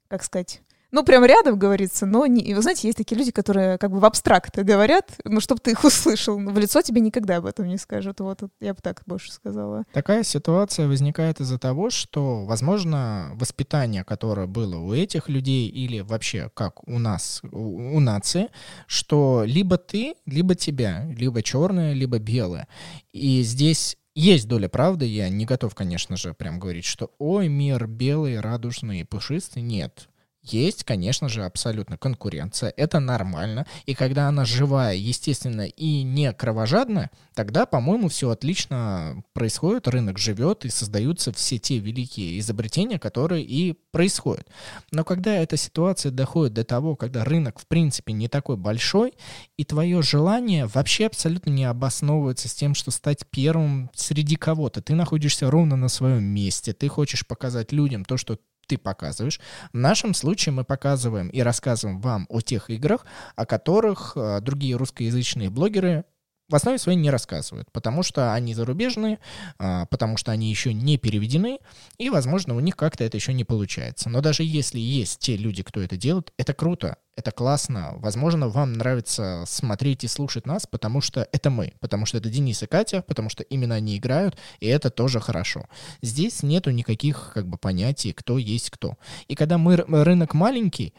как 0.07 0.23
сказать, 0.23 0.61
ну, 0.91 1.03
прям 1.03 1.25
рядом 1.25 1.57
говорится, 1.57 2.05
но 2.05 2.25
не... 2.25 2.53
вы 2.53 2.61
знаете, 2.61 2.87
есть 2.87 2.97
такие 2.97 3.17
люди, 3.17 3.31
которые 3.31 3.77
как 3.77 3.91
бы 3.91 3.99
в 3.99 4.05
абстракт 4.05 4.57
говорят, 4.57 5.11
ну, 5.23 5.39
чтобы 5.39 5.61
ты 5.61 5.71
их 5.71 5.83
услышал, 5.83 6.37
в 6.37 6.57
лицо 6.57 6.81
тебе 6.81 7.01
никогда 7.01 7.37
об 7.37 7.45
этом 7.45 7.67
не 7.67 7.77
скажут. 7.77 8.19
Вот 8.19 8.41
я 8.59 8.73
бы 8.73 8.79
так 8.81 9.01
больше 9.05 9.31
сказала. 9.31 9.83
Такая 9.93 10.23
ситуация 10.23 10.87
возникает 10.87 11.39
из-за 11.39 11.59
того, 11.59 11.89
что, 11.89 12.45
возможно, 12.45 13.31
воспитание, 13.35 14.03
которое 14.03 14.47
было 14.47 14.77
у 14.77 14.93
этих 14.93 15.29
людей 15.29 15.67
или 15.67 15.99
вообще 15.99 16.49
как 16.53 16.87
у 16.87 16.99
нас, 16.99 17.41
у, 17.51 17.97
у 17.97 17.99
нации, 17.99 18.49
что 18.87 19.43
либо 19.45 19.77
ты, 19.77 20.15
либо 20.25 20.55
тебя, 20.55 21.05
либо 21.05 21.41
черное, 21.41 21.93
либо 21.93 22.19
белое. 22.19 22.67
И 23.11 23.41
здесь 23.43 23.97
есть 24.15 24.47
доля 24.47 24.69
правды, 24.69 25.05
я 25.05 25.27
не 25.29 25.45
готов, 25.45 25.75
конечно 25.75 26.15
же, 26.15 26.33
прям 26.33 26.57
говорить, 26.57 26.85
что 26.85 27.11
ой, 27.17 27.49
мир 27.49 27.85
белый, 27.85 28.39
радужный, 28.39 29.03
пушистый. 29.03 29.61
Нет, 29.61 30.07
есть, 30.53 30.83
конечно 30.83 31.29
же, 31.29 31.43
абсолютно 31.43 31.97
конкуренция, 31.97 32.73
это 32.75 32.99
нормально, 32.99 33.65
и 33.85 33.93
когда 33.93 34.27
она 34.27 34.45
живая, 34.45 34.95
естественно, 34.95 35.65
и 35.67 36.03
не 36.03 36.31
кровожадная, 36.33 37.11
тогда, 37.33 37.65
по-моему, 37.65 38.09
все 38.09 38.29
отлично 38.29 39.23
происходит, 39.33 39.87
рынок 39.87 40.17
живет, 40.17 40.65
и 40.65 40.69
создаются 40.69 41.31
все 41.31 41.57
те 41.57 41.79
великие 41.79 42.39
изобретения, 42.39 42.99
которые 42.99 43.43
и 43.43 43.73
происходят. 43.91 44.47
Но 44.91 45.03
когда 45.03 45.35
эта 45.35 45.57
ситуация 45.57 46.11
доходит 46.11 46.53
до 46.53 46.63
того, 46.63 46.95
когда 46.95 47.23
рынок, 47.23 47.59
в 47.59 47.67
принципе, 47.67 48.13
не 48.13 48.27
такой 48.27 48.57
большой, 48.57 49.13
и 49.57 49.63
твое 49.63 50.01
желание 50.01 50.65
вообще 50.65 51.05
абсолютно 51.05 51.49
не 51.49 51.65
обосновывается 51.65 52.49
с 52.49 52.53
тем, 52.53 52.75
что 52.75 52.91
стать 52.91 53.25
первым 53.29 53.89
среди 53.93 54.35
кого-то, 54.35 54.81
ты 54.81 54.95
находишься 54.95 55.49
ровно 55.49 55.75
на 55.75 55.89
своем 55.89 56.23
месте, 56.23 56.73
ты 56.73 56.87
хочешь 56.87 57.25
показать 57.25 57.71
людям 57.71 58.05
то, 58.05 58.17
что 58.17 58.37
ты 58.65 58.77
показываешь. 58.77 59.39
В 59.73 59.77
нашем 59.77 60.13
случае 60.13 60.53
мы 60.53 60.63
показываем 60.63 61.29
и 61.29 61.41
рассказываем 61.41 61.99
вам 61.99 62.25
о 62.29 62.41
тех 62.41 62.69
играх, 62.69 63.05
о 63.35 63.45
которых 63.45 64.13
э, 64.15 64.39
другие 64.41 64.75
русскоязычные 64.75 65.49
блогеры 65.49 66.05
в 66.47 66.55
основе 66.55 66.77
своей 66.77 66.97
не 66.97 67.09
рассказывают, 67.09 67.71
потому 67.71 68.03
что 68.03 68.33
они 68.33 68.53
зарубежные, 68.53 69.19
а, 69.57 69.85
потому 69.87 70.17
что 70.17 70.31
они 70.31 70.49
еще 70.49 70.73
не 70.73 70.97
переведены, 70.97 71.59
и, 71.97 72.09
возможно, 72.09 72.55
у 72.55 72.59
них 72.59 72.75
как-то 72.75 73.03
это 73.03 73.17
еще 73.17 73.33
не 73.33 73.43
получается. 73.43 74.09
Но 74.09 74.21
даже 74.21 74.43
если 74.43 74.79
есть 74.79 75.19
те 75.19 75.37
люди, 75.37 75.63
кто 75.63 75.81
это 75.81 75.97
делает, 75.97 76.31
это 76.37 76.53
круто, 76.53 76.97
это 77.15 77.31
классно. 77.31 77.93
Возможно, 77.95 78.49
вам 78.49 78.73
нравится 78.73 79.43
смотреть 79.47 80.03
и 80.03 80.07
слушать 80.07 80.45
нас, 80.45 80.67
потому 80.67 81.01
что 81.01 81.27
это 81.31 81.49
мы, 81.49 81.73
потому 81.79 82.05
что 82.05 82.17
это 82.17 82.29
Денис 82.29 82.61
и 82.61 82.67
Катя, 82.67 83.03
потому 83.07 83.29
что 83.29 83.41
именно 83.43 83.75
они 83.75 83.97
играют, 83.97 84.37
и 84.59 84.67
это 84.67 84.89
тоже 84.91 85.19
хорошо. 85.19 85.67
Здесь 86.01 86.43
нету 86.43 86.71
никаких 86.71 87.31
как 87.33 87.47
бы 87.47 87.57
понятий, 87.57 88.13
кто 88.13 88.37
есть 88.37 88.69
кто. 88.69 88.97
И 89.27 89.35
когда 89.35 89.57
мы 89.57 89.77
рынок 89.77 90.33
маленький, 90.33 90.93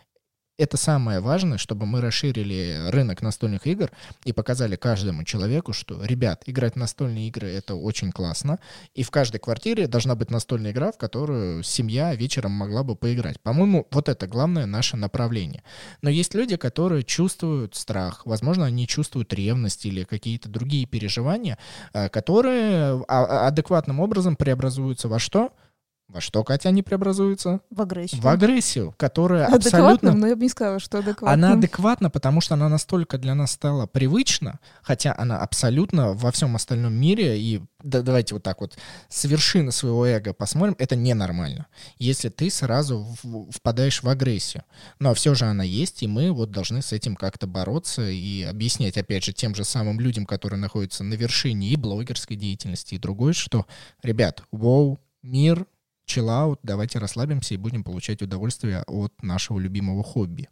это 0.59 0.77
самое 0.77 1.21
важное, 1.21 1.59
чтобы 1.59 1.87
мы 1.87 2.01
расширили 2.01 2.89
рынок 2.91 3.21
настольных 3.23 3.67
игр 3.67 3.91
и 4.25 4.33
показали 4.33 4.77
каждому 4.77 5.25
человеку, 5.25 5.73
что, 5.73 6.03
ребят, 6.03 6.43
играть 6.47 6.75
в 6.75 6.79
настольные 6.79 7.29
игры— 7.29 7.49
это 7.53 7.75
очень 7.75 8.11
классно, 8.11 8.59
и 8.95 9.03
в 9.03 9.11
каждой 9.11 9.39
квартире 9.39 9.87
должна 9.87 10.15
быть 10.15 10.31
настольная 10.31 10.73
игра, 10.73 10.93
в 10.93 10.99
которую 10.99 11.63
семья 11.63 12.15
вечером 12.15 12.53
могла 12.53 12.83
бы 12.83 12.97
поиграть. 12.97 13.41
По-моему, 13.41 13.87
вот 13.91 14.09
это 14.09 14.27
главное 14.27 14.67
наше 14.67 14.97
направление. 14.97 15.63
Но 16.01 16.09
есть 16.09 16.35
люди, 16.35 16.57
которые 16.57 17.03
чувствуют 17.03 17.75
страх, 17.75 18.23
возможно, 18.25 18.65
они 18.65 18.87
чувствуют 18.87 19.33
ревность 19.35 19.85
или 19.85 20.05
какие-то 20.05 20.49
другие 20.49 20.87
переживания, 20.87 21.59
э, 21.93 22.09
которые 22.09 23.05
а, 23.09 23.25
а, 23.25 23.47
адекватным 23.49 24.01
образом 24.01 24.37
преобразуются 24.37 25.09
во 25.09 25.19
что— 25.19 25.53
во 26.09 26.21
что, 26.21 26.45
Катя, 26.45 26.69
они 26.69 26.83
преобразуются? 26.83 27.61
В 27.69 27.83
агрессию. 27.83 28.23
В 28.23 28.29
агрессию, 28.29 28.95
которая 28.97 29.47
адекватно, 29.47 29.79
абсолютно... 29.79 30.13
но 30.15 30.27
я 30.29 30.37
бы 30.37 30.43
не 30.43 30.49
сказала, 30.49 30.79
что 30.79 30.99
адекватно. 30.99 31.33
Она 31.33 31.53
адекватна, 31.55 32.11
потому 32.11 32.41
что 32.41 32.55
она 32.55 32.69
настолько 32.69 33.19
для 33.19 33.35
нас 33.35 33.53
стала 33.53 33.87
привычна, 33.87 34.61
хотя 34.83 35.15
она 35.19 35.41
абсолютно 35.41 36.13
во 36.13 36.31
всем 36.31 36.55
остальном 36.55 36.95
мире, 36.95 37.41
и 37.41 37.61
да, 37.83 38.03
давайте 38.03 38.35
вот 38.35 38.45
так 38.45 38.61
вот 38.61 38.79
с 39.09 39.25
вершины 39.25 39.73
своего 39.73 40.07
эго 40.07 40.33
посмотрим, 40.33 40.77
это 40.79 40.95
ненормально, 40.95 41.67
если 41.99 42.29
ты 42.29 42.51
сразу 42.51 43.07
в, 43.23 43.51
впадаешь 43.51 44.03
в 44.03 44.09
агрессию. 44.09 44.63
Но 45.01 45.13
все 45.13 45.35
же 45.35 45.47
она 45.47 45.65
есть, 45.65 46.05
и 46.05 46.07
мы 46.07 46.31
вот 46.31 46.53
должны 46.53 46.83
с 46.83 46.93
этим 46.93 47.17
как-то 47.17 47.49
бороться 47.49 48.09
и 48.09 48.43
объяснять, 48.43 48.97
опять 48.97 49.25
же, 49.25 49.33
тем 49.33 49.57
же 49.57 49.65
самым 49.65 49.99
людям, 49.99 50.25
которые 50.25 50.61
находятся 50.61 51.03
на 51.03 51.15
вершине 51.15 51.69
и 51.69 51.77
блогерской 51.77 52.37
деятельности, 52.37 52.95
и 52.95 52.99
другой, 52.99 53.33
что, 53.33 53.67
ребят, 54.03 54.45
воу, 54.53 55.01
мир 55.23 55.67
чиллаут, 56.07 56.61
давайте 56.63 56.99
расслабимся 56.99 57.55
и 57.55 57.59
будем 57.59 57.85
получать 57.85 58.23
удовольствие 58.23 58.83
от 58.87 59.13
нашего 59.23 59.59
любимого 59.59 60.03
хобби. 60.03 60.49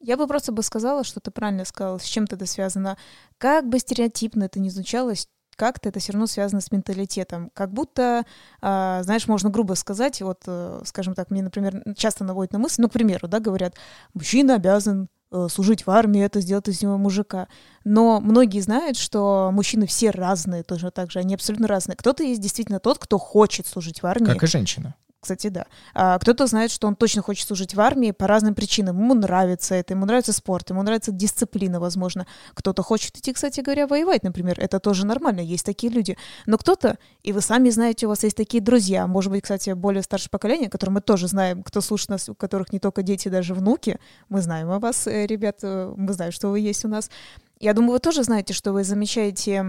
Я 0.00 0.16
бы 0.16 0.26
просто 0.26 0.52
бы 0.52 0.62
сказала, 0.62 1.04
что 1.04 1.20
ты 1.20 1.30
правильно 1.30 1.64
сказала, 1.64 1.98
с 1.98 2.04
чем 2.04 2.24
это 2.24 2.44
связано. 2.46 2.96
Как 3.38 3.68
бы 3.68 3.78
стереотипно 3.78 4.44
это 4.44 4.60
ни 4.60 4.68
звучалось, 4.68 5.28
как-то 5.56 5.88
это 5.88 6.00
все 6.00 6.12
равно 6.12 6.26
связано 6.26 6.60
с 6.60 6.70
менталитетом. 6.70 7.50
Как 7.54 7.72
будто, 7.72 8.24
э, 8.60 9.00
знаешь, 9.02 9.26
можно 9.26 9.50
грубо 9.50 9.72
сказать, 9.74 10.20
вот, 10.20 10.42
э, 10.46 10.82
скажем 10.84 11.14
так, 11.14 11.30
мне, 11.30 11.42
например, 11.42 11.82
часто 11.96 12.24
наводит 12.24 12.52
на 12.52 12.58
мысль, 12.58 12.82
ну, 12.82 12.88
к 12.88 12.92
примеру, 12.92 13.26
да, 13.26 13.40
говорят, 13.40 13.74
мужчина 14.12 14.56
обязан 14.56 15.08
служить 15.48 15.86
в 15.86 15.90
армии, 15.90 16.22
это 16.22 16.40
сделать 16.40 16.68
из 16.68 16.82
него 16.82 16.98
мужика. 16.98 17.48
Но 17.84 18.20
многие 18.20 18.60
знают, 18.60 18.96
что 18.96 19.50
мужчины 19.52 19.86
все 19.86 20.10
разные, 20.10 20.62
тоже 20.62 20.90
так 20.90 21.10
же, 21.10 21.18
они 21.18 21.34
абсолютно 21.34 21.68
разные. 21.68 21.96
Кто-то 21.96 22.22
есть 22.22 22.40
действительно 22.40 22.80
тот, 22.80 22.98
кто 22.98 23.18
хочет 23.18 23.66
служить 23.66 24.02
в 24.02 24.06
армии. 24.06 24.26
Как 24.26 24.42
и 24.42 24.46
женщина 24.46 24.94
кстати, 25.26 25.48
да. 25.48 25.66
А 25.92 26.20
кто-то 26.20 26.46
знает, 26.46 26.70
что 26.70 26.86
он 26.86 26.94
точно 26.94 27.20
хочет 27.20 27.48
служить 27.48 27.74
в 27.74 27.80
армии 27.80 28.12
по 28.12 28.28
разным 28.28 28.54
причинам. 28.54 28.96
Ему 28.96 29.14
нравится 29.14 29.74
это, 29.74 29.92
ему 29.94 30.06
нравится 30.06 30.32
спорт, 30.32 30.70
ему 30.70 30.84
нравится 30.84 31.10
дисциплина, 31.10 31.80
возможно. 31.80 32.28
Кто-то 32.54 32.84
хочет 32.84 33.16
идти, 33.16 33.32
кстати 33.32 33.60
говоря, 33.60 33.88
воевать, 33.88 34.22
например. 34.22 34.60
Это 34.60 34.78
тоже 34.78 35.04
нормально, 35.04 35.40
есть 35.40 35.66
такие 35.66 35.92
люди. 35.92 36.16
Но 36.46 36.58
кто-то, 36.58 36.98
и 37.24 37.32
вы 37.32 37.40
сами 37.40 37.70
знаете, 37.70 38.06
у 38.06 38.10
вас 38.10 38.22
есть 38.22 38.36
такие 38.36 38.62
друзья, 38.62 39.08
может 39.08 39.32
быть, 39.32 39.42
кстати, 39.42 39.70
более 39.70 40.04
старшее 40.04 40.30
поколение, 40.30 40.70
которое 40.70 40.92
мы 40.92 41.00
тоже 41.00 41.26
знаем, 41.26 41.64
кто 41.64 41.80
слушает 41.80 42.10
нас, 42.10 42.28
у 42.28 42.36
которых 42.36 42.72
не 42.72 42.78
только 42.78 43.02
дети, 43.02 43.28
даже 43.28 43.52
внуки. 43.52 43.98
Мы 44.28 44.42
знаем 44.42 44.70
о 44.70 44.78
вас, 44.78 45.08
э, 45.08 45.26
ребят, 45.26 45.58
э, 45.62 45.92
мы 45.96 46.12
знаем, 46.12 46.30
что 46.30 46.50
вы 46.50 46.60
есть 46.60 46.84
у 46.84 46.88
нас. 46.88 47.10
Я 47.58 47.72
думаю, 47.72 47.92
вы 47.92 47.98
тоже 48.00 48.22
знаете, 48.22 48.52
что 48.52 48.72
вы 48.72 48.84
замечаете, 48.84 49.64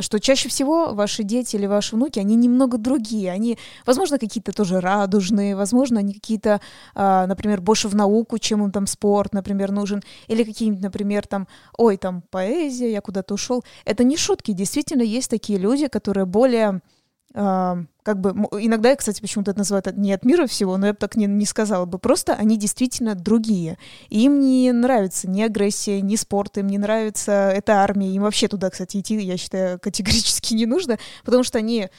что 0.00 0.18
чаще 0.18 0.48
всего 0.48 0.92
ваши 0.92 1.22
дети 1.22 1.54
или 1.54 1.66
ваши 1.66 1.94
внуки, 1.94 2.18
они 2.18 2.34
немного 2.34 2.78
другие. 2.78 3.30
Они, 3.30 3.56
возможно, 3.86 4.18
какие-то 4.18 4.52
тоже 4.52 4.80
радужные, 4.80 5.54
возможно, 5.54 6.00
они 6.00 6.14
какие-то, 6.14 6.60
а, 6.96 7.28
например, 7.28 7.60
больше 7.60 7.86
в 7.86 7.94
науку, 7.94 8.38
чем 8.38 8.64
им 8.64 8.72
там 8.72 8.88
спорт, 8.88 9.32
например, 9.34 9.70
нужен. 9.70 10.02
Или 10.26 10.42
какие-нибудь, 10.42 10.82
например, 10.82 11.28
там, 11.28 11.46
ой, 11.76 11.96
там 11.96 12.22
поэзия, 12.22 12.90
я 12.90 13.00
куда-то 13.00 13.34
ушел. 13.34 13.64
Это 13.84 14.02
не 14.02 14.16
шутки. 14.16 14.50
Действительно, 14.50 15.02
есть 15.02 15.30
такие 15.30 15.60
люди, 15.60 15.86
которые 15.86 16.26
более 16.26 16.80
как 18.08 18.22
бы, 18.22 18.30
иногда, 18.58 18.96
кстати, 18.96 19.20
почему-то 19.20 19.50
это 19.50 19.58
называют 19.58 19.94
не 19.98 20.14
от 20.14 20.24
мира 20.24 20.46
всего, 20.46 20.78
но 20.78 20.86
я 20.86 20.92
бы 20.94 20.98
так 20.98 21.14
не, 21.14 21.26
не 21.26 21.44
сказала 21.44 21.84
бы. 21.84 21.98
Просто 21.98 22.32
они 22.32 22.56
действительно 22.56 23.14
другие. 23.14 23.76
Им 24.08 24.40
не 24.40 24.72
нравится 24.72 25.28
ни 25.28 25.42
агрессия, 25.42 26.00
ни 26.00 26.16
спорт, 26.16 26.56
им 26.56 26.68
не 26.68 26.78
нравится 26.78 27.52
эта 27.54 27.82
армия. 27.82 28.10
Им 28.14 28.22
вообще 28.22 28.48
туда, 28.48 28.70
кстати, 28.70 28.96
идти, 28.96 29.20
я 29.20 29.36
считаю, 29.36 29.78
категорически 29.82 30.54
не 30.54 30.64
нужно, 30.64 30.98
потому 31.22 31.44
что 31.44 31.58
они, 31.58 31.90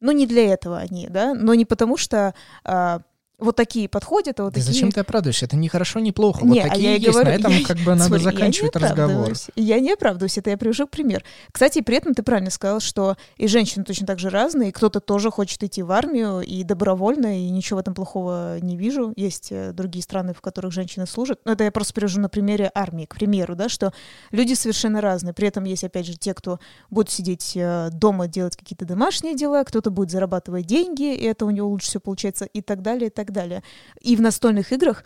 ну, 0.00 0.10
не 0.10 0.26
для 0.26 0.52
этого 0.52 0.78
они, 0.78 1.06
да, 1.08 1.32
но 1.32 1.54
не 1.54 1.64
потому 1.64 1.96
что 1.96 2.34
а, 2.64 3.02
вот 3.42 3.56
такие 3.56 3.88
подходят, 3.88 4.40
а 4.40 4.44
вот 4.44 4.54
да 4.54 4.60
такие... 4.60 4.72
зачем 4.72 4.92
ты 4.92 5.00
оправдываешься? 5.00 5.46
Это 5.46 5.56
не 5.56 5.68
хорошо, 5.68 6.00
не 6.00 6.12
плохо. 6.12 6.44
Не, 6.44 6.60
вот 6.60 6.70
такие 6.70 6.88
а 6.88 6.92
я 6.92 6.96
есть. 6.96 7.08
Говорю, 7.08 7.30
На 7.30 7.34
этом 7.34 7.52
я, 7.52 7.66
как 7.66 7.76
бы 7.78 7.90
надо 7.94 8.04
смотри, 8.04 8.24
заканчивать 8.24 8.74
я 8.74 8.80
разговор. 8.80 9.32
Я 9.56 9.80
не 9.80 9.92
оправдываюсь, 9.92 10.38
это 10.38 10.50
я 10.50 10.56
привожу 10.56 10.86
пример. 10.86 11.24
Кстати, 11.50 11.80
при 11.80 11.96
этом 11.96 12.14
ты 12.14 12.22
правильно 12.22 12.50
сказал, 12.50 12.80
что 12.80 13.16
и 13.36 13.46
женщины 13.46 13.84
точно 13.84 14.06
так 14.06 14.18
же 14.18 14.30
разные, 14.30 14.70
и 14.70 14.72
кто-то 14.72 15.00
тоже 15.00 15.30
хочет 15.30 15.62
идти 15.62 15.82
в 15.82 15.90
армию, 15.92 16.40
и 16.40 16.62
добровольно, 16.62 17.38
и 17.38 17.50
ничего 17.50 17.78
в 17.78 17.80
этом 17.80 17.94
плохого 17.94 18.58
не 18.60 18.76
вижу. 18.76 19.12
Есть 19.16 19.48
э, 19.50 19.72
другие 19.72 20.02
страны, 20.02 20.34
в 20.34 20.40
которых 20.40 20.72
женщины 20.72 21.06
служат. 21.06 21.40
Но 21.44 21.52
это 21.52 21.64
я 21.64 21.72
просто 21.72 21.94
привожу 21.94 22.20
на 22.20 22.28
примере 22.28 22.70
армии, 22.74 23.06
к 23.06 23.14
примеру, 23.16 23.54
да, 23.56 23.68
что 23.68 23.92
люди 24.30 24.54
совершенно 24.54 25.00
разные. 25.00 25.34
При 25.34 25.48
этом 25.48 25.64
есть, 25.64 25.84
опять 25.84 26.06
же, 26.06 26.16
те, 26.16 26.34
кто 26.34 26.60
будет 26.90 27.10
сидеть 27.10 27.52
э, 27.56 27.90
дома, 27.92 28.28
делать 28.28 28.56
какие-то 28.56 28.84
домашние 28.84 29.34
дела, 29.34 29.64
кто-то 29.64 29.90
будет 29.90 30.10
зарабатывать 30.10 30.66
деньги, 30.66 31.14
и 31.14 31.24
это 31.24 31.46
у 31.46 31.50
него 31.50 31.68
лучше 31.68 31.88
всего 31.88 32.00
получается, 32.00 32.44
и 32.44 32.60
так 32.60 32.82
далее, 32.82 33.08
и 33.08 33.10
так 33.10 33.31
далее. 33.32 33.62
И 34.00 34.16
в 34.16 34.20
настольных 34.20 34.72
играх 34.72 35.04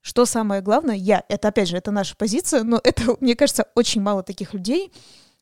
что 0.00 0.26
самое 0.26 0.62
главное, 0.62 0.94
я, 0.94 1.24
это 1.28 1.48
опять 1.48 1.68
же, 1.68 1.76
это 1.76 1.90
наша 1.90 2.16
позиция, 2.16 2.62
но 2.62 2.80
это, 2.82 3.16
мне 3.20 3.34
кажется, 3.34 3.66
очень 3.74 4.00
мало 4.00 4.22
таких 4.22 4.54
людей. 4.54 4.92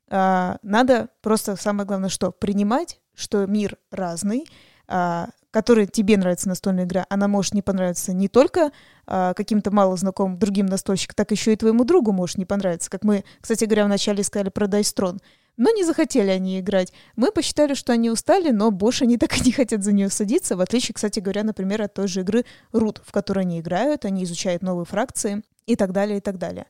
А, 0.09 0.59
надо 0.63 1.09
просто 1.21 1.57
самое 1.57 1.87
главное, 1.87 2.09
что 2.09 2.33
принимать, 2.33 3.01
что 3.15 3.47
мир 3.47 3.77
разный, 3.91 4.47
а, 4.89 5.29
который 5.51 5.87
тебе 5.87 6.17
нравится 6.17 6.49
настольная 6.49 6.85
игра, 6.85 7.07
она 7.09 7.29
может 7.29 7.55
не 7.55 7.63
понравиться 7.63 8.13
не 8.13 8.29
только 8.29 8.73
а, 9.07 9.35
каким-то 9.35 9.71
мало 9.71 9.97
знакомым 9.97 10.39
другим 10.39 10.67
настольщикам, 10.67 11.15
так 11.17 11.31
еще 11.31 11.53
и 11.53 11.57
твоему 11.57 11.85
другу 11.85 12.13
может 12.13 12.39
не 12.39 12.45
понравиться. 12.45 12.91
Как 12.91 13.05
мы, 13.05 13.25
кстати 13.41 13.65
говоря, 13.65 13.87
вначале 13.87 14.23
сказали 14.23 14.51
про 14.51 14.67
Дайстрон. 14.67 15.21
Но 15.57 15.71
не 15.71 15.85
захотели 15.85 16.31
они 16.31 16.61
играть. 16.61 16.93
Мы 17.17 17.33
посчитали, 17.33 17.75
что 17.75 17.93
они 17.93 18.11
устали, 18.11 18.51
но 18.51 18.71
больше 18.71 19.05
они 19.05 19.17
так 19.19 19.37
и 19.39 19.45
не 19.45 19.53
хотят 19.53 19.83
за 19.83 19.93
нее 19.93 20.11
садиться, 20.11 20.57
в 20.57 20.61
отличие, 20.61 20.95
кстати 20.95 21.21
говоря, 21.21 21.45
например, 21.45 21.83
от 21.83 21.95
той 21.95 22.09
же 22.09 22.21
игры 22.21 22.45
Root, 22.73 23.01
в 23.05 23.13
которой 23.13 23.41
они 23.41 23.61
играют, 23.61 24.05
они 24.05 24.25
изучают 24.25 24.63
новые 24.63 24.87
фракции 24.87 25.43
и 25.67 25.77
так 25.77 25.93
далее, 25.93 26.19
и 26.19 26.21
так 26.21 26.39
далее. 26.39 26.67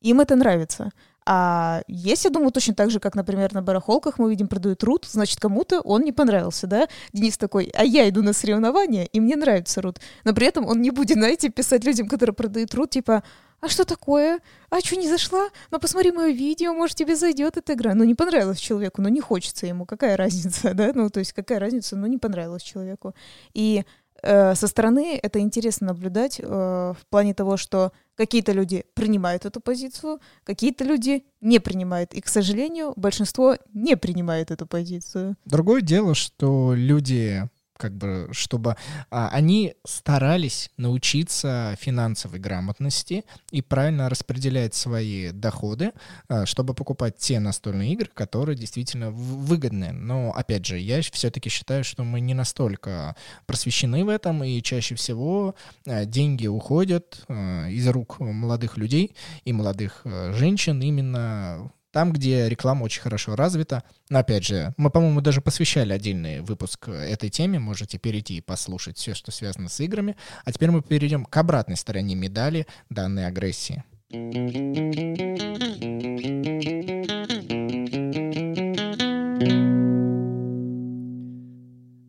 Им 0.00 0.20
это 0.20 0.36
нравится. 0.36 0.90
А 1.28 1.82
есть, 1.88 2.24
я 2.24 2.30
думаю, 2.30 2.52
точно 2.52 2.74
так 2.74 2.90
же, 2.90 3.00
как, 3.00 3.16
например, 3.16 3.52
на 3.52 3.60
барахолках 3.60 4.20
мы 4.20 4.30
видим, 4.30 4.46
продают 4.46 4.84
рут, 4.84 5.06
значит, 5.10 5.40
кому-то 5.40 5.80
он 5.80 6.02
не 6.02 6.12
понравился, 6.12 6.68
да? 6.68 6.86
Денис 7.12 7.36
такой, 7.36 7.72
а 7.74 7.82
я 7.82 8.08
иду 8.08 8.22
на 8.22 8.32
соревнования, 8.32 9.06
и 9.06 9.18
мне 9.18 9.34
нравится 9.34 9.82
рут. 9.82 9.98
Но 10.22 10.32
при 10.32 10.46
этом 10.46 10.64
он 10.66 10.80
не 10.80 10.92
будет, 10.92 11.16
знаете, 11.16 11.48
писать 11.48 11.84
людям, 11.84 12.06
которые 12.06 12.32
продают 12.32 12.72
рут, 12.74 12.90
типа, 12.90 13.24
а 13.60 13.68
что 13.68 13.84
такое? 13.84 14.40
А 14.70 14.80
что, 14.80 14.96
не 14.96 15.08
зашла? 15.08 15.48
Ну, 15.70 15.78
посмотри 15.78 16.12
мое 16.12 16.28
видео, 16.28 16.74
может, 16.74 16.96
тебе 16.96 17.16
зайдет 17.16 17.56
эта 17.56 17.72
игра. 17.74 17.94
Ну, 17.94 18.04
не 18.04 18.14
понравилось 18.14 18.58
человеку, 18.58 19.02
но 19.02 19.08
не 19.08 19.20
хочется 19.20 19.66
ему. 19.66 19.86
Какая 19.86 20.16
разница, 20.16 20.74
да? 20.74 20.92
Ну, 20.94 21.10
то 21.10 21.20
есть, 21.20 21.32
какая 21.32 21.58
разница, 21.58 21.96
ну, 21.96 22.06
не 22.06 22.18
понравилось 22.18 22.62
человеку. 22.62 23.14
И 23.54 23.84
э, 24.22 24.54
со 24.54 24.66
стороны 24.66 25.18
это 25.22 25.38
интересно 25.38 25.88
наблюдать 25.88 26.38
э, 26.38 26.44
в 26.44 27.06
плане 27.08 27.34
того, 27.34 27.56
что 27.56 27.92
какие-то 28.14 28.52
люди 28.52 28.84
принимают 28.94 29.46
эту 29.46 29.60
позицию, 29.60 30.20
какие-то 30.44 30.84
люди 30.84 31.24
не 31.40 31.58
принимают. 31.58 32.14
И, 32.14 32.20
к 32.20 32.28
сожалению, 32.28 32.92
большинство 32.96 33.56
не 33.72 33.96
принимает 33.96 34.50
эту 34.50 34.66
позицию. 34.66 35.36
Другое 35.44 35.80
дело, 35.80 36.14
что 36.14 36.74
люди 36.74 37.48
как 37.76 37.92
бы, 37.96 38.28
чтобы 38.32 38.76
а, 39.10 39.28
они 39.28 39.74
старались 39.84 40.70
научиться 40.76 41.76
финансовой 41.80 42.38
грамотности 42.38 43.24
и 43.50 43.62
правильно 43.62 44.08
распределять 44.08 44.74
свои 44.74 45.30
доходы, 45.30 45.92
а, 46.28 46.46
чтобы 46.46 46.74
покупать 46.74 47.16
те 47.16 47.40
настольные 47.40 47.92
игры, 47.92 48.10
которые 48.12 48.56
действительно 48.56 49.10
выгодны. 49.10 49.92
Но, 49.92 50.32
опять 50.32 50.66
же, 50.66 50.78
я 50.78 51.00
все-таки 51.02 51.48
считаю, 51.48 51.84
что 51.84 52.04
мы 52.04 52.20
не 52.20 52.34
настолько 52.34 53.16
просвещены 53.46 54.04
в 54.04 54.08
этом, 54.08 54.44
и 54.44 54.62
чаще 54.62 54.94
всего 54.94 55.54
а, 55.86 56.04
деньги 56.04 56.46
уходят 56.46 57.24
а, 57.28 57.68
из 57.68 57.86
рук 57.88 58.20
молодых 58.20 58.76
людей 58.76 59.14
и 59.44 59.52
молодых 59.52 60.02
а, 60.04 60.32
женщин 60.32 60.80
именно 60.80 61.70
там, 61.96 62.12
где 62.12 62.46
реклама 62.46 62.82
очень 62.84 63.00
хорошо 63.00 63.36
развита. 63.36 63.82
Но 64.10 64.18
опять 64.18 64.44
же, 64.44 64.74
мы, 64.76 64.90
по-моему, 64.90 65.22
даже 65.22 65.40
посвящали 65.40 65.94
отдельный 65.94 66.42
выпуск 66.42 66.88
этой 66.88 67.30
теме, 67.30 67.58
можете 67.58 67.96
перейти 67.96 68.36
и 68.36 68.42
послушать 68.42 68.98
все, 68.98 69.14
что 69.14 69.30
связано 69.30 69.70
с 69.70 69.80
играми. 69.80 70.14
А 70.44 70.52
теперь 70.52 70.70
мы 70.70 70.82
перейдем 70.82 71.24
к 71.24 71.34
обратной 71.34 71.78
стороне 71.78 72.14
медали 72.14 72.66
данной 72.90 73.26
агрессии. 73.26 73.82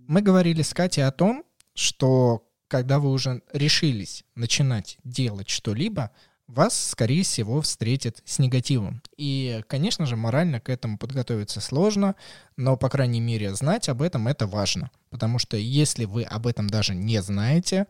Мы 0.10 0.22
говорили 0.22 0.64
с 0.64 0.74
Катей 0.74 1.06
о 1.06 1.12
том, 1.12 1.46
что 1.74 2.44
когда 2.68 3.00
вы 3.00 3.10
уже 3.10 3.42
решились 3.54 4.26
начинать 4.36 4.98
делать 5.06 5.48
что-либо, 5.48 6.12
вас, 6.48 6.90
скорее 6.92 7.24
всего, 7.24 7.62
встретят 7.62 8.22
с 8.26 8.40
негативом. 8.40 9.02
И, 9.18 9.62
конечно 9.68 10.06
же, 10.06 10.16
морально 10.16 10.60
к 10.60 10.70
этому 10.70 10.98
подготовиться 10.98 11.60
сложно, 11.60 12.16
но, 12.56 12.78
по 12.78 12.90
крайней 12.90 13.20
мере, 13.20 13.54
знать 13.54 13.90
об 13.90 14.02
этом 14.02 14.28
это 14.28 14.48
важно. 14.48 14.90
Потому 15.10 15.40
что 15.40 15.58
если 15.58 16.06
вы 16.06 16.24
об 16.24 16.48
этом 16.48 16.70
даже 16.70 16.96
не 16.96 17.22
знаете, 17.22 17.88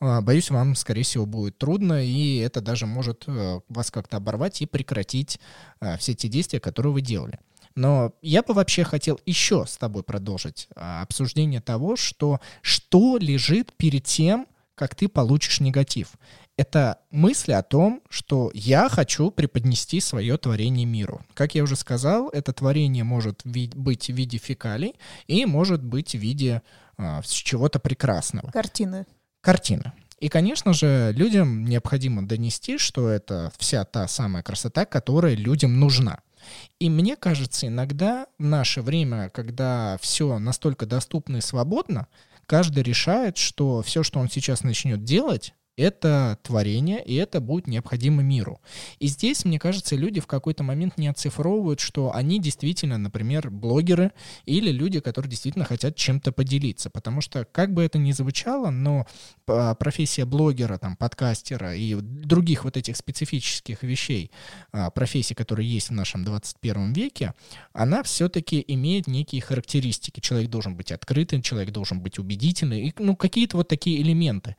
а, 0.00 0.20
боюсь, 0.22 0.50
вам, 0.50 0.74
скорее 0.74 1.02
всего, 1.02 1.26
будет 1.26 1.58
трудно, 1.58 2.04
и 2.04 2.36
это 2.38 2.60
даже 2.60 2.86
может 2.86 3.24
э, 3.26 3.60
вас 3.68 3.90
как-то 3.90 4.16
оборвать 4.16 4.62
и 4.62 4.66
прекратить 4.66 5.38
а, 5.80 5.98
все 5.98 6.14
те 6.14 6.28
действия, 6.28 6.60
которые 6.60 6.92
вы 6.92 7.02
делали. 7.02 7.38
Но 7.74 8.12
я 8.22 8.42
бы 8.42 8.54
вообще 8.54 8.84
хотел 8.84 9.20
еще 9.24 9.64
с 9.66 9.76
тобой 9.76 10.02
продолжить 10.02 10.68
обсуждение 10.74 11.60
того, 11.60 11.94
что 11.94 12.40
что 12.60 13.18
лежит 13.18 13.72
перед 13.76 14.02
тем, 14.04 14.48
как 14.74 14.96
ты 14.96 15.08
получишь 15.08 15.60
негатив. 15.60 16.14
Это 16.58 16.98
мысли 17.12 17.52
о 17.52 17.62
том, 17.62 18.02
что 18.10 18.50
я 18.52 18.88
хочу 18.88 19.30
преподнести 19.30 20.00
свое 20.00 20.36
творение 20.38 20.86
миру. 20.86 21.24
Как 21.34 21.54
я 21.54 21.62
уже 21.62 21.76
сказал, 21.76 22.30
это 22.30 22.52
творение 22.52 23.04
может 23.04 23.42
быть 23.44 24.08
в 24.08 24.12
виде 24.12 24.38
фекалий 24.38 24.96
и 25.28 25.46
может 25.46 25.84
быть 25.84 26.16
в 26.16 26.18
виде 26.18 26.62
а, 26.96 27.22
чего-то 27.22 27.78
прекрасного. 27.78 28.50
Картины. 28.50 29.06
Картина. 29.40 29.94
И, 30.18 30.28
конечно 30.28 30.72
же, 30.72 31.12
людям 31.16 31.64
необходимо 31.64 32.26
донести, 32.26 32.76
что 32.76 33.08
это 33.08 33.52
вся 33.56 33.84
та 33.84 34.08
самая 34.08 34.42
красота, 34.42 34.84
которая 34.84 35.36
людям 35.36 35.78
нужна. 35.78 36.18
И 36.80 36.90
мне 36.90 37.14
кажется, 37.14 37.68
иногда 37.68 38.26
в 38.36 38.42
наше 38.42 38.82
время, 38.82 39.30
когда 39.30 39.96
все 40.00 40.40
настолько 40.40 40.86
доступно 40.86 41.36
и 41.36 41.40
свободно, 41.40 42.08
каждый 42.46 42.82
решает, 42.82 43.36
что 43.36 43.80
все, 43.82 44.02
что 44.02 44.18
он 44.18 44.28
сейчас 44.28 44.64
начнет 44.64 45.04
делать, 45.04 45.54
это 45.78 46.38
творение, 46.42 47.02
и 47.02 47.14
это 47.14 47.40
будет 47.40 47.68
необходимо 47.68 48.22
миру. 48.22 48.60
И 48.98 49.06
здесь, 49.06 49.44
мне 49.44 49.58
кажется, 49.60 49.94
люди 49.94 50.20
в 50.20 50.26
какой-то 50.26 50.64
момент 50.64 50.98
не 50.98 51.06
оцифровывают, 51.06 51.78
что 51.78 52.12
они 52.12 52.40
действительно, 52.40 52.98
например, 52.98 53.50
блогеры 53.50 54.12
или 54.44 54.72
люди, 54.72 54.98
которые 54.98 55.30
действительно 55.30 55.64
хотят 55.64 55.94
чем-то 55.94 56.32
поделиться. 56.32 56.90
Потому 56.90 57.20
что, 57.20 57.44
как 57.44 57.72
бы 57.72 57.84
это 57.84 57.96
ни 57.96 58.10
звучало, 58.10 58.70
но 58.70 59.06
а, 59.46 59.76
профессия 59.76 60.24
блогера, 60.24 60.78
там, 60.78 60.96
подкастера 60.96 61.74
и 61.76 61.94
других 61.94 62.64
вот 62.64 62.76
этих 62.76 62.96
специфических 62.96 63.84
вещей, 63.84 64.32
а, 64.72 64.90
профессий, 64.90 65.34
которые 65.34 65.72
есть 65.72 65.90
в 65.90 65.92
нашем 65.92 66.24
21 66.24 66.92
веке, 66.92 67.34
она 67.72 68.02
все-таки 68.02 68.64
имеет 68.66 69.06
некие 69.06 69.40
характеристики. 69.40 70.18
Человек 70.18 70.50
должен 70.50 70.74
быть 70.74 70.90
открытым, 70.90 71.40
человек 71.40 71.70
должен 71.70 72.00
быть 72.00 72.18
убедительным, 72.18 72.78
и, 72.80 72.92
ну, 72.98 73.14
какие-то 73.14 73.58
вот 73.58 73.68
такие 73.68 74.02
элементы. 74.02 74.56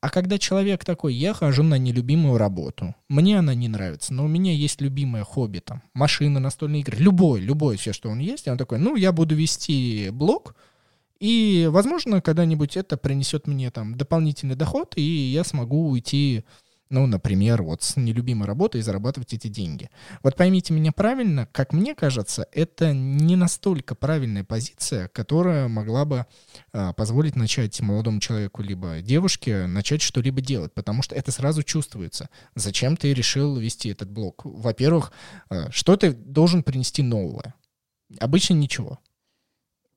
А 0.00 0.10
когда 0.10 0.38
человек 0.38 0.84
такой, 0.84 1.14
я 1.14 1.34
хожу 1.34 1.64
на 1.64 1.76
нелюбимую 1.76 2.38
работу, 2.38 2.94
мне 3.08 3.38
она 3.38 3.54
не 3.54 3.66
нравится, 3.66 4.14
но 4.14 4.24
у 4.24 4.28
меня 4.28 4.52
есть 4.52 4.80
любимое 4.80 5.24
хобби, 5.24 5.58
там, 5.58 5.82
машины, 5.92 6.38
настольные 6.38 6.82
игры, 6.82 6.98
любой, 6.98 7.40
любой 7.40 7.76
все, 7.76 7.92
что 7.92 8.08
он 8.08 8.20
есть, 8.20 8.46
и 8.46 8.50
он 8.50 8.58
такой, 8.58 8.78
ну, 8.78 8.94
я 8.94 9.10
буду 9.10 9.34
вести 9.34 10.10
блог, 10.12 10.54
и, 11.18 11.68
возможно, 11.70 12.20
когда-нибудь 12.20 12.76
это 12.76 12.96
принесет 12.96 13.48
мне 13.48 13.72
там 13.72 13.96
дополнительный 13.96 14.54
доход, 14.54 14.92
и 14.94 15.02
я 15.02 15.42
смогу 15.42 15.88
уйти 15.88 16.44
ну, 16.90 17.06
например, 17.06 17.62
вот 17.62 17.82
с 17.82 17.96
нелюбимой 17.96 18.46
работой 18.46 18.80
и 18.80 18.82
зарабатывать 18.82 19.34
эти 19.34 19.48
деньги. 19.48 19.90
Вот 20.22 20.36
поймите 20.36 20.72
меня 20.72 20.92
правильно, 20.92 21.46
как 21.52 21.72
мне 21.72 21.94
кажется, 21.94 22.46
это 22.52 22.92
не 22.92 23.36
настолько 23.36 23.94
правильная 23.94 24.44
позиция, 24.44 25.08
которая 25.08 25.68
могла 25.68 26.04
бы 26.04 26.26
а, 26.72 26.92
позволить 26.92 27.36
начать 27.36 27.80
молодому 27.80 28.20
человеку 28.20 28.62
либо 28.62 29.00
девушке 29.00 29.66
начать 29.66 30.02
что-либо 30.02 30.40
делать, 30.40 30.72
потому 30.72 31.02
что 31.02 31.14
это 31.14 31.30
сразу 31.30 31.62
чувствуется. 31.62 32.30
Зачем 32.54 32.96
ты 32.96 33.12
решил 33.12 33.56
вести 33.56 33.90
этот 33.90 34.10
блог? 34.10 34.42
Во-первых, 34.44 35.12
а, 35.50 35.70
что 35.70 35.96
ты 35.96 36.12
должен 36.12 36.62
принести 36.62 37.02
новое? 37.02 37.54
Обычно 38.18 38.54
ничего. 38.54 38.98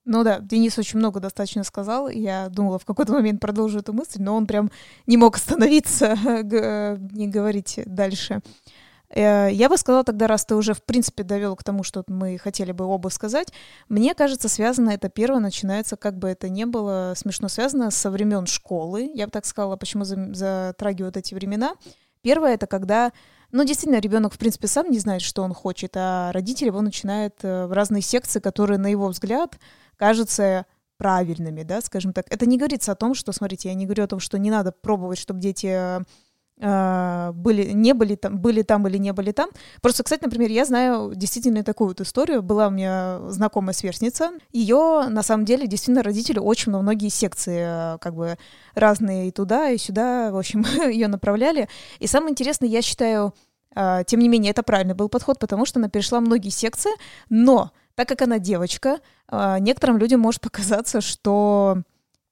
Ну 0.04 0.24
да, 0.24 0.40
Денис 0.40 0.78
очень 0.80 0.98
много 0.98 1.20
достаточно 1.20 1.64
сказал. 1.64 2.10
Я 2.10 2.50
думала, 2.50 2.80
в 2.80 2.86
какой-то 2.86 3.14
момент 3.14 3.40
продолжу 3.40 3.80
эту 3.80 3.94
мысль, 3.94 4.22
но 4.22 4.36
он 4.36 4.48
прям 4.48 4.72
не 5.06 5.18
мог 5.18 5.36
остановиться, 5.36 6.16
не 7.12 7.28
говорить 7.28 7.80
дальше. 7.86 8.42
Э, 9.14 9.50
я 9.52 9.70
бы 9.70 9.78
сказала 9.78 10.04
тогда, 10.04 10.26
раз 10.28 10.46
ты 10.46 10.56
уже, 10.56 10.74
в 10.74 10.84
принципе, 10.84 11.24
довел 11.24 11.56
к 11.56 11.64
тому, 11.64 11.84
что 11.84 12.04
мы 12.08 12.40
хотели 12.40 12.72
бы 12.72 12.86
оба 12.86 13.10
сказать, 13.10 13.54
мне 13.90 14.16
кажется, 14.16 14.50
связано 14.50 14.90
это 14.92 15.10
первое, 15.10 15.40
начинается, 15.40 15.98
как 15.98 16.18
бы 16.18 16.30
это 16.30 16.50
ни 16.50 16.64
было 16.64 17.14
смешно 17.16 17.48
связано, 17.48 17.92
со 17.92 18.10
времен 18.10 18.48
школы. 18.48 19.12
Я 19.14 19.28
бы 19.28 19.32
так 19.32 19.46
сказала, 19.46 19.76
почему 19.76 20.04
затрагивают 20.04 21.18
эти 21.18 21.34
времена. 21.36 21.76
Первое— 22.22 22.54
это 22.56 22.68
когда 22.68 23.12
ну, 23.54 23.66
действительно, 23.66 24.00
ребенок, 24.00 24.34
в 24.34 24.38
принципе, 24.38 24.68
сам 24.68 24.90
не 24.90 25.00
знает, 25.00 25.22
что 25.22 25.44
он 25.44 25.54
хочет, 25.54 25.92
а 25.98 26.32
родители 26.32 26.68
его 26.68 26.80
начинают 26.80 27.36
э, 27.44 27.66
в 27.66 27.74
разные 27.74 28.02
секции, 28.02 28.40
которые, 28.40 28.78
на 28.78 28.88
его 28.88 29.10
взгляд, 29.10 29.60
кажутся 30.02 30.66
правильными, 30.98 31.62
да, 31.62 31.80
скажем 31.82 32.12
так. 32.12 32.26
Это 32.32 32.48
не 32.48 32.58
говорится 32.58 32.92
о 32.92 32.96
том, 32.96 33.14
что, 33.14 33.32
смотрите, 33.32 33.70
я 33.70 33.76
не 33.76 33.86
говорю 33.86 34.04
о 34.04 34.08
том, 34.08 34.20
что 34.20 34.40
не 34.40 34.50
надо 34.50 34.72
пробовать, 34.72 35.20
чтобы 35.20 35.40
дети 35.40 36.04
э, 36.60 37.32
были, 37.34 37.72
не 37.72 37.94
были 37.94 38.16
там, 38.16 38.40
были 38.40 38.64
там 38.64 38.88
или 38.88 38.98
не 38.98 39.14
были 39.14 39.32
там. 39.32 39.50
Просто, 39.80 40.04
кстати, 40.04 40.24
например, 40.24 40.50
я 40.50 40.66
знаю 40.66 41.14
действительно 41.14 41.64
такую 41.64 41.90
вот 41.90 42.02
историю. 42.02 42.42
Была 42.42 42.70
у 42.70 42.72
меня 42.72 43.20
знакомая 43.28 43.74
сверстница. 43.74 44.32
Ее, 44.52 45.06
на 45.08 45.22
самом 45.22 45.46
деле, 45.46 45.68
действительно 45.68 46.02
родители 46.02 46.40
очень 46.40 46.72
на 46.72 46.82
многие 46.82 47.10
секции, 47.10 47.96
э, 47.96 47.98
как 48.00 48.16
бы 48.16 48.40
разные 48.74 49.28
и 49.28 49.32
туда, 49.32 49.70
и 49.70 49.78
сюда, 49.78 50.32
в 50.32 50.38
общем, 50.38 50.66
ее 50.90 51.10
направляли. 51.10 51.70
И 52.00 52.08
самое 52.08 52.32
интересное, 52.32 52.70
я 52.70 52.82
считаю, 52.82 53.36
э, 53.76 54.02
тем 54.08 54.20
не 54.20 54.30
менее, 54.30 54.50
это 54.50 54.64
правильный 54.64 54.96
был 54.96 55.10
подход, 55.10 55.38
потому 55.38 55.68
что 55.68 55.80
она 55.80 55.90
перешла 55.90 56.20
многие 56.22 56.50
секции, 56.50 56.92
но 57.30 57.72
так 57.96 58.08
как 58.08 58.22
она 58.24 58.40
девочка, 58.40 59.00
некоторым 59.32 59.98
людям 59.98 60.20
может 60.20 60.42
показаться, 60.42 61.02
что 61.02 61.84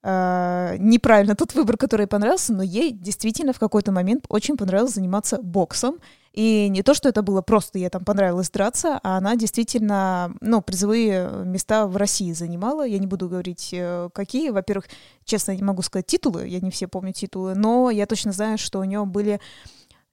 Uh, 0.02 0.78
неправильно 0.78 1.36
тот 1.36 1.54
выбор, 1.56 1.76
который 1.76 2.04
ей 2.04 2.08
понравился, 2.08 2.54
но 2.54 2.64
ей 2.64 2.93
действительно 2.93 3.52
в 3.52 3.60
какой-то 3.60 3.91
момент 3.91 4.24
очень 4.30 4.56
понравилось 4.56 4.93
заниматься 4.93 5.41
боксом. 5.41 6.00
И 6.32 6.70
не 6.70 6.84
то, 6.84 6.93
что 6.93 7.10
это 7.10 7.22
было 7.22 7.41
просто 7.41 7.80
ей 7.80 7.89
там 7.89 8.06
понравилось 8.06 8.50
драться, 8.50 8.97
а 9.04 9.18
она 9.18 9.36
действительно, 9.36 10.34
ну, 10.39 10.62
призовые 10.62 11.30
места 11.43 11.86
в 11.86 11.97
России 11.97 12.32
занимала. 12.32 12.88
Я 12.88 12.97
не 12.97 13.08
буду 13.08 13.28
говорить, 13.28 13.72
э, 13.74 14.10
какие. 14.14 14.52
Во-первых, 14.52 14.86
честно, 15.26 15.54
не 15.54 15.64
могу 15.64 15.82
сказать 15.82 16.06
титулы, 16.06 16.47
я 16.47 16.62
не 16.62 16.72
все 16.72 16.88
помню 16.88 17.12
титулы, 17.12 17.56
но 17.56 17.89
я 17.89 18.06
точно 18.06 18.32
знаю, 18.32 18.58
что 18.58 18.80
у 18.80 18.86
нее 18.86 19.04
были 19.04 19.41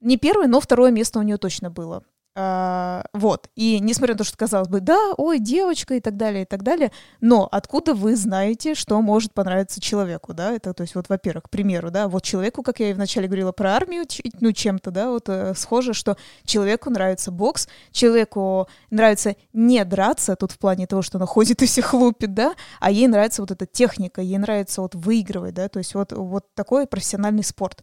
не 0.00 0.16
первое, 0.16 0.48
но 0.48 0.60
второе 0.60 0.90
место 0.90 1.20
у 1.20 1.22
нее 1.22 1.36
точно 1.36 1.70
было. 1.70 2.02
Uh, 2.36 3.02
вот. 3.14 3.48
И 3.54 3.80
несмотря 3.80 4.12
на 4.14 4.18
то, 4.18 4.24
что 4.24 4.36
казалось 4.36 4.68
бы, 4.68 4.80
да, 4.80 5.14
ой, 5.16 5.38
девочка 5.38 5.94
и 5.94 6.00
так 6.00 6.18
далее, 6.18 6.42
и 6.42 6.44
так 6.44 6.62
далее, 6.62 6.92
но 7.22 7.48
откуда 7.50 7.94
вы 7.94 8.14
знаете, 8.14 8.74
что 8.74 9.00
может 9.00 9.32
понравиться 9.32 9.80
человеку, 9.80 10.34
да? 10.34 10.52
Это, 10.52 10.74
то 10.74 10.82
есть, 10.82 10.94
вот, 10.94 11.08
во-первых, 11.08 11.44
к 11.44 11.48
примеру, 11.48 11.90
да, 11.90 12.08
вот 12.08 12.24
человеку, 12.24 12.62
как 12.62 12.78
я 12.78 12.90
и 12.90 12.92
вначале 12.92 13.26
говорила 13.26 13.52
про 13.52 13.74
армию, 13.74 14.04
ну, 14.40 14.52
чем-то, 14.52 14.90
да, 14.90 15.08
вот 15.08 15.30
э, 15.30 15.54
схоже, 15.54 15.94
что 15.94 16.18
человеку 16.44 16.90
нравится 16.90 17.30
бокс, 17.30 17.68
человеку 17.90 18.68
нравится 18.90 19.34
не 19.54 19.82
драться, 19.86 20.36
тут 20.36 20.52
в 20.52 20.58
плане 20.58 20.86
того, 20.86 21.00
что 21.00 21.16
она 21.16 21.26
ходит 21.26 21.62
и 21.62 21.66
всех 21.66 21.94
лупит, 21.94 22.34
да, 22.34 22.54
а 22.80 22.90
ей 22.90 23.08
нравится 23.08 23.40
вот 23.40 23.50
эта 23.50 23.64
техника, 23.64 24.20
ей 24.20 24.36
нравится 24.36 24.82
вот 24.82 24.94
выигрывать, 24.94 25.54
да, 25.54 25.70
то 25.70 25.78
есть 25.78 25.94
вот, 25.94 26.12
вот 26.12 26.54
такой 26.54 26.86
профессиональный 26.86 27.44
спорт. 27.44 27.82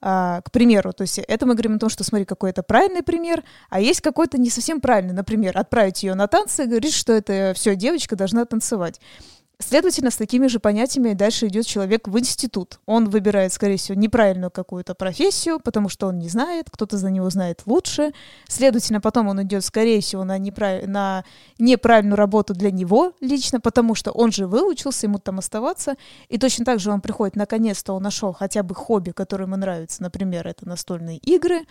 А, 0.00 0.42
к 0.42 0.52
примеру, 0.52 0.92
то 0.92 1.02
есть 1.02 1.18
это 1.18 1.44
мы 1.44 1.54
говорим 1.54 1.74
о 1.76 1.78
том, 1.78 1.88
что 1.88 2.04
смотри, 2.04 2.24
какой 2.24 2.50
это 2.50 2.62
правильный 2.62 3.02
пример, 3.02 3.42
а 3.68 3.80
есть 3.80 4.00
какой-то 4.00 4.38
не 4.38 4.48
совсем 4.48 4.80
правильный, 4.80 5.12
например, 5.12 5.58
отправить 5.58 6.04
ее 6.04 6.14
на 6.14 6.28
танцы 6.28 6.64
и 6.64 6.66
говорить, 6.66 6.94
что 6.94 7.12
это 7.12 7.52
все, 7.56 7.74
девочка 7.74 8.14
должна 8.14 8.44
танцевать. 8.44 9.00
Следовательно, 9.60 10.12
с 10.12 10.16
такими 10.16 10.46
же 10.46 10.60
понятиями 10.60 11.14
дальше 11.14 11.48
идет 11.48 11.66
человек 11.66 12.06
в 12.06 12.16
институт. 12.16 12.78
Он 12.86 13.10
выбирает, 13.10 13.52
скорее 13.52 13.76
всего, 13.76 13.98
неправильную 13.98 14.52
какую-то 14.52 14.94
профессию, 14.94 15.58
потому 15.58 15.88
что 15.88 16.06
он 16.06 16.20
не 16.20 16.28
знает, 16.28 16.70
кто-то 16.70 16.96
за 16.96 17.10
него 17.10 17.28
знает 17.28 17.62
лучше. 17.66 18.12
Следовательно, 18.46 19.00
потом 19.00 19.26
он 19.26 19.42
идет, 19.42 19.64
скорее 19.64 20.00
всего, 20.00 20.22
на, 20.22 20.38
неправ... 20.38 20.86
на 20.86 21.24
неправильную 21.58 22.14
работу 22.14 22.54
для 22.54 22.70
него 22.70 23.14
лично, 23.20 23.60
потому 23.60 23.96
что 23.96 24.12
он 24.12 24.30
же 24.30 24.46
выучился, 24.46 25.06
ему 25.06 25.18
там 25.18 25.40
оставаться. 25.40 25.96
И 26.28 26.38
точно 26.38 26.64
так 26.64 26.78
же 26.78 26.92
он 26.92 27.00
приходит, 27.00 27.34
наконец-то 27.34 27.94
он 27.94 28.02
нашел 28.04 28.32
хотя 28.32 28.62
бы 28.62 28.76
хобби, 28.76 29.10
которое 29.10 29.46
ему 29.46 29.56
нравится. 29.56 30.04
Например, 30.04 30.46
это 30.46 30.68
настольные 30.68 31.18
игры. 31.18 31.66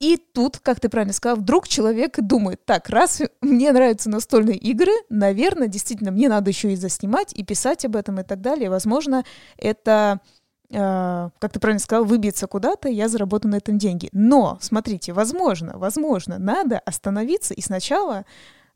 И 0.00 0.16
тут, 0.16 0.58
как 0.58 0.80
ты 0.80 0.88
правильно 0.88 1.12
сказал, 1.12 1.36
вдруг 1.36 1.68
человек 1.68 2.18
думает, 2.18 2.64
так, 2.64 2.88
раз 2.88 3.20
мне 3.42 3.70
нравятся 3.70 4.08
настольные 4.08 4.56
игры, 4.56 4.92
наверное, 5.10 5.68
действительно, 5.68 6.10
мне 6.10 6.30
надо 6.30 6.50
еще 6.50 6.72
и 6.72 6.76
заснимать, 6.76 7.34
и 7.34 7.44
писать 7.44 7.84
об 7.84 7.96
этом 7.96 8.18
и 8.18 8.24
так 8.24 8.40
далее. 8.40 8.70
Возможно, 8.70 9.24
это 9.56 10.20
Uh, 10.72 11.30
как 11.40 11.52
ты 11.52 11.58
правильно 11.58 11.80
сказал, 11.80 12.04
выбьется 12.04 12.46
куда-то, 12.46 12.88
я 12.88 13.08
заработаю 13.08 13.50
на 13.50 13.56
этом 13.56 13.76
деньги. 13.76 14.08
Но, 14.12 14.56
смотрите, 14.60 15.12
возможно, 15.12 15.76
возможно, 15.76 16.38
надо 16.38 16.78
остановиться 16.78 17.54
и 17.54 17.60
сначала 17.60 18.24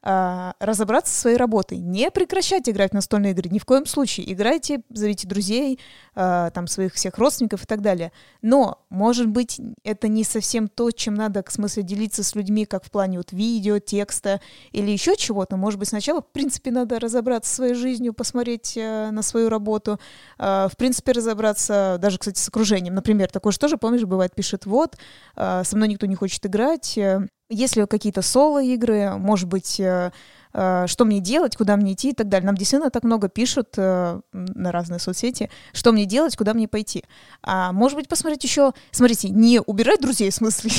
разобраться 0.05 1.13
со 1.15 1.21
своей 1.23 1.37
работой. 1.37 1.79
Не 1.79 2.11
прекращать 2.11 2.69
играть 2.69 2.91
в 2.91 2.95
настольные 2.95 3.33
игры, 3.33 3.49
ни 3.51 3.59
в 3.59 3.65
коем 3.65 3.87
случае. 3.87 4.31
Играйте, 4.31 4.83
зовите 4.91 5.27
друзей, 5.27 5.79
а, 6.15 6.51
там, 6.51 6.67
своих 6.67 6.95
всех 6.95 7.19
родственников 7.19 7.65
и 7.65 7.67
так 7.67 7.81
далее. 7.81 8.13
Но, 8.43 8.85
может 8.91 9.27
быть, 9.29 9.61
это 9.83 10.09
не 10.09 10.23
совсем 10.23 10.69
то, 10.69 10.91
чем 10.91 11.15
надо, 11.15 11.43
в 11.47 11.53
смысле, 11.53 11.83
делиться 11.83 12.23
с 12.23 12.35
людьми, 12.35 12.67
как 12.67 12.85
в 12.85 12.91
плане 12.91 13.19
вот 13.19 13.33
видео, 13.33 13.79
текста 13.79 14.41
или 14.73 14.91
еще 14.91 15.17
чего-то. 15.17 15.57
Может 15.57 15.79
быть, 15.79 15.89
сначала, 15.89 16.21
в 16.21 16.27
принципе, 16.27 16.71
надо 16.71 17.01
разобраться 17.01 17.51
со 17.51 17.57
своей 17.57 17.75
жизнью, 17.75 18.13
посмотреть 18.13 18.77
э, 18.77 19.11
на 19.11 19.23
свою 19.23 19.49
работу, 19.49 19.99
э, 20.39 20.69
в 20.71 20.77
принципе, 20.77 21.13
разобраться 21.13 21.97
даже, 22.01 22.19
кстати, 22.19 22.39
с 22.39 22.49
окружением. 22.49 22.95
Например, 22.95 23.29
такое 23.31 23.53
же 23.53 23.59
тоже, 23.59 23.77
помнишь, 23.77 24.05
бывает, 24.05 24.35
пишет, 24.35 24.67
вот, 24.67 24.97
э, 25.37 25.63
со 25.65 25.77
мной 25.77 25.89
никто 25.89 26.07
не 26.07 26.15
хочет 26.15 26.45
играть, 26.47 26.99
есть 27.49 27.77
ли 27.77 27.87
какие-то 27.87 28.23
соло-игры, 28.23 29.17
может 29.19 29.49
быть, 29.49 29.79
э, 29.79 30.13
э, 30.55 30.87
что 30.87 31.05
мне 31.05 31.21
делать, 31.21 31.57
куда 31.57 31.77
мне 31.77 31.93
идти 31.93 32.11
и 32.11 32.15
так 32.15 32.29
далее. 32.29 32.47
Нам 32.47 32.57
действительно 32.57 32.91
так 32.91 33.05
много 33.05 33.29
пишут 33.29 33.75
э, 33.77 34.21
на 34.33 34.73
разные 34.73 34.99
соцсети, 34.99 35.51
что 35.73 35.93
мне 35.93 36.07
делать, 36.07 36.37
куда 36.37 36.55
мне 36.55 36.69
пойти. 36.69 37.05
А 37.43 37.73
может 37.73 37.99
быть, 37.99 38.09
посмотреть 38.09 38.45
еще, 38.45 38.73
смотрите, 38.93 39.29
не 39.29 39.61
убирать 39.61 40.01
друзей, 40.01 40.31
в 40.33 40.35
смысле, 40.35 40.71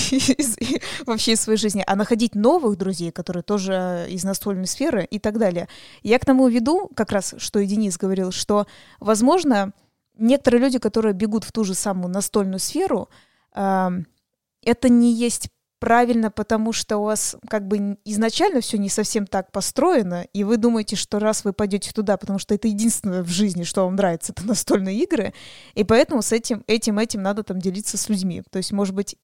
вообще 1.06 1.34
из 1.34 1.42
своей 1.42 1.60
жизни, 1.60 1.84
а 1.86 1.96
находить 1.96 2.34
новых 2.34 2.78
друзей, 2.78 3.12
которые 3.12 3.44
тоже 3.44 4.08
из 4.10 4.24
настольной 4.24 4.68
сферы 4.68 5.06
и 5.06 5.20
так 5.20 5.38
далее. 5.38 5.68
Я 6.02 6.18
к 6.18 6.26
тому 6.26 6.48
веду, 6.48 6.90
как 6.96 7.12
раз, 7.12 7.36
что 7.38 7.60
и 7.60 7.68
Денис 7.68 7.98
говорил, 7.98 8.32
что, 8.32 8.66
возможно, 9.00 9.72
некоторые 10.18 10.62
люди, 10.62 10.80
которые 10.80 11.14
бегут 11.14 11.44
в 11.44 11.52
ту 11.52 11.64
же 11.64 11.76
самую 11.76 12.10
настольную 12.10 12.60
сферу, 12.60 13.10
это 13.54 14.90
не 14.90 15.14
есть 15.14 15.50
правильно, 15.86 16.32
потому 16.32 16.74
что 16.74 16.98
у 16.98 17.04
вас 17.04 17.36
как 17.48 17.68
бы 17.68 18.00
изначально 18.06 18.60
все 18.62 18.80
не 18.80 18.90
совсем 18.90 19.28
так 19.28 19.52
построено, 19.52 20.26
и 20.34 20.44
вы 20.44 20.58
думаете, 20.58 20.96
что 20.96 21.20
раз 21.20 21.46
вы 21.46 21.54
пойдете 21.54 21.92
туда, 21.92 22.18
потому 22.18 22.40
что 22.40 22.56
это 22.56 22.68
единственное 22.68 23.22
в 23.22 23.28
жизни, 23.28 23.62
что 23.62 23.86
вам 23.86 23.96
нравится, 23.96 24.32
это 24.32 24.48
настольные 24.48 24.98
игры, 24.98 25.36
и 25.76 25.84
поэтому 25.84 26.24
с 26.24 26.32
этим, 26.32 26.64
этим, 26.66 26.98
этим 26.98 27.22
надо 27.22 27.44
там 27.44 27.60
делиться 27.60 28.00
с 28.00 28.10
людьми. 28.10 28.42
То 28.50 28.58
есть, 28.58 28.72
может 28.72 28.96
быть, 28.96 29.16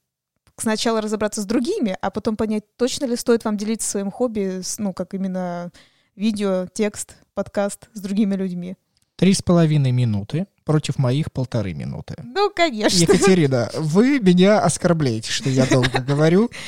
сначала 0.55 1.01
разобраться 1.01 1.41
с 1.41 1.45
другими, 1.45 1.97
а 1.99 2.12
потом 2.12 2.38
понять, 2.38 2.66
точно 2.78 3.05
ли 3.05 3.16
стоит 3.16 3.43
вам 3.43 3.57
делиться 3.57 3.89
своим 3.89 4.12
хобби, 4.12 4.62
ну, 4.78 4.93
как 4.93 5.16
именно 5.16 5.72
видео, 6.16 6.68
текст, 6.72 7.16
подкаст 7.34 7.89
с 7.93 7.99
другими 8.01 8.36
людьми. 8.36 8.76
Три 9.22 9.36
с 9.36 9.43
половиной 9.43 9.91
минуты 9.91 10.47
против 10.65 10.97
моих 10.97 11.32
полторы 11.32 11.76
минуты. 11.76 12.15
Ну, 12.24 12.49
конечно. 12.49 12.97
Екатерина, 12.97 13.69
вы 13.78 14.19
меня 14.19 14.59
оскорбляете, 14.61 15.32
что 15.32 15.47
я 15.47 15.67
долго 15.67 15.99
говорю. 15.99 16.49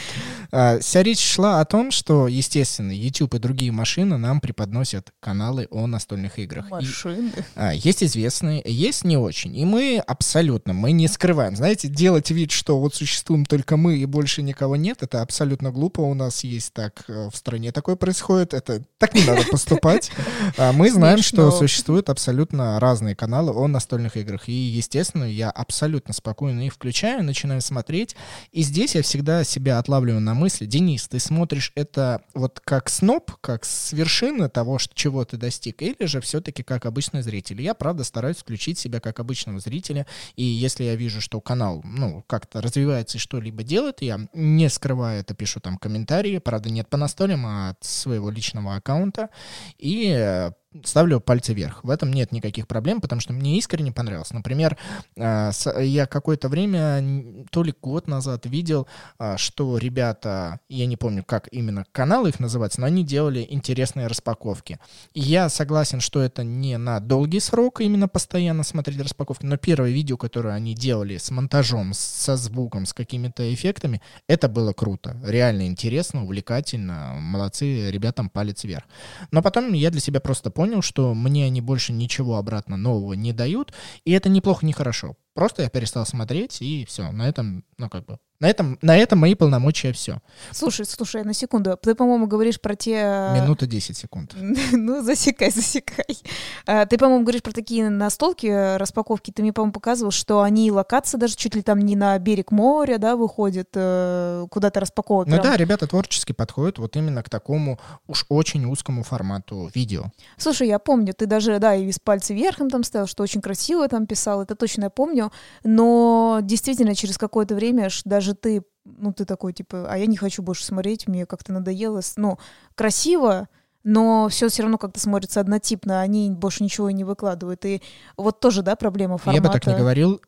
А, 0.55 0.77
вся 0.79 1.01
речь 1.01 1.19
шла 1.19 1.61
о 1.61 1.65
том, 1.65 1.89
что, 1.89 2.27
естественно, 2.27 2.91
YouTube 2.91 3.33
и 3.33 3.39
другие 3.39 3.71
машины 3.71 4.17
нам 4.17 4.39
преподносят 4.39 5.11
каналы 5.19 5.67
о 5.71 5.87
настольных 5.87 6.37
играх. 6.37 6.69
Машины? 6.69 7.31
И, 7.35 7.41
а, 7.55 7.73
есть 7.73 8.03
известные, 8.03 8.61
есть 8.63 9.03
не 9.03 9.17
очень. 9.17 9.57
И 9.57 9.65
мы 9.65 9.97
абсолютно, 10.05 10.73
мы 10.73 10.91
не 10.91 11.07
скрываем. 11.07 11.55
Знаете, 11.55 11.87
делать 11.87 12.29
вид, 12.29 12.51
что 12.51 12.79
вот 12.79 12.93
существуем 12.93 13.45
только 13.45 13.77
мы 13.77 13.97
и 13.97 14.05
больше 14.05 14.43
никого 14.43 14.75
нет, 14.75 15.01
это 15.01 15.23
абсолютно 15.23 15.71
глупо. 15.71 16.01
У 16.01 16.13
нас 16.13 16.43
есть 16.43 16.71
так 16.73 17.03
э, 17.07 17.29
в 17.31 17.35
стране 17.35 17.71
такое 17.71 17.95
происходит. 17.95 18.53
Это 18.53 18.83
так 18.99 19.15
не 19.15 19.23
надо 19.23 19.43
поступать. 19.49 20.11
А, 20.57 20.71
мы 20.71 20.91
знаем, 20.91 21.19
что 21.21 21.49
существуют 21.51 22.09
абсолютно 22.09 22.79
разные 22.79 23.15
каналы 23.15 23.51
о 23.53 23.67
настольных 23.67 24.17
играх. 24.17 24.49
И, 24.49 24.51
естественно, 24.51 25.23
я 25.23 25.49
абсолютно 25.49 26.13
спокойно 26.13 26.65
их 26.65 26.73
включаю, 26.73 27.23
начинаю 27.23 27.61
смотреть. 27.61 28.15
И 28.51 28.61
здесь 28.61 28.93
я 28.95 29.01
всегда 29.01 29.43
себя 29.43 29.79
отлавливаю 29.79 30.21
на 30.21 30.33
мысли. 30.33 30.42
Денис, 30.49 31.07
ты 31.07 31.19
смотришь 31.19 31.71
это 31.75 32.23
вот 32.33 32.59
как 32.59 32.89
сноп, 32.89 33.31
как 33.41 33.65
с 33.65 33.93
вершины 33.93 34.49
того, 34.49 34.77
чего 34.93 35.25
ты 35.25 35.37
достиг, 35.37 35.81
или 35.81 36.05
же 36.05 36.21
все-таки 36.21 36.63
как 36.63 36.85
обычный 36.85 37.21
зритель? 37.21 37.61
Я, 37.61 37.73
правда, 37.73 38.03
стараюсь 38.03 38.37
включить 38.37 38.79
себя 38.79 38.99
как 38.99 39.19
обычного 39.19 39.59
зрителя, 39.59 40.05
и 40.35 40.43
если 40.43 40.83
я 40.83 40.95
вижу, 40.95 41.21
что 41.21 41.41
канал, 41.41 41.81
ну, 41.83 42.23
как-то 42.27 42.61
развивается 42.61 43.17
и 43.17 43.21
что-либо 43.21 43.63
делает, 43.63 44.01
я 44.01 44.19
не 44.33 44.69
скрываю 44.69 45.21
это, 45.21 45.33
пишу 45.33 45.59
там 45.59 45.77
комментарии, 45.77 46.37
правда, 46.39 46.69
нет 46.69 46.89
по 46.89 46.97
настолям, 46.97 47.45
а 47.45 47.69
от 47.69 47.83
своего 47.83 48.29
личного 48.29 48.75
аккаунта, 48.75 49.29
и 49.77 50.09
э, 50.09 50.51
ставлю 50.83 51.19
пальцы 51.19 51.53
вверх. 51.53 51.83
В 51.83 51.89
этом 51.89 52.11
нет 52.11 52.31
никаких 52.31 52.67
проблем, 52.67 53.01
потому 53.01 53.21
что 53.21 53.33
мне 53.33 53.57
искренне 53.57 53.91
понравилось. 53.91 54.31
Например, 54.31 54.77
а, 55.17 55.51
я 55.79 56.05
какое-то 56.05 56.49
время, 56.49 57.45
то 57.51 57.63
ли 57.63 57.73
год 57.81 58.07
назад, 58.07 58.45
видел, 58.45 58.87
а, 59.17 59.37
что 59.37 59.77
ребята, 59.77 60.59
я 60.69 60.85
не 60.85 60.97
помню, 60.97 61.23
как 61.23 61.47
именно 61.51 61.85
каналы 61.91 62.29
их 62.29 62.39
называются, 62.39 62.81
но 62.81 62.87
они 62.87 63.03
делали 63.03 63.45
интересные 63.49 64.07
распаковки. 64.07 64.79
И 65.13 65.19
я 65.19 65.49
согласен, 65.49 65.99
что 65.99 66.21
это 66.21 66.43
не 66.43 66.77
на 66.77 66.99
долгий 66.99 67.39
срок 67.39 67.81
именно 67.81 68.07
постоянно 68.07 68.63
смотреть 68.63 69.01
распаковки, 69.01 69.45
но 69.45 69.57
первое 69.57 69.91
видео, 69.91 70.17
которое 70.17 70.53
они 70.53 70.73
делали 70.73 71.17
с 71.17 71.29
монтажом, 71.31 71.93
со 71.93 72.35
звуком, 72.35 72.85
с 72.85 72.93
какими-то 72.93 73.53
эффектами, 73.53 74.01
это 74.27 74.47
было 74.47 74.73
круто. 74.73 75.19
Реально 75.23 75.67
интересно, 75.67 76.23
увлекательно. 76.23 77.15
Молодцы, 77.19 77.91
ребятам 77.91 78.29
палец 78.29 78.63
вверх. 78.63 78.85
Но 79.31 79.41
потом 79.41 79.73
я 79.73 79.89
для 79.91 79.99
себя 79.99 80.19
просто 80.19 80.49
понял, 80.49 80.62
понял, 80.63 80.81
что 80.81 81.13
мне 81.13 81.45
они 81.45 81.59
больше 81.59 81.91
ничего 81.91 82.37
обратно 82.37 82.77
нового 82.77 83.15
не 83.15 83.33
дают, 83.33 83.73
и 84.05 84.11
это 84.13 84.29
неплохо, 84.29 84.65
не 84.65 84.71
хорошо. 84.71 85.17
Просто 85.33 85.63
я 85.63 85.69
перестал 85.69 86.05
смотреть, 86.05 86.61
и 86.61 86.85
все. 86.85 87.11
На 87.11 87.27
этом, 87.27 87.63
ну, 87.77 87.89
как 87.89 88.05
бы, 88.05 88.19
на 88.43 88.49
этом, 88.49 88.77
на 88.81 88.97
этом 88.97 89.19
мои 89.19 89.35
полномочия 89.35 89.93
все. 89.93 90.19
Слушай, 90.51 90.85
слушай, 90.85 91.23
на 91.23 91.33
секунду. 91.33 91.79
Ты, 91.81 91.95
по-моему, 91.95 92.27
говоришь 92.27 92.59
про 92.59 92.75
те... 92.75 93.29
Минута 93.33 93.65
10 93.67 93.95
секунд. 93.95 94.35
ну, 94.73 95.01
засекай, 95.01 95.49
засекай. 95.49 96.17
А, 96.65 96.85
ты, 96.85 96.97
по-моему, 96.97 97.23
говоришь 97.23 97.41
про 97.41 97.53
такие 97.53 97.89
настолки, 97.89 98.47
э, 98.47 98.75
распаковки. 98.75 99.31
Ты 99.31 99.43
мне, 99.43 99.53
по-моему, 99.53 99.71
показывал, 99.71 100.11
что 100.11 100.41
они 100.41 100.73
локация 100.73 101.17
даже 101.17 101.37
чуть 101.37 101.55
ли 101.55 101.61
там 101.61 101.79
не 101.79 101.95
на 101.95 102.19
берег 102.19 102.51
моря, 102.51 102.97
да, 102.97 103.15
выходят, 103.15 103.69
э, 103.75 104.45
куда-то 104.51 104.81
распаковывают. 104.81 105.29
Ну 105.29 105.41
да, 105.41 105.55
ребята 105.55 105.87
творчески 105.87 106.33
подходят 106.33 106.79
вот 106.79 106.97
именно 106.97 107.23
к 107.23 107.29
такому 107.29 107.79
уж 108.07 108.25
очень 108.27 108.65
узкому 108.65 109.03
формату 109.03 109.71
видео. 109.73 110.11
Слушай, 110.35 110.67
я 110.67 110.79
помню, 110.79 111.13
ты 111.13 111.27
даже, 111.27 111.59
да, 111.59 111.75
и 111.75 111.89
с 111.89 111.99
пальцы 111.99 112.33
вверхом 112.33 112.69
там 112.69 112.83
ставил, 112.83 113.07
что 113.07 113.23
очень 113.23 113.41
красиво 113.41 113.87
там 113.87 114.05
писал, 114.05 114.41
это 114.41 114.55
точно 114.55 114.83
я 114.83 114.89
помню, 114.89 115.22
но 115.63 116.39
действительно 116.41 116.95
через 116.95 117.17
какое-то 117.17 117.55
время 117.55 117.89
даже 118.05 118.33
ты, 118.33 118.63
ну, 118.85 119.13
ты 119.13 119.25
такой, 119.25 119.53
типа, 119.53 119.87
а 119.89 119.97
я 119.97 120.05
не 120.05 120.17
хочу 120.17 120.41
больше 120.41 120.65
смотреть, 120.65 121.07
мне 121.07 121.25
как-то 121.25 121.53
надоело. 121.53 122.01
Ну, 122.17 122.37
красиво, 122.75 123.47
но 123.83 124.29
все 124.29 124.47
все 124.47 124.63
равно 124.63 124.77
как-то 124.77 124.99
смотрится 124.99 125.39
однотипно, 125.39 126.01
они 126.01 126.29
больше 126.29 126.63
ничего 126.63 126.89
и 126.89 126.93
не 126.93 127.03
выкладывают. 127.03 127.65
И 127.65 127.81
вот 128.17 128.39
тоже, 128.39 128.61
да, 128.61 128.75
проблема 128.75 129.17
формата. 129.17 129.35
Я 129.35 129.41
бы 129.41 129.53
так 129.53 129.67
не 129.67 129.75
говорил. 129.75 130.21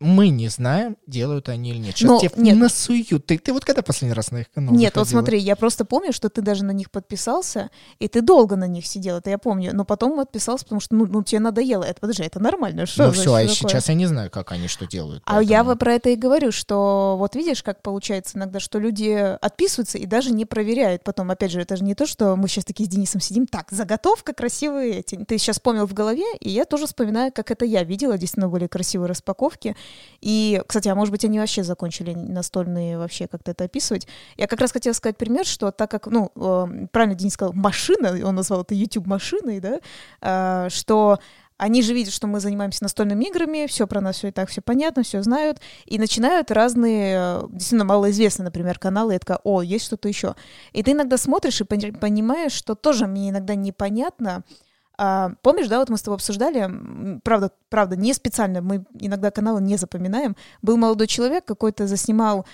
Мы 0.00 0.28
не 0.28 0.48
знаем, 0.48 0.96
делают 1.06 1.48
они 1.48 1.70
или 1.70 1.78
нет. 1.78 1.96
Сейчас 1.96 2.10
но, 2.10 2.18
тебе 2.18 2.30
нет. 2.36 2.56
насуют. 2.58 3.26
Ты, 3.26 3.38
ты 3.38 3.52
вот 3.52 3.64
когда 3.64 3.82
последний 3.82 4.14
раз 4.14 4.30
на 4.30 4.38
их 4.38 4.50
канал 4.50 4.74
Нет, 4.74 4.94
заходила? 4.94 5.00
вот 5.00 5.08
смотри, 5.08 5.38
я 5.38 5.56
просто 5.56 5.84
помню, 5.84 6.12
что 6.12 6.28
ты 6.28 6.42
даже 6.42 6.64
на 6.64 6.72
них 6.72 6.90
подписался, 6.90 7.70
и 7.98 8.08
ты 8.08 8.20
долго 8.20 8.56
на 8.56 8.66
них 8.66 8.86
сидел, 8.86 9.16
это 9.16 9.30
я 9.30 9.38
помню. 9.38 9.70
Но 9.74 9.84
потом 9.84 10.18
отписался, 10.20 10.64
потому 10.64 10.80
что, 10.80 10.94
ну, 10.94 11.06
ну 11.06 11.22
тебе 11.22 11.40
надоело. 11.40 11.84
Это, 11.84 12.00
подожди, 12.00 12.24
это 12.24 12.40
нормально. 12.40 12.86
Что 12.86 13.06
ну 13.06 13.12
все, 13.12 13.34
а 13.34 13.40
такое? 13.40 13.54
сейчас 13.54 13.88
я 13.88 13.94
не 13.94 14.06
знаю, 14.06 14.30
как 14.30 14.52
они 14.52 14.68
что 14.68 14.86
делают. 14.86 15.22
А 15.26 15.36
поэтому... 15.36 15.70
я 15.70 15.76
про 15.76 15.92
это 15.94 16.10
и 16.10 16.16
говорю, 16.16 16.52
что 16.52 17.16
вот 17.18 17.34
видишь, 17.34 17.62
как 17.62 17.82
получается 17.82 18.38
иногда, 18.38 18.60
что 18.60 18.78
люди 18.78 19.36
отписываются 19.40 19.98
и 19.98 20.06
даже 20.06 20.32
не 20.32 20.44
проверяют 20.44 21.02
потом. 21.02 21.30
Опять 21.30 21.52
же, 21.52 21.60
это 21.60 21.76
же 21.76 21.84
не 21.84 21.94
то, 21.94 22.06
что 22.06 22.36
мы 22.36 22.48
сейчас 22.48 22.64
такие 22.64 22.85
с 22.86 22.88
Денисом 22.88 23.20
сидим, 23.20 23.46
так, 23.46 23.70
заготовка, 23.70 24.32
красивые 24.32 25.00
эти. 25.00 25.16
Ты 25.16 25.38
сейчас 25.38 25.56
вспомнил 25.56 25.86
в 25.86 25.94
голове, 25.94 26.24
и 26.40 26.48
я 26.48 26.64
тоже 26.64 26.86
вспоминаю, 26.86 27.32
как 27.32 27.50
это 27.50 27.64
я 27.64 27.84
видела, 27.84 28.16
действительно 28.16 28.48
были 28.48 28.66
красивые 28.66 29.08
распаковки. 29.08 29.76
И, 30.20 30.62
кстати, 30.66 30.88
а 30.88 30.94
может 30.94 31.12
быть, 31.12 31.24
они 31.24 31.38
вообще 31.38 31.62
закончили 31.62 32.14
настольные 32.14 32.98
вообще 32.98 33.26
как-то 33.26 33.50
это 33.50 33.64
описывать. 33.64 34.06
Я 34.36 34.46
как 34.46 34.60
раз 34.60 34.72
хотела 34.72 34.92
сказать 34.94 35.16
пример, 35.16 35.44
что 35.44 35.70
так 35.70 35.90
как, 35.90 36.06
ну, 36.06 36.30
э, 36.34 36.86
правильно 36.92 37.14
Денис 37.14 37.34
сказал, 37.34 37.52
машина, 37.52 38.16
он 38.26 38.34
назвал 38.34 38.62
это 38.62 38.74
YouTube-машиной, 38.74 39.60
да, 39.60 39.80
э, 40.22 40.68
что 40.70 41.18
они 41.58 41.82
же 41.82 41.94
видят, 41.94 42.12
что 42.12 42.26
мы 42.26 42.40
занимаемся 42.40 42.82
настольными 42.82 43.24
играми, 43.24 43.66
все 43.66 43.86
про 43.86 44.00
нас 44.00 44.16
все 44.16 44.28
и 44.28 44.30
так 44.30 44.48
все 44.48 44.60
понятно, 44.60 45.02
все 45.02 45.22
знают, 45.22 45.60
и 45.86 45.98
начинают 45.98 46.50
разные, 46.50 47.16
э, 47.18 47.42
действительно 47.50 47.84
малоизвестные, 47.84 48.44
например, 48.44 48.78
каналы, 48.78 49.14
и 49.14 49.18
такая, 49.18 49.40
о, 49.42 49.62
есть 49.62 49.86
что-то 49.86 50.08
еще. 50.08 50.34
И 50.72 50.82
ты 50.82 50.92
иногда 50.92 51.16
смотришь 51.16 51.60
и 51.60 51.64
понимаешь, 51.64 52.52
что 52.52 52.74
тоже 52.74 53.06
мне 53.06 53.30
иногда 53.30 53.54
непонятно, 53.54 54.44
а, 54.98 55.32
помнишь, 55.42 55.68
да, 55.68 55.78
вот 55.78 55.90
мы 55.90 55.98
с 55.98 56.02
тобой 56.02 56.16
обсуждали, 56.16 57.20
правда, 57.22 57.50
правда, 57.68 57.96
не 57.96 58.14
специально, 58.14 58.62
мы 58.62 58.84
иногда 58.98 59.30
каналы 59.30 59.60
не 59.60 59.76
запоминаем. 59.76 60.36
Был 60.62 60.78
молодой 60.78 61.06
человек, 61.06 61.44
какой-то 61.44 61.86
заснимал 61.86 62.46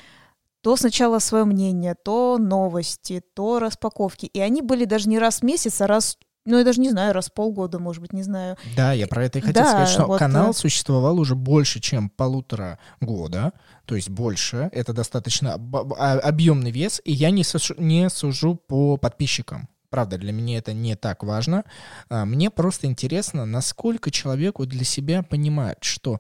то 0.62 0.76
сначала 0.76 1.18
свое 1.18 1.44
мнение, 1.44 1.96
то 1.96 2.38
новости, 2.38 3.20
то 3.34 3.58
распаковки. 3.58 4.26
И 4.26 4.40
они 4.40 4.62
были 4.62 4.84
даже 4.84 5.08
не 5.08 5.18
раз 5.18 5.40
в 5.40 5.42
месяц, 5.42 5.80
а 5.80 5.88
раз 5.88 6.18
ну, 6.44 6.58
я 6.58 6.64
даже 6.64 6.80
не 6.80 6.90
знаю, 6.90 7.12
раз 7.12 7.28
в 7.28 7.32
полгода, 7.32 7.78
может 7.78 8.02
быть, 8.02 8.12
не 8.12 8.22
знаю. 8.22 8.56
Да, 8.76 8.92
я 8.92 9.06
про 9.06 9.24
это 9.24 9.38
и 9.38 9.42
хотел 9.42 9.62
да, 9.62 9.70
сказать, 9.70 9.88
что 9.88 10.06
вот, 10.06 10.18
канал 10.18 10.50
э, 10.50 10.54
существовал 10.54 11.20
уже 11.20 11.36
больше, 11.36 11.80
чем 11.80 12.10
полутора 12.10 12.78
года, 13.00 13.52
то 13.84 13.94
есть 13.94 14.10
больше, 14.10 14.68
это 14.72 14.92
достаточно 14.92 15.54
а, 15.98 16.18
объемный 16.18 16.72
вес, 16.72 17.00
и 17.04 17.12
я 17.12 17.30
не, 17.30 17.44
сужу, 17.44 17.74
не 17.78 18.10
сужу 18.10 18.56
по 18.56 18.96
подписчикам. 18.96 19.68
Правда, 19.88 20.16
для 20.16 20.32
меня 20.32 20.56
это 20.56 20.72
не 20.72 20.96
так 20.96 21.22
важно. 21.22 21.64
А, 22.08 22.24
мне 22.24 22.50
просто 22.50 22.86
интересно, 22.86 23.44
насколько 23.44 24.10
человеку 24.10 24.66
для 24.66 24.84
себя 24.84 25.22
понимает, 25.22 25.78
что 25.82 26.18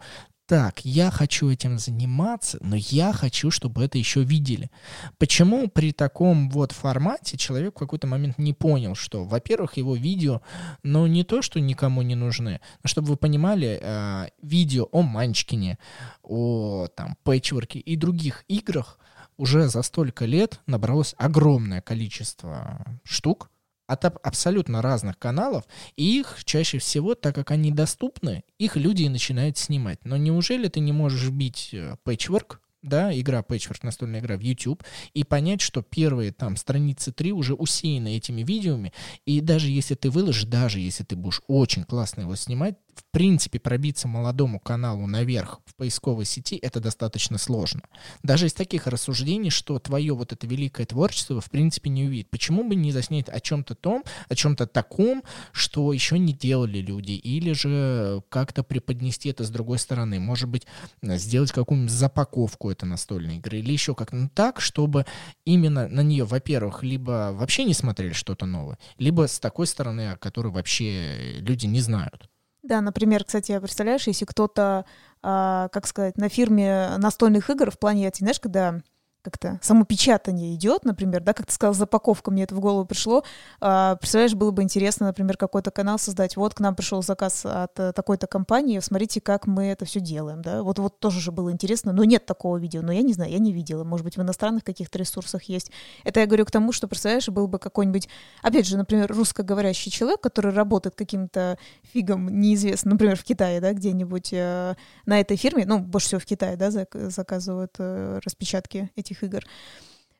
так, 0.52 0.84
я 0.84 1.10
хочу 1.10 1.48
этим 1.48 1.78
заниматься, 1.78 2.58
но 2.60 2.76
я 2.76 3.14
хочу, 3.14 3.50
чтобы 3.50 3.82
это 3.82 3.96
еще 3.96 4.22
видели. 4.22 4.70
Почему 5.16 5.66
при 5.66 5.92
таком 5.92 6.50
вот 6.50 6.72
формате 6.72 7.38
человек 7.38 7.74
в 7.74 7.78
какой-то 7.78 8.06
момент 8.06 8.36
не 8.36 8.52
понял, 8.52 8.94
что, 8.94 9.24
во-первых, 9.24 9.78
его 9.78 9.96
видео, 9.96 10.42
ну, 10.82 11.06
не 11.06 11.24
то, 11.24 11.40
что 11.40 11.58
никому 11.58 12.02
не 12.02 12.16
нужны, 12.16 12.60
но 12.82 12.88
чтобы 12.88 13.08
вы 13.08 13.16
понимали, 13.16 13.80
э, 13.80 14.26
видео 14.42 14.88
о 14.92 15.00
Манчкине, 15.00 15.78
о 16.22 16.86
там 16.94 17.16
пэтчворке 17.22 17.78
и 17.78 17.96
других 17.96 18.44
играх 18.46 18.98
уже 19.38 19.68
за 19.68 19.80
столько 19.80 20.26
лет 20.26 20.60
набралось 20.66 21.14
огромное 21.16 21.80
количество 21.80 22.84
штук, 23.04 23.48
от 23.92 24.04
абсолютно 24.04 24.82
разных 24.82 25.18
каналов, 25.18 25.64
и 25.96 26.18
их 26.20 26.42
чаще 26.44 26.78
всего, 26.78 27.14
так 27.14 27.34
как 27.34 27.50
они 27.50 27.70
доступны, 27.70 28.44
их 28.58 28.76
люди 28.76 29.02
и 29.02 29.08
начинают 29.08 29.58
снимать. 29.58 30.04
Но 30.04 30.16
неужели 30.16 30.68
ты 30.68 30.80
не 30.80 30.92
можешь 30.92 31.30
бить 31.30 31.74
пэтчворк, 32.04 32.60
да, 32.82 33.16
игра 33.18 33.40
Patchwork, 33.40 33.78
настольная 33.82 34.20
игра 34.20 34.36
в 34.36 34.40
YouTube, 34.40 34.82
и 35.14 35.22
понять, 35.24 35.60
что 35.60 35.82
первые 35.82 36.32
там 36.32 36.56
страницы 36.56 37.12
3 37.12 37.32
уже 37.32 37.54
усеяны 37.54 38.16
этими 38.16 38.42
видеоми, 38.42 38.92
и 39.24 39.40
даже 39.40 39.70
если 39.70 39.94
ты 39.94 40.10
выложишь, 40.10 40.44
даже 40.44 40.80
если 40.80 41.04
ты 41.04 41.14
будешь 41.14 41.42
очень 41.46 41.84
классно 41.84 42.22
его 42.22 42.34
снимать, 42.34 42.74
в 42.94 43.04
принципе, 43.10 43.58
пробиться 43.58 44.08
молодому 44.08 44.60
каналу 44.60 45.06
наверх 45.06 45.60
в 45.66 45.74
поисковой 45.74 46.24
сети 46.24 46.56
это 46.56 46.80
достаточно 46.80 47.38
сложно. 47.38 47.82
Даже 48.22 48.46
из 48.46 48.54
таких 48.54 48.86
рассуждений, 48.86 49.50
что 49.50 49.78
твое 49.78 50.14
вот 50.14 50.32
это 50.32 50.46
великое 50.46 50.86
творчество 50.86 51.40
в 51.40 51.50
принципе 51.50 51.90
не 51.90 52.04
увидит. 52.04 52.30
Почему 52.30 52.68
бы 52.68 52.74
не 52.74 52.92
заснять 52.92 53.28
о 53.28 53.40
чем-то 53.40 53.74
том, 53.74 54.04
о 54.28 54.34
чем-то 54.34 54.66
таком, 54.66 55.22
что 55.52 55.92
еще 55.92 56.18
не 56.18 56.32
делали 56.32 56.78
люди, 56.78 57.12
или 57.12 57.52
же 57.52 58.22
как-то 58.28 58.62
преподнести 58.62 59.30
это 59.30 59.44
с 59.44 59.50
другой 59.50 59.78
стороны. 59.78 60.20
Может 60.20 60.48
быть, 60.48 60.66
сделать 61.02 61.52
какую-нибудь 61.52 61.92
запаковку 61.92 62.70
этой 62.70 62.84
настольной 62.84 63.36
игры, 63.36 63.58
или 63.58 63.72
еще 63.72 63.94
как-то 63.94 64.16
ну, 64.16 64.28
так, 64.28 64.60
чтобы 64.60 65.06
именно 65.44 65.88
на 65.88 66.00
нее, 66.02 66.24
во-первых, 66.24 66.82
либо 66.82 67.30
вообще 67.32 67.64
не 67.64 67.74
смотрели 67.74 68.12
что-то 68.12 68.46
новое, 68.46 68.78
либо 68.98 69.26
с 69.26 69.38
такой 69.38 69.66
стороны, 69.66 70.12
о 70.12 70.16
которой 70.16 70.52
вообще 70.52 71.38
люди 71.40 71.66
не 71.66 71.80
знают. 71.80 72.28
Да, 72.62 72.80
например, 72.80 73.24
кстати, 73.24 73.58
представляешь, 73.58 74.06
если 74.06 74.24
кто-то, 74.24 74.84
а, 75.22 75.68
как 75.68 75.86
сказать, 75.86 76.16
на 76.16 76.28
фирме 76.28 76.96
настольных 76.98 77.50
игр 77.50 77.70
в 77.70 77.78
плане, 77.78 78.10
ты 78.10 78.18
знаешь, 78.18 78.38
когда 78.40 78.80
как-то 79.22 79.58
само 79.62 79.84
печатание 79.84 80.54
идет, 80.54 80.84
например, 80.84 81.22
да, 81.22 81.32
как 81.32 81.46
ты 81.46 81.52
сказал, 81.52 81.74
запаковка, 81.74 82.30
мне 82.30 82.44
это 82.44 82.54
в 82.54 82.60
голову 82.60 82.84
пришло. 82.84 83.24
А, 83.60 83.96
представляешь, 83.96 84.34
было 84.34 84.50
бы 84.50 84.62
интересно, 84.62 85.06
например, 85.06 85.36
какой-то 85.36 85.70
канал 85.70 85.98
создать. 85.98 86.36
Вот 86.36 86.54
к 86.54 86.60
нам 86.60 86.74
пришел 86.74 87.02
заказ 87.02 87.46
от 87.46 87.78
а, 87.78 87.92
такой-то 87.92 88.26
компании, 88.26 88.78
смотрите, 88.80 89.20
как 89.20 89.46
мы 89.46 89.66
это 89.66 89.84
все 89.84 90.00
делаем, 90.00 90.42
да. 90.42 90.62
Вот, 90.62 90.78
вот 90.78 90.98
тоже 90.98 91.20
же 91.20 91.32
было 91.32 91.52
интересно, 91.52 91.92
но 91.92 92.04
нет 92.04 92.26
такого 92.26 92.56
видео, 92.56 92.82
но 92.82 92.92
я 92.92 93.02
не 93.02 93.12
знаю, 93.12 93.30
я 93.30 93.38
не 93.38 93.52
видела. 93.52 93.84
Может 93.84 94.04
быть, 94.04 94.16
в 94.16 94.22
иностранных 94.22 94.64
каких-то 94.64 94.98
ресурсах 94.98 95.44
есть. 95.44 95.70
Это 96.04 96.20
я 96.20 96.26
говорю 96.26 96.44
к 96.44 96.50
тому, 96.50 96.72
что, 96.72 96.88
представляешь, 96.88 97.28
был 97.28 97.46
бы 97.46 97.58
какой-нибудь, 97.58 98.08
опять 98.42 98.66
же, 98.66 98.76
например, 98.76 99.12
русскоговорящий 99.12 99.90
человек, 99.90 100.20
который 100.20 100.52
работает 100.52 100.94
каким-то 100.94 101.58
фигом 101.82 102.28
неизвестным, 102.40 102.92
например, 102.92 103.16
в 103.16 103.24
Китае, 103.24 103.60
да, 103.60 103.72
где-нибудь 103.72 104.32
э, 104.32 104.74
на 105.06 105.20
этой 105.20 105.36
фирме, 105.36 105.64
ну, 105.66 105.78
больше 105.78 106.08
всего 106.08 106.20
в 106.20 106.24
Китае, 106.24 106.56
да, 106.56 106.70
заказывают 106.70 107.74
э, 107.78 108.20
распечатки 108.24 108.90
этих 108.96 109.11
этих 109.12 109.22
игр. 109.22 109.44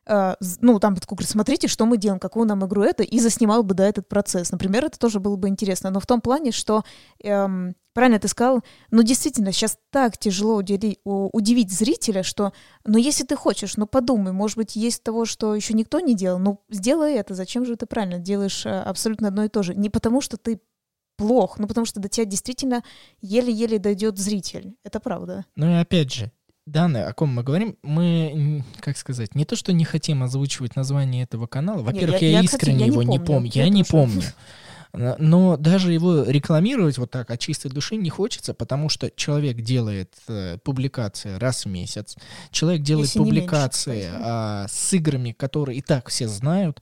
Uh, 0.05 0.35
ну, 0.59 0.79
там 0.79 0.95
говорит, 0.95 1.29
смотрите, 1.29 1.69
что 1.69 1.85
мы 1.85 1.97
делаем, 1.97 2.19
какую 2.19 2.45
нам 2.45 2.65
игру 2.65 2.83
это, 2.83 3.03
и 3.03 3.19
заснимал 3.19 3.63
бы, 3.63 3.73
да, 3.73 3.87
этот 3.87 4.09
процесс. 4.09 4.51
Например, 4.51 4.83
это 4.83 4.99
тоже 4.99 5.21
было 5.21 5.37
бы 5.37 5.47
интересно. 5.47 5.91
Но 5.91 6.01
в 6.01 6.05
том 6.05 6.19
плане, 6.19 6.51
что, 6.51 6.83
эм, 7.23 7.73
правильно 7.93 8.19
ты 8.19 8.27
сказал, 8.27 8.63
ну, 8.91 9.01
действительно, 9.01 9.53
сейчас 9.53 9.77
так 9.91 10.17
тяжело 10.17 10.55
удели, 10.55 10.99
удивить 11.05 11.71
зрителя, 11.71 12.21
что, 12.21 12.51
ну, 12.83 12.97
если 12.97 13.23
ты 13.23 13.37
хочешь, 13.37 13.77
ну, 13.77 13.87
подумай, 13.87 14.33
может 14.33 14.57
быть, 14.57 14.75
есть 14.75 15.03
того, 15.03 15.23
что 15.23 15.55
еще 15.55 15.73
никто 15.73 16.01
не 16.01 16.15
делал, 16.15 16.37
ну, 16.37 16.59
сделай 16.69 17.13
это, 17.13 17.33
зачем 17.33 17.65
же 17.65 17.77
ты 17.77 17.85
правильно 17.85 18.19
делаешь 18.19 18.65
э, 18.65 18.81
абсолютно 18.81 19.29
одно 19.29 19.45
и 19.45 19.49
то 19.49 19.63
же? 19.63 19.73
Не 19.73 19.89
потому, 19.89 20.19
что 20.19 20.35
ты 20.35 20.59
плох, 21.15 21.59
но 21.59 21.67
потому 21.67 21.85
что 21.85 22.01
до 22.01 22.09
тебя 22.09 22.25
действительно 22.25 22.83
еле-еле 23.21 23.79
дойдет 23.79 24.17
зритель. 24.17 24.75
Это 24.83 24.99
правда. 24.99 25.45
Ну 25.55 25.69
и 25.69 25.75
опять 25.75 26.11
же, 26.11 26.31
данные, 26.65 27.05
о 27.05 27.13
ком 27.13 27.29
мы 27.29 27.43
говорим, 27.43 27.77
мы, 27.83 28.63
как 28.79 28.97
сказать, 28.97 29.35
не 29.35 29.45
то, 29.45 29.55
что 29.55 29.73
не 29.73 29.85
хотим 29.85 30.23
озвучивать 30.23 30.75
название 30.75 31.23
этого 31.23 31.47
канала. 31.47 31.81
Во-первых, 31.81 32.21
я, 32.21 32.29
я, 32.29 32.37
я 32.39 32.43
искренне 32.43 32.77
кстати, 32.77 32.79
я 32.79 32.85
его 32.85 33.03
не 33.03 33.19
помню. 33.19 33.51
Я, 33.53 33.63
я 33.63 33.69
не 33.69 33.83
помню. 33.83 34.23
Но 34.93 35.57
даже 35.57 35.91
его 35.91 36.21
рекламировать 36.21 36.99
вот 36.99 37.09
так 37.09 37.31
от 37.31 37.39
чистой 37.39 37.71
души 37.71 37.95
не 37.95 38.11
хочется, 38.11 38.53
потому 38.53 38.89
что 38.89 39.09
человек 39.15 39.57
делает 39.57 40.13
э, 40.27 40.59
публикации 40.63 41.35
раз 41.37 41.65
в 41.65 41.69
месяц, 41.69 42.15
человек 42.51 42.83
делает 42.83 43.07
Если 43.07 43.17
публикации 43.17 44.03
меньше, 44.03 44.19
а, 44.21 44.67
с 44.69 44.93
играми, 44.93 45.31
которые 45.31 45.79
и 45.79 45.81
так 45.81 46.09
все 46.09 46.27
знают. 46.27 46.79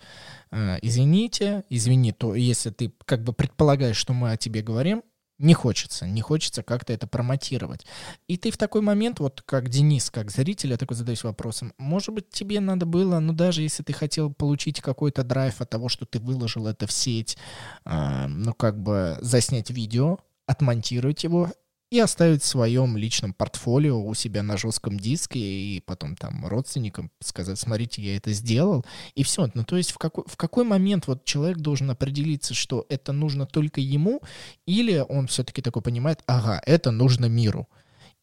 А, 0.52 0.78
извините, 0.82 1.64
извини, 1.70 2.12
то 2.12 2.36
если 2.36 2.72
ты 2.72 2.92
как 3.06 3.24
бы 3.24 3.32
предполагаешь, 3.32 3.96
что 3.96 4.12
мы 4.12 4.32
о 4.32 4.38
тебе 4.38 4.62
говорим, 4.62 5.04
не 5.42 5.54
хочется, 5.54 6.08
не 6.08 6.22
хочется 6.22 6.64
как-то 6.64 6.94
это 6.94 7.08
промотировать. 7.08 7.86
И 8.28 8.38
ты 8.38 8.52
в 8.52 8.58
такой 8.58 8.82
момент, 8.82 9.20
вот 9.20 9.42
как 9.42 9.70
Денис, 9.70 10.10
как 10.10 10.32
зритель, 10.32 10.72
я 10.72 10.78
такой 10.78 10.96
задаюсь 10.96 11.24
вопросом, 11.24 11.74
может 11.78 12.14
быть, 12.14 12.30
тебе 12.30 12.60
надо 12.60 12.86
было, 12.86 13.20
ну 13.20 13.34
даже 13.34 13.62
если 13.62 13.84
ты 13.84 13.94
хотел 13.94 14.32
получить 14.32 14.82
какой-то 14.82 15.24
драйв 15.24 15.62
от 15.62 15.70
того, 15.70 15.89
что 15.89 16.06
ты 16.06 16.20
выложил 16.20 16.68
это 16.68 16.88
в 16.88 16.92
сеть, 16.92 17.38
э, 17.86 18.28
ну 18.28 18.54
как 18.54 18.82
бы 18.82 19.18
заснять 19.22 19.70
видео, 19.72 20.20
отмонтировать 20.46 21.24
его 21.24 21.50
и 21.92 22.00
оставить 22.00 22.42
в 22.42 22.48
своем 22.48 22.96
личном 22.96 23.34
портфолио 23.34 24.02
у 24.02 24.14
себя 24.14 24.42
на 24.44 24.58
жестком 24.58 24.98
диске 24.98 25.39
и 25.39 25.82
потом 25.82 26.16
там 26.16 26.48
родственникам 26.48 27.12
сказать, 27.20 27.60
смотрите, 27.60 28.02
я 28.02 28.16
это 28.16 28.32
сделал, 28.32 28.86
и 29.14 29.24
все. 29.24 29.52
Ну, 29.54 29.66
то 29.66 29.76
есть 29.76 29.92
в 29.92 29.98
какой, 29.98 30.24
в 30.26 30.38
какой 30.38 30.64
момент 30.64 31.08
вот 31.08 31.26
человек 31.26 31.58
должен 31.58 31.92
определиться, 31.92 32.54
что 32.54 32.86
это 32.88 33.12
нужно 33.12 33.46
только 33.46 33.82
ему, 33.82 34.22
или 34.66 35.06
он 35.08 35.28
все-таки 35.28 35.62
такой 35.62 35.82
понимает, 35.82 36.24
ага, 36.28 36.62
это 36.66 36.92
нужно 36.92 37.26
миру. 37.26 37.68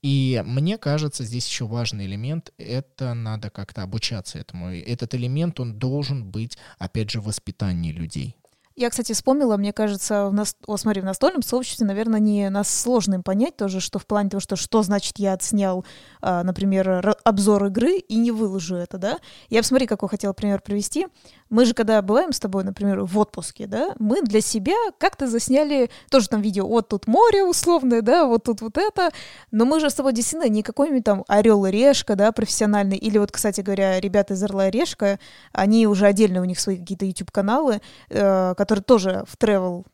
И 0.00 0.42
мне 0.46 0.78
кажется, 0.78 1.24
здесь 1.24 1.46
еще 1.46 1.66
важный 1.66 2.06
элемент, 2.06 2.52
это 2.56 3.12
надо 3.12 3.50
как-то 3.50 3.82
обучаться 3.82 4.38
этому. 4.38 4.72
И 4.72 4.78
этот 4.78 5.14
элемент, 5.14 5.60
он 5.60 5.78
должен 5.78 6.24
быть, 6.24 6.56
опять 6.78 7.10
же, 7.10 7.20
в 7.20 7.24
воспитании 7.24 7.92
людей. 7.92 8.34
Я, 8.78 8.90
кстати, 8.90 9.12
вспомнила, 9.12 9.56
мне 9.56 9.72
кажется, 9.72 10.28
в 10.28 10.32
нас... 10.32 10.54
О, 10.68 10.76
смотри, 10.76 11.02
в 11.02 11.04
настольном 11.04 11.42
сообществе, 11.42 11.84
наверное, 11.84 12.20
не 12.20 12.48
нас 12.48 12.72
сложно 12.72 13.14
им 13.14 13.24
понять 13.24 13.56
тоже, 13.56 13.80
что 13.80 13.98
в 13.98 14.06
плане 14.06 14.30
того, 14.30 14.40
что 14.40 14.54
что 14.54 14.84
значит 14.84 15.18
я 15.18 15.32
отснял, 15.32 15.84
а, 16.20 16.44
например, 16.44 17.16
обзор 17.24 17.64
игры 17.66 17.96
и 17.96 18.14
не 18.14 18.30
выложу 18.30 18.76
это, 18.76 18.96
да. 18.96 19.18
Я 19.50 19.62
посмотри, 19.62 19.88
какой 19.88 20.08
хотела 20.08 20.32
пример 20.32 20.60
привести. 20.60 21.08
Мы 21.50 21.64
же, 21.64 21.74
когда 21.74 22.00
бываем 22.02 22.32
с 22.32 22.38
тобой, 22.38 22.62
например, 22.62 23.00
в 23.00 23.18
отпуске, 23.18 23.66
да, 23.66 23.94
мы 23.98 24.22
для 24.22 24.40
себя 24.40 24.76
как-то 24.98 25.26
засняли 25.26 25.90
тоже 26.10 26.28
там 26.28 26.42
видео, 26.42 26.66
вот 26.66 26.88
тут 26.88 27.06
море 27.06 27.42
условное, 27.42 28.02
да, 28.02 28.26
вот 28.26 28.44
тут 28.44 28.60
вот 28.60 28.76
это, 28.76 29.10
но 29.50 29.64
мы 29.64 29.80
же 29.80 29.88
с 29.88 29.94
тобой 29.94 30.12
действительно 30.12 30.48
не 30.48 30.62
какой-нибудь 30.62 31.04
там 31.04 31.24
орел 31.26 31.64
и 31.64 31.70
решка, 31.70 32.16
да, 32.16 32.32
профессиональный, 32.32 32.98
или 32.98 33.18
вот, 33.18 33.32
кстати 33.32 33.62
говоря, 33.62 33.98
ребята 33.98 34.34
из 34.34 34.42
орла 34.42 34.68
и 34.68 34.70
решка, 34.70 35.18
они 35.52 35.86
уже 35.86 36.06
отдельно 36.06 36.42
у 36.42 36.44
них 36.44 36.60
свои 36.60 36.76
какие-то 36.76 37.06
YouTube-каналы, 37.06 37.80
э, 38.10 38.54
которые 38.68 38.84
тоже 38.84 39.24
в 39.26 39.36
travel 39.36 39.86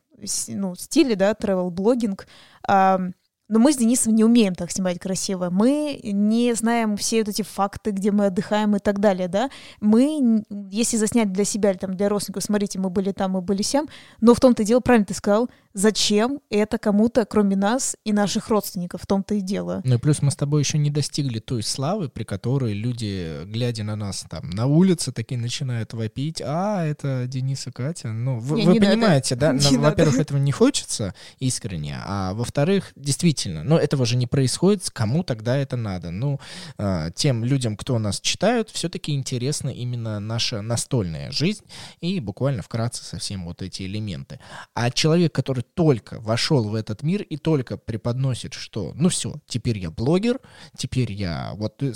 ну, 0.48 0.74
стиле, 0.74 1.14
да, 1.14 1.32
travel 1.32 1.70
блогинг, 1.70 2.26
но 2.66 3.58
мы 3.60 3.72
с 3.72 3.76
Денисом 3.76 4.14
не 4.14 4.24
умеем 4.24 4.54
так 4.54 4.70
снимать 4.70 4.98
красиво. 4.98 5.48
Мы 5.50 6.00
не 6.02 6.54
знаем 6.54 6.96
все 6.96 7.18
вот 7.18 7.28
эти 7.28 7.42
факты, 7.42 7.90
где 7.90 8.10
мы 8.10 8.26
отдыхаем 8.26 8.74
и 8.74 8.78
так 8.78 9.00
далее, 9.00 9.28
да. 9.28 9.50
Мы, 9.80 10.42
если 10.70 10.96
заснять 10.96 11.30
для 11.30 11.44
себя 11.44 11.70
или 11.70 11.78
там 11.78 11.94
для 11.94 12.08
родственников, 12.08 12.42
смотрите, 12.42 12.78
мы 12.78 12.88
были 12.88 13.12
там, 13.12 13.32
мы 13.32 13.42
были 13.42 13.62
сям, 13.62 13.86
но 14.20 14.34
в 14.34 14.40
том-то 14.40 14.64
дело, 14.64 14.80
правильно 14.80 15.04
ты 15.04 15.14
сказал, 15.14 15.50
зачем 15.74 16.40
это 16.50 16.78
кому-то, 16.78 17.26
кроме 17.26 17.56
нас 17.56 17.96
и 18.04 18.12
наших 18.12 18.48
родственников, 18.48 19.02
в 19.02 19.06
том-то 19.06 19.34
и 19.34 19.40
дело. 19.40 19.82
Ну 19.84 19.96
и 19.96 19.98
плюс 19.98 20.22
мы 20.22 20.30
с 20.30 20.36
тобой 20.36 20.62
еще 20.62 20.78
не 20.78 20.88
достигли 20.90 21.40
той 21.40 21.62
славы, 21.62 22.08
при 22.08 22.24
которой 22.24 22.72
люди, 22.72 23.44
глядя 23.44 23.82
на 23.82 23.96
нас 23.96 24.24
там 24.30 24.48
на 24.50 24.66
улице, 24.66 25.12
такие 25.12 25.38
начинают 25.38 25.92
вопить, 25.92 26.40
а, 26.44 26.84
это 26.84 27.26
Денис 27.26 27.66
и 27.66 27.72
Катя. 27.72 28.08
Ну, 28.08 28.38
вы, 28.38 28.60
Не, 28.60 28.66
вы 28.66 28.72
не 28.74 28.80
надо. 28.80 28.92
понимаете, 28.92 29.34
да? 29.34 29.52
Надо. 29.64 29.78
Во-первых, 29.78 30.18
этого 30.18 30.38
не 30.38 30.52
хочется 30.52 31.14
искренне, 31.40 31.98
а 32.04 32.34
во-вторых, 32.34 32.92
действительно, 32.94 33.64
ну, 33.64 33.76
этого 33.76 34.06
же 34.06 34.16
не 34.16 34.26
происходит, 34.26 34.88
кому 34.90 35.24
тогда 35.24 35.56
это 35.56 35.76
надо? 35.76 36.10
Ну, 36.10 36.40
а, 36.78 37.10
тем 37.10 37.44
людям, 37.44 37.76
кто 37.76 37.98
нас 37.98 38.20
читают, 38.20 38.70
все-таки 38.70 39.12
интересна 39.12 39.70
именно 39.70 40.20
наша 40.20 40.62
настольная 40.62 41.32
жизнь 41.32 41.64
и 42.00 42.20
буквально 42.20 42.62
вкратце 42.62 43.04
совсем 43.04 43.44
вот 43.44 43.60
эти 43.60 43.82
элементы. 43.82 44.38
А 44.74 44.90
человек, 44.90 45.32
который 45.32 45.63
только 45.74 46.20
вошел 46.20 46.68
в 46.68 46.74
этот 46.74 47.02
мир 47.02 47.22
и 47.22 47.36
только 47.36 47.76
преподносит, 47.76 48.54
что, 48.54 48.92
ну 48.94 49.08
все, 49.08 49.34
теперь 49.46 49.78
я 49.78 49.90
блогер, 49.90 50.40
теперь 50.76 51.12
я 51.12 51.52
вот, 51.54 51.82
э, 51.82 51.92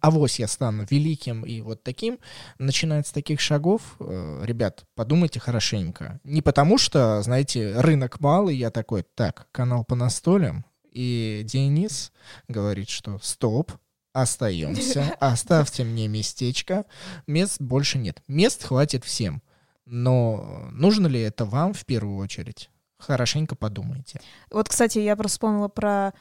авось 0.00 0.38
я 0.38 0.48
стану 0.48 0.86
великим 0.90 1.44
и 1.44 1.60
вот 1.60 1.82
таким, 1.82 2.18
начинает 2.58 3.06
с 3.06 3.12
таких 3.12 3.40
шагов, 3.40 3.96
э, 4.00 4.42
ребят, 4.44 4.84
подумайте 4.94 5.40
хорошенько. 5.40 6.20
Не 6.24 6.42
потому 6.42 6.78
что, 6.78 7.22
знаете, 7.22 7.74
рынок 7.78 8.20
малый, 8.20 8.56
я 8.56 8.70
такой, 8.70 9.04
так, 9.14 9.48
канал 9.52 9.84
по 9.84 9.94
настолям, 9.94 10.64
и 10.90 11.42
Денис 11.44 12.12
говорит, 12.48 12.88
что 12.88 13.18
стоп, 13.22 13.72
остаемся, 14.12 15.16
оставьте 15.20 15.84
мне 15.84 16.08
местечко, 16.08 16.84
мест 17.26 17.60
больше 17.60 17.98
нет. 17.98 18.22
Мест 18.28 18.64
хватит 18.64 19.04
всем. 19.04 19.42
Но 19.84 20.68
нужно 20.70 21.06
ли 21.06 21.20
это 21.20 21.44
вам 21.44 21.74
в 21.74 21.84
первую 21.84 22.18
очередь? 22.18 22.70
Хорошенько 23.06 23.56
подумайте. 23.56 24.20
Вот, 24.50 24.68
кстати, 24.68 24.98
я 24.98 25.16
просто 25.16 25.36
вспомнила 25.36 25.68
про 25.68 26.12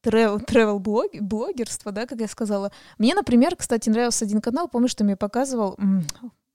тревел 0.00 0.78
блогерство, 0.78 1.92
да, 1.92 2.06
как 2.06 2.20
я 2.20 2.28
сказала. 2.28 2.72
Мне, 2.98 3.14
например, 3.14 3.56
кстати, 3.56 3.88
нравился 3.88 4.24
один 4.24 4.40
канал, 4.40 4.68
помню, 4.68 4.88
что 4.88 5.04
мне 5.04 5.16
показывал, 5.16 5.76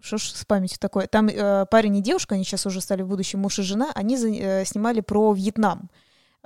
что 0.02 0.18
ж 0.18 0.24
с 0.24 0.46
памятью 0.46 0.80
такое, 0.80 1.08
там 1.08 1.28
э, 1.28 1.66
парень 1.72 1.98
и 1.98 2.02
девушка, 2.02 2.36
они 2.36 2.44
сейчас 2.44 2.66
уже 2.66 2.82
стали 2.82 3.04
в 3.04 3.08
будущем 3.08 3.40
муж 3.40 3.60
и 3.60 3.62
жена, 3.62 3.92
они 3.96 4.18
э, 4.18 4.66
снимали 4.66 5.00
про 5.00 5.34
Вьетнам. 5.34 5.90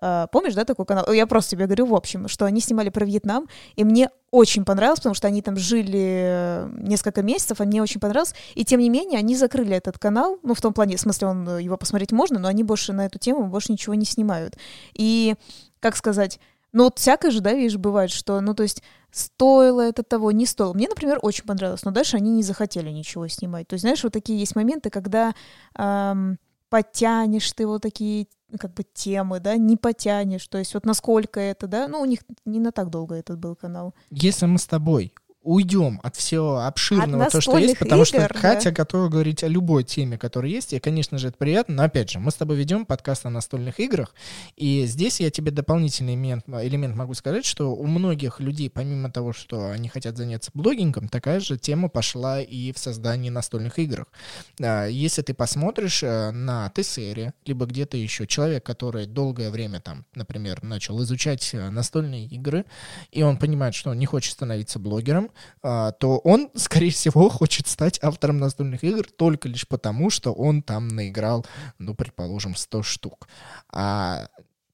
Э, 0.01 0.27
помнишь, 0.31 0.55
да, 0.55 0.63
такой 0.65 0.85
канал? 0.85 1.11
Я 1.11 1.27
просто 1.27 1.51
тебе 1.51 1.65
говорю, 1.65 1.87
в 1.87 1.95
общем, 1.95 2.27
что 2.27 2.45
они 2.45 2.61
снимали 2.61 2.89
про 2.89 3.05
Вьетнам, 3.05 3.47
и 3.75 3.83
мне 3.83 4.09
очень 4.31 4.65
понравилось, 4.65 4.99
потому 4.99 5.15
что 5.15 5.27
они 5.27 5.41
там 5.41 5.57
жили 5.57 6.21
э, 6.23 6.69
несколько 6.77 7.21
месяцев, 7.21 7.61
а 7.61 7.65
мне 7.65 7.81
очень 7.81 7.99
понравилось. 7.99 8.35
И 8.55 8.65
тем 8.65 8.79
не 8.79 8.89
менее, 8.89 9.19
они 9.19 9.35
закрыли 9.35 9.75
этот 9.75 9.97
канал, 9.97 10.39
ну, 10.43 10.53
в 10.53 10.61
том 10.61 10.73
плане, 10.73 10.97
в 10.97 11.01
смысле, 11.01 11.27
он, 11.27 11.49
э, 11.49 11.63
его 11.63 11.77
посмотреть 11.77 12.11
можно, 12.11 12.39
но 12.39 12.47
они 12.47 12.63
больше 12.63 12.93
на 12.93 13.05
эту 13.05 13.19
тему 13.19 13.47
больше 13.47 13.71
ничего 13.71 13.95
не 13.95 14.05
снимают. 14.05 14.57
И, 14.93 15.35
как 15.79 15.95
сказать, 15.95 16.39
ну, 16.73 16.85
вот 16.85 16.99
всякое 16.99 17.31
же, 17.31 17.41
да, 17.41 17.53
видишь, 17.53 17.77
бывает, 17.77 18.11
что, 18.11 18.39
ну, 18.41 18.53
то 18.53 18.63
есть, 18.63 18.83
стоило 19.11 19.81
это 19.81 20.03
того, 20.03 20.31
не 20.31 20.45
стоило. 20.45 20.73
Мне, 20.73 20.87
например, 20.87 21.19
очень 21.21 21.45
понравилось, 21.45 21.83
но 21.83 21.91
дальше 21.91 22.17
они 22.17 22.29
не 22.31 22.43
захотели 22.43 22.89
ничего 22.89 23.27
снимать. 23.27 23.67
То 23.67 23.73
есть, 23.73 23.81
знаешь, 23.81 24.03
вот 24.03 24.13
такие 24.13 24.39
есть 24.39 24.55
моменты, 24.55 24.89
когда 24.89 25.33
ам, 25.73 26.37
подтянешь 26.69 27.51
ты 27.53 27.65
вот 27.65 27.81
такие 27.81 28.27
как 28.59 28.73
бы 28.73 28.83
темы, 28.83 29.39
да, 29.39 29.57
не 29.57 29.77
потянешь, 29.77 30.47
то 30.47 30.57
есть 30.57 30.73
вот 30.73 30.85
насколько 30.85 31.39
это, 31.39 31.67
да, 31.67 31.87
ну, 31.87 32.01
у 32.01 32.05
них 32.05 32.21
не 32.45 32.59
на 32.59 32.71
так 32.71 32.89
долго 32.89 33.15
этот 33.15 33.39
был 33.39 33.55
канал. 33.55 33.93
Если 34.09 34.45
мы 34.45 34.57
с 34.57 34.65
тобой 34.65 35.13
уйдем 35.47 36.01
от 36.03 36.15
всего 36.17 36.65
обширного, 36.65 37.25
От 37.25 37.31
то, 37.31 37.41
что 37.41 37.57
есть, 37.57 37.79
потому 37.79 38.03
что 38.03 38.17
игр, 38.17 38.33
да. 38.33 38.39
Катя 38.39 38.71
готова 38.71 39.07
говорить 39.07 39.43
о 39.43 39.47
любой 39.47 39.85
теме, 39.85 40.17
которая 40.17 40.51
есть, 40.51 40.73
и, 40.73 40.79
конечно 40.79 41.17
же, 41.17 41.29
это 41.29 41.37
приятно, 41.37 41.75
но, 41.75 41.83
опять 41.83 42.09
же, 42.11 42.19
мы 42.19 42.31
с 42.31 42.35
тобой 42.35 42.57
ведем 42.57 42.85
подкаст 42.85 43.25
о 43.25 43.29
настольных 43.29 43.79
играх, 43.79 44.13
и 44.57 44.85
здесь 44.85 45.21
я 45.21 45.31
тебе 45.31 45.51
дополнительный 45.51 46.13
элемент, 46.13 46.43
элемент 46.47 46.95
могу 46.95 47.13
сказать, 47.13 47.45
что 47.45 47.73
у 47.73 47.87
многих 47.87 48.41
людей, 48.41 48.69
помимо 48.69 49.09
того, 49.09 49.31
что 49.31 49.71
они 49.71 49.87
хотят 49.87 50.17
заняться 50.17 50.51
блогингом, 50.53 51.07
такая 51.07 51.39
же 51.39 51.57
тема 51.57 51.87
пошла 51.87 52.41
и 52.41 52.73
в 52.73 52.77
создании 52.77 53.29
настольных 53.29 53.79
игр. 53.79 54.05
А, 54.61 54.85
Если 54.87 55.21
ты 55.21 55.33
посмотришь 55.33 56.03
э, 56.03 56.31
на 56.31 56.69
Тессере, 56.69 57.33
либо 57.45 57.65
где-то 57.65 57.95
еще, 57.95 58.27
человек, 58.27 58.65
который 58.65 59.05
долгое 59.05 59.49
время 59.49 59.79
там, 59.79 60.05
например, 60.13 60.61
начал 60.61 61.01
изучать 61.03 61.53
э, 61.53 61.69
настольные 61.69 62.25
игры, 62.25 62.65
и 63.11 63.23
он 63.23 63.37
понимает, 63.37 63.75
что 63.75 63.91
он 63.91 63.99
не 63.99 64.05
хочет 64.05 64.33
становиться 64.33 64.77
блогером, 64.77 65.29
то 65.61 66.21
он, 66.23 66.49
скорее 66.55 66.91
всего, 66.91 67.29
хочет 67.29 67.67
стать 67.67 67.99
автором 68.01 68.37
настольных 68.37 68.83
игр 68.83 69.05
только 69.15 69.47
лишь 69.49 69.67
потому, 69.67 70.09
что 70.09 70.33
он 70.33 70.61
там 70.61 70.87
наиграл, 70.87 71.45
ну, 71.79 71.95
предположим, 71.95 72.55
100 72.55 72.83
штук. 72.83 73.27
А 73.71 74.27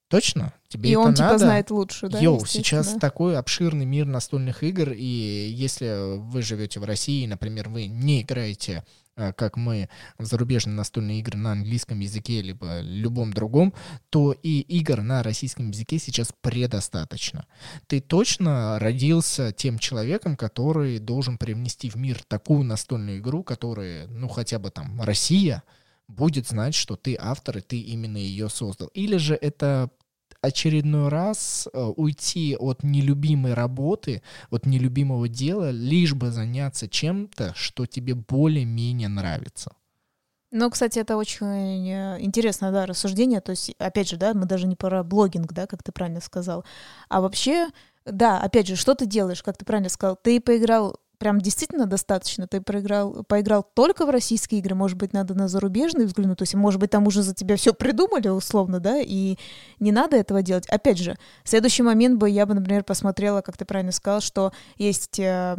точно? 0.07 0.53
Тебе 0.67 0.89
И 0.89 0.91
это 0.93 0.99
он, 0.99 1.13
типа, 1.13 1.25
надо? 1.25 1.37
знает 1.39 1.71
лучше, 1.71 2.07
да? 2.07 2.19
Йоу, 2.19 2.45
сейчас 2.45 2.95
такой 2.99 3.37
обширный 3.37 3.85
мир 3.85 4.05
настольных 4.05 4.63
игр, 4.63 4.91
и 4.91 5.05
если 5.05 6.17
вы 6.19 6.41
живете 6.41 6.79
в 6.79 6.83
России, 6.83 7.25
например, 7.25 7.69
вы 7.69 7.87
не 7.87 8.21
играете, 8.21 8.83
как 9.15 9.57
мы, 9.57 9.89
зарубежные 10.19 10.75
настольные 10.75 11.19
игры 11.19 11.37
на 11.37 11.51
английском 11.51 11.99
языке, 11.99 12.41
либо 12.41 12.81
любом 12.81 13.33
другом, 13.33 13.73
то 14.09 14.31
и 14.31 14.59
игр 14.61 15.01
на 15.01 15.23
российском 15.23 15.69
языке 15.69 15.99
сейчас 15.99 16.33
предостаточно. 16.41 17.45
Ты 17.87 18.01
точно 18.01 18.79
родился 18.79 19.51
тем 19.51 19.79
человеком, 19.79 20.35
который 20.35 20.99
должен 20.99 21.37
привнести 21.37 21.89
в 21.89 21.95
мир 21.95 22.21
такую 22.27 22.63
настольную 22.63 23.19
игру, 23.19 23.43
которая, 23.43 24.07
ну, 24.07 24.27
хотя 24.27 24.59
бы 24.59 24.71
там 24.71 25.01
Россия, 25.01 25.63
будет 26.07 26.47
знать, 26.47 26.75
что 26.75 26.95
ты 26.95 27.15
автор, 27.19 27.57
и 27.57 27.61
ты 27.61 27.79
именно 27.79 28.17
ее 28.17 28.49
создал. 28.49 28.87
Или 28.89 29.17
же 29.17 29.35
это 29.35 29.89
очередной 30.43 31.07
раз 31.07 31.69
э, 31.71 31.79
уйти 31.81 32.55
от 32.59 32.83
нелюбимой 32.83 33.53
работы, 33.53 34.21
от 34.51 34.65
нелюбимого 34.65 35.29
дела, 35.29 35.71
лишь 35.71 36.13
бы 36.13 36.31
заняться 36.31 36.89
чем-то, 36.89 37.53
что 37.55 37.85
тебе 37.85 38.13
более-менее 38.13 39.07
нравится. 39.07 39.71
Ну, 40.51 40.69
кстати, 40.69 40.99
это 40.99 41.15
очень 41.15 41.89
э, 41.89 42.17
интересное, 42.19 42.71
да, 42.71 42.85
рассуждение. 42.85 43.39
То 43.39 43.51
есть, 43.51 43.71
опять 43.79 44.09
же, 44.09 44.17
да, 44.17 44.33
мы 44.33 44.45
даже 44.45 44.67
не 44.67 44.75
про 44.75 45.01
блогинг, 45.01 45.53
да, 45.53 45.65
как 45.65 45.81
ты 45.81 45.93
правильно 45.93 46.19
сказал. 46.19 46.65
А 47.07 47.21
вообще, 47.21 47.69
да, 48.05 48.39
опять 48.39 48.67
же, 48.67 48.75
что 48.75 48.95
ты 48.95 49.05
делаешь, 49.05 49.41
как 49.41 49.57
ты 49.57 49.63
правильно 49.63 49.89
сказал? 49.89 50.17
Ты 50.21 50.41
поиграл 50.41 50.99
прям 51.23 51.39
действительно 51.39 51.85
достаточно. 51.85 52.47
Ты 52.49 52.59
проиграл, 52.59 53.23
поиграл 53.23 53.63
только 53.63 54.05
в 54.05 54.09
российские 54.09 54.59
игры, 54.59 54.75
может 54.75 54.97
быть, 54.97 55.13
надо 55.13 55.33
на 55.35 55.47
зарубежные 55.47 56.05
взглянуть. 56.05 56.39
То 56.39 56.41
есть, 56.41 56.53
может 56.53 56.81
быть, 56.81 56.89
там 56.89 57.07
уже 57.07 57.23
за 57.23 57.33
тебя 57.33 57.55
все 57.55 57.73
придумали, 57.73 58.27
условно, 58.27 58.81
да, 58.81 58.99
и 58.99 59.37
не 59.79 59.93
надо 59.93 60.17
этого 60.17 60.41
делать. 60.41 60.67
Опять 60.67 60.97
же, 60.97 61.17
следующий 61.45 61.81
момент 61.81 62.19
бы 62.19 62.29
я 62.29 62.45
бы, 62.45 62.55
например, 62.55 62.83
посмотрела, 62.83 63.39
как 63.39 63.55
ты 63.55 63.63
правильно 63.63 63.93
сказал, 63.93 64.19
что 64.19 64.51
есть 64.75 65.17
э, 65.17 65.55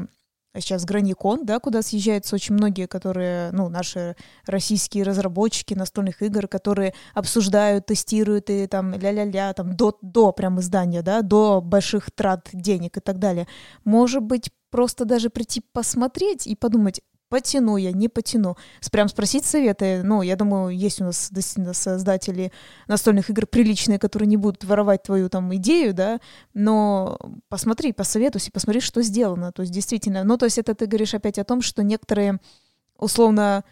сейчас 0.55 0.85
Граникон, 0.85 1.47
да, 1.47 1.59
куда 1.61 1.81
съезжаются 1.81 2.35
очень 2.35 2.55
многие, 2.55 2.87
которые, 2.87 3.51
ну, 3.53 3.71
наши 3.71 4.17
российские 4.47 5.05
разработчики 5.05 5.73
настольных 5.73 6.21
игр, 6.21 6.47
которые 6.47 6.93
обсуждают, 7.15 7.87
тестируют 7.87 8.51
и 8.51 8.67
там 8.67 8.93
ля-ля-ля, 8.93 9.55
там 9.55 9.75
до, 9.77 9.97
до 10.03 10.33
прям 10.33 10.61
издания, 10.61 11.01
да, 11.01 11.23
до 11.23 11.62
больших 11.62 12.11
трат 12.11 12.51
денег 12.53 12.99
и 12.99 13.01
так 13.01 13.19
далее. 13.19 13.47
Может 13.85 14.23
быть, 14.23 14.51
просто 14.75 15.05
даже 15.05 15.31
прийти 15.31 15.62
посмотреть 15.72 16.49
и 16.49 16.57
подумать, 16.57 17.01
потяну 17.29 17.77
я, 17.77 17.93
не 17.93 18.09
потяну. 18.09 18.57
Прям 18.91 19.09
спросить 19.09 19.45
советы. 19.45 20.03
Ну, 20.03 20.20
я 20.22 20.35
думаю, 20.35 20.77
есть 20.77 21.01
у 21.01 21.05
нас 21.05 21.29
действительно 21.31 21.75
создатели 21.75 22.51
настольных 22.89 23.31
игр 23.31 23.47
приличные, 23.47 24.01
которые 24.01 24.27
не 24.27 24.37
будут 24.37 24.64
воровать 24.64 25.05
твою 25.05 25.29
там 25.29 25.55
идею, 25.55 25.95
да, 25.95 26.18
но 26.55 27.16
посмотри, 27.49 27.93
посоветуйся, 27.93 28.51
посмотри, 28.51 28.81
что 28.81 29.01
сделано. 29.03 29.53
То 29.53 29.62
есть 29.62 29.72
действительно, 29.72 30.25
ну, 30.25 30.37
то 30.37 30.47
есть 30.47 30.59
это 30.59 30.75
ты 30.75 30.87
говоришь 30.87 31.14
опять 31.14 31.39
о 31.39 31.45
том, 31.45 31.62
что 31.62 31.85
некоторые 31.85 32.41
условно 32.99 33.62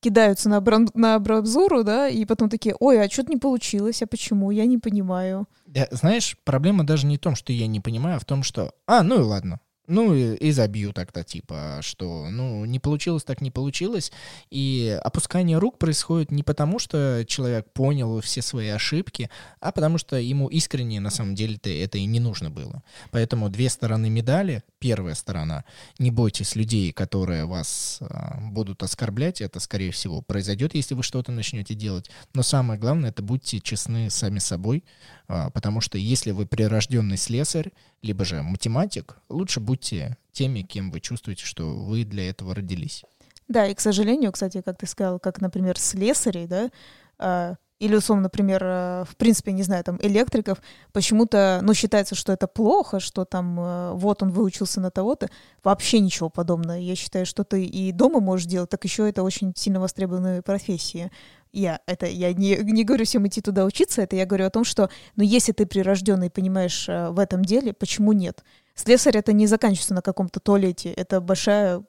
кидаются 0.00 0.48
на, 0.48 0.62
бран- 0.62 0.88
на 0.94 1.16
абразуру, 1.16 1.84
да, 1.84 2.08
и 2.08 2.24
потом 2.24 2.48
такие, 2.48 2.74
ой, 2.80 3.04
а 3.04 3.10
что-то 3.10 3.32
не 3.32 3.36
получилось, 3.36 4.00
а 4.00 4.06
почему, 4.06 4.50
я 4.50 4.64
не 4.64 4.78
понимаю. 4.78 5.46
Да, 5.66 5.88
знаешь, 5.90 6.38
проблема 6.42 6.86
даже 6.86 7.06
не 7.06 7.18
в 7.18 7.20
том, 7.20 7.34
что 7.34 7.52
я 7.52 7.66
не 7.66 7.80
понимаю, 7.80 8.16
а 8.16 8.20
в 8.20 8.24
том, 8.24 8.42
что, 8.42 8.72
а, 8.86 9.02
ну 9.02 9.16
и 9.16 9.22
ладно, 9.22 9.60
ну 9.88 10.14
и, 10.14 10.34
и 10.36 10.52
забью 10.52 10.92
тогда, 10.92 11.24
типа, 11.24 11.78
что, 11.80 12.28
ну, 12.30 12.64
не 12.66 12.78
получилось, 12.78 13.24
так 13.24 13.40
не 13.40 13.50
получилось. 13.50 14.12
И 14.50 14.98
опускание 15.02 15.58
рук 15.58 15.78
происходит 15.78 16.30
не 16.30 16.42
потому, 16.42 16.78
что 16.78 17.24
человек 17.26 17.72
понял 17.72 18.20
все 18.20 18.42
свои 18.42 18.68
ошибки, 18.68 19.30
а 19.60 19.72
потому 19.72 19.96
что 19.96 20.16
ему 20.16 20.48
искренне, 20.48 21.00
на 21.00 21.10
самом 21.10 21.34
деле-то, 21.34 21.70
это 21.70 21.96
и 21.96 22.04
не 22.04 22.20
нужно 22.20 22.50
было. 22.50 22.82
Поэтому 23.10 23.48
две 23.48 23.70
стороны 23.70 24.10
медали. 24.10 24.62
Первая 24.78 25.14
сторона. 25.14 25.64
Не 25.98 26.10
бойтесь 26.10 26.54
людей, 26.54 26.92
которые 26.92 27.46
вас 27.46 27.98
а, 28.00 28.38
будут 28.40 28.82
оскорблять. 28.82 29.40
Это, 29.40 29.58
скорее 29.58 29.90
всего, 29.90 30.20
произойдет, 30.20 30.74
если 30.74 30.94
вы 30.94 31.02
что-то 31.02 31.32
начнете 31.32 31.74
делать. 31.74 32.10
Но 32.34 32.42
самое 32.42 32.78
главное, 32.78 33.10
это 33.10 33.22
будьте 33.22 33.58
честны 33.58 34.10
сами 34.10 34.38
собой, 34.38 34.84
потому 35.28 35.80
что 35.80 35.98
если 35.98 36.32
вы 36.32 36.46
прирожденный 36.46 37.16
слесарь, 37.16 37.72
либо 38.02 38.24
же 38.24 38.42
математик, 38.42 39.16
лучше 39.28 39.60
будьте 39.60 40.16
теми, 40.32 40.62
кем 40.62 40.90
вы 40.90 41.00
чувствуете, 41.00 41.44
что 41.44 41.74
вы 41.74 42.04
для 42.04 42.28
этого 42.28 42.54
родились. 42.54 43.04
Да, 43.46 43.66
и, 43.66 43.74
к 43.74 43.80
сожалению, 43.80 44.32
кстати, 44.32 44.60
как 44.60 44.78
ты 44.78 44.86
сказал, 44.86 45.18
как, 45.18 45.40
например, 45.40 45.78
слесарей, 45.78 46.46
да, 46.46 46.70
а, 47.18 47.56
или, 47.78 47.94
условно, 47.94 48.24
например, 48.24 48.60
э, 48.64 49.04
в 49.08 49.16
принципе, 49.16 49.52
не 49.52 49.62
знаю, 49.62 49.84
там, 49.84 49.98
электриков, 50.02 50.58
почему-то, 50.92 51.60
ну, 51.62 51.74
считается, 51.74 52.16
что 52.16 52.32
это 52.32 52.48
плохо, 52.48 52.98
что 52.98 53.24
там, 53.24 53.96
вот 53.96 54.22
он 54.22 54.30
выучился 54.30 54.80
на 54.80 54.90
того-то. 54.90 55.28
Вообще 55.62 56.00
ничего 56.00 56.28
подобного. 56.28 56.76
Я 56.76 56.96
считаю, 56.96 57.24
что 57.24 57.44
ты 57.44 57.64
и 57.64 57.92
дома 57.92 58.18
можешь 58.20 58.46
делать, 58.46 58.70
так 58.70 58.82
еще 58.84 59.08
это 59.08 59.22
очень 59.22 59.52
сильно 59.56 59.78
востребованная 59.78 60.42
профессия. 60.42 61.12
Я, 61.52 61.80
это, 61.86 62.06
я 62.06 62.32
не, 62.32 62.56
не 62.56 62.84
говорю 62.84 63.04
всем 63.04 63.26
идти 63.26 63.40
туда 63.40 63.64
учиться, 63.64 64.02
это 64.02 64.16
я 64.16 64.26
говорю 64.26 64.46
о 64.46 64.50
том, 64.50 64.64
что, 64.64 64.90
ну, 65.16 65.24
если 65.24 65.52
ты 65.52 65.66
прирожденный, 65.66 66.30
понимаешь 66.30 66.88
э, 66.88 67.10
в 67.10 67.18
этом 67.18 67.44
деле, 67.44 67.72
почему 67.72 68.12
нет? 68.12 68.44
Слесарь 68.78 69.18
это 69.18 69.32
не 69.32 69.48
заканчивается 69.48 69.92
на 69.92 70.02
каком-то 70.02 70.38
туалете, 70.38 70.92
это 70.92 71.20
большая 71.20 71.82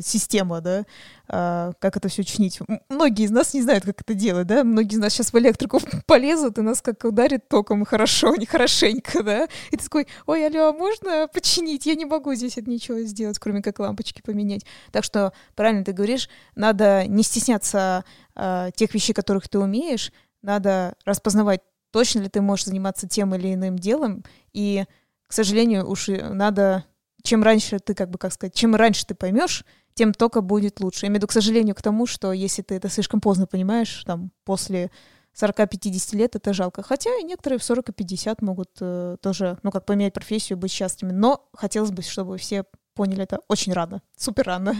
система, 0.00 0.60
да, 0.60 0.84
а, 1.26 1.72
как 1.80 1.96
это 1.96 2.08
все 2.08 2.22
чинить. 2.22 2.60
Многие 2.88 3.24
из 3.24 3.32
нас 3.32 3.52
не 3.52 3.62
знают, 3.62 3.84
как 3.84 4.00
это 4.00 4.14
делать, 4.14 4.46
да, 4.46 4.62
многие 4.62 4.94
из 4.94 5.00
нас 5.00 5.12
сейчас 5.12 5.32
в 5.32 5.38
электрику 5.38 5.80
полезут, 6.06 6.58
и 6.58 6.60
нас 6.60 6.82
как 6.82 7.02
ударит 7.02 7.48
током 7.48 7.84
хорошо, 7.84 8.36
не 8.36 8.46
хорошенько, 8.46 9.24
да, 9.24 9.48
и 9.72 9.76
ты 9.76 9.82
такой, 9.82 10.06
ой, 10.26 10.46
алло, 10.46 10.68
а 10.68 10.72
можно 10.72 11.26
починить? 11.26 11.84
Я 11.84 11.96
не 11.96 12.04
могу 12.04 12.32
здесь 12.34 12.56
от 12.58 12.68
ничего 12.68 13.00
сделать, 13.00 13.40
кроме 13.40 13.60
как 13.60 13.80
лампочки 13.80 14.22
поменять. 14.22 14.64
Так 14.92 15.02
что, 15.02 15.32
правильно 15.56 15.84
ты 15.84 15.92
говоришь, 15.92 16.28
надо 16.54 17.08
не 17.08 17.24
стесняться 17.24 18.04
а, 18.36 18.70
тех 18.70 18.94
вещей, 18.94 19.12
которых 19.12 19.48
ты 19.48 19.58
умеешь, 19.58 20.12
надо 20.42 20.94
распознавать, 21.04 21.62
точно 21.90 22.20
ли 22.20 22.28
ты 22.28 22.40
можешь 22.40 22.66
заниматься 22.66 23.08
тем 23.08 23.34
или 23.34 23.54
иным 23.54 23.78
делом, 23.78 24.24
и 24.52 24.84
к 25.26 25.32
сожалению, 25.32 25.88
уж 25.88 26.08
надо, 26.08 26.84
чем 27.22 27.42
раньше 27.42 27.78
ты, 27.80 27.94
как 27.94 28.10
бы, 28.10 28.18
как 28.18 28.32
сказать, 28.32 28.54
чем 28.54 28.76
раньше 28.76 29.06
ты 29.06 29.14
поймешь, 29.14 29.64
тем 29.94 30.12
только 30.12 30.40
будет 30.42 30.80
лучше. 30.80 31.06
Я 31.06 31.08
имею 31.08 31.16
в 31.16 31.22
виду, 31.22 31.26
к 31.28 31.32
сожалению, 31.32 31.74
к 31.74 31.82
тому, 31.82 32.06
что 32.06 32.32
если 32.32 32.62
ты 32.62 32.74
это 32.74 32.88
слишком 32.88 33.20
поздно 33.20 33.46
понимаешь, 33.46 34.04
там, 34.06 34.30
после 34.44 34.90
40-50 35.34 36.16
лет, 36.16 36.36
это 36.36 36.52
жалко. 36.52 36.82
Хотя 36.82 37.10
и 37.18 37.24
некоторые 37.24 37.58
в 37.58 37.64
40 37.64 37.88
и 37.88 37.92
50 37.92 38.42
могут 38.42 38.70
э, 38.80 39.16
тоже, 39.20 39.58
ну, 39.62 39.70
как 39.70 39.86
поменять 39.86 40.12
профессию, 40.12 40.58
быть 40.58 40.70
счастливыми. 40.70 41.16
Но 41.16 41.48
хотелось 41.54 41.90
бы, 41.90 42.02
чтобы 42.02 42.36
все 42.38 42.64
поняли 42.94 43.22
это 43.22 43.40
очень 43.48 43.72
рано, 43.72 44.02
супер 44.16 44.46
рано. 44.46 44.74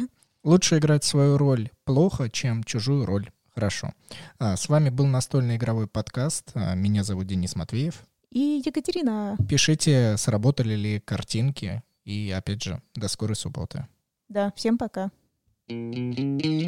Лучше 0.45 0.79
играть 0.79 1.05
свою 1.05 1.39
роль 1.39 1.71
плохо, 1.85 2.31
чем 2.31 2.63
чужую 2.63 3.05
роль 3.05 3.31
Хорошо. 3.57 3.95
А, 4.39 4.55
с 4.55 4.69
вами 4.69 4.91
был 4.91 5.07
настольный 5.07 5.57
игровой 5.57 5.87
подкаст. 5.87 6.51
А, 6.55 6.75
меня 6.75 7.05
зовут 7.05 7.27
Денис 7.27 7.57
Матвеев. 7.57 8.05
И 8.31 8.63
Екатерина. 8.67 9.39
Пишите, 9.49 10.19
сработали 10.19 10.75
ли 10.75 11.01
картинки. 11.01 11.83
И 12.05 12.31
опять 12.37 12.63
же, 12.63 12.83
до 12.95 13.09
скорой 13.09 13.35
субботы. 13.35 13.87
Да, 14.29 14.53
всем 14.57 14.77
пока. 14.77 15.11
Thank 15.69 16.45
you. 16.45 16.67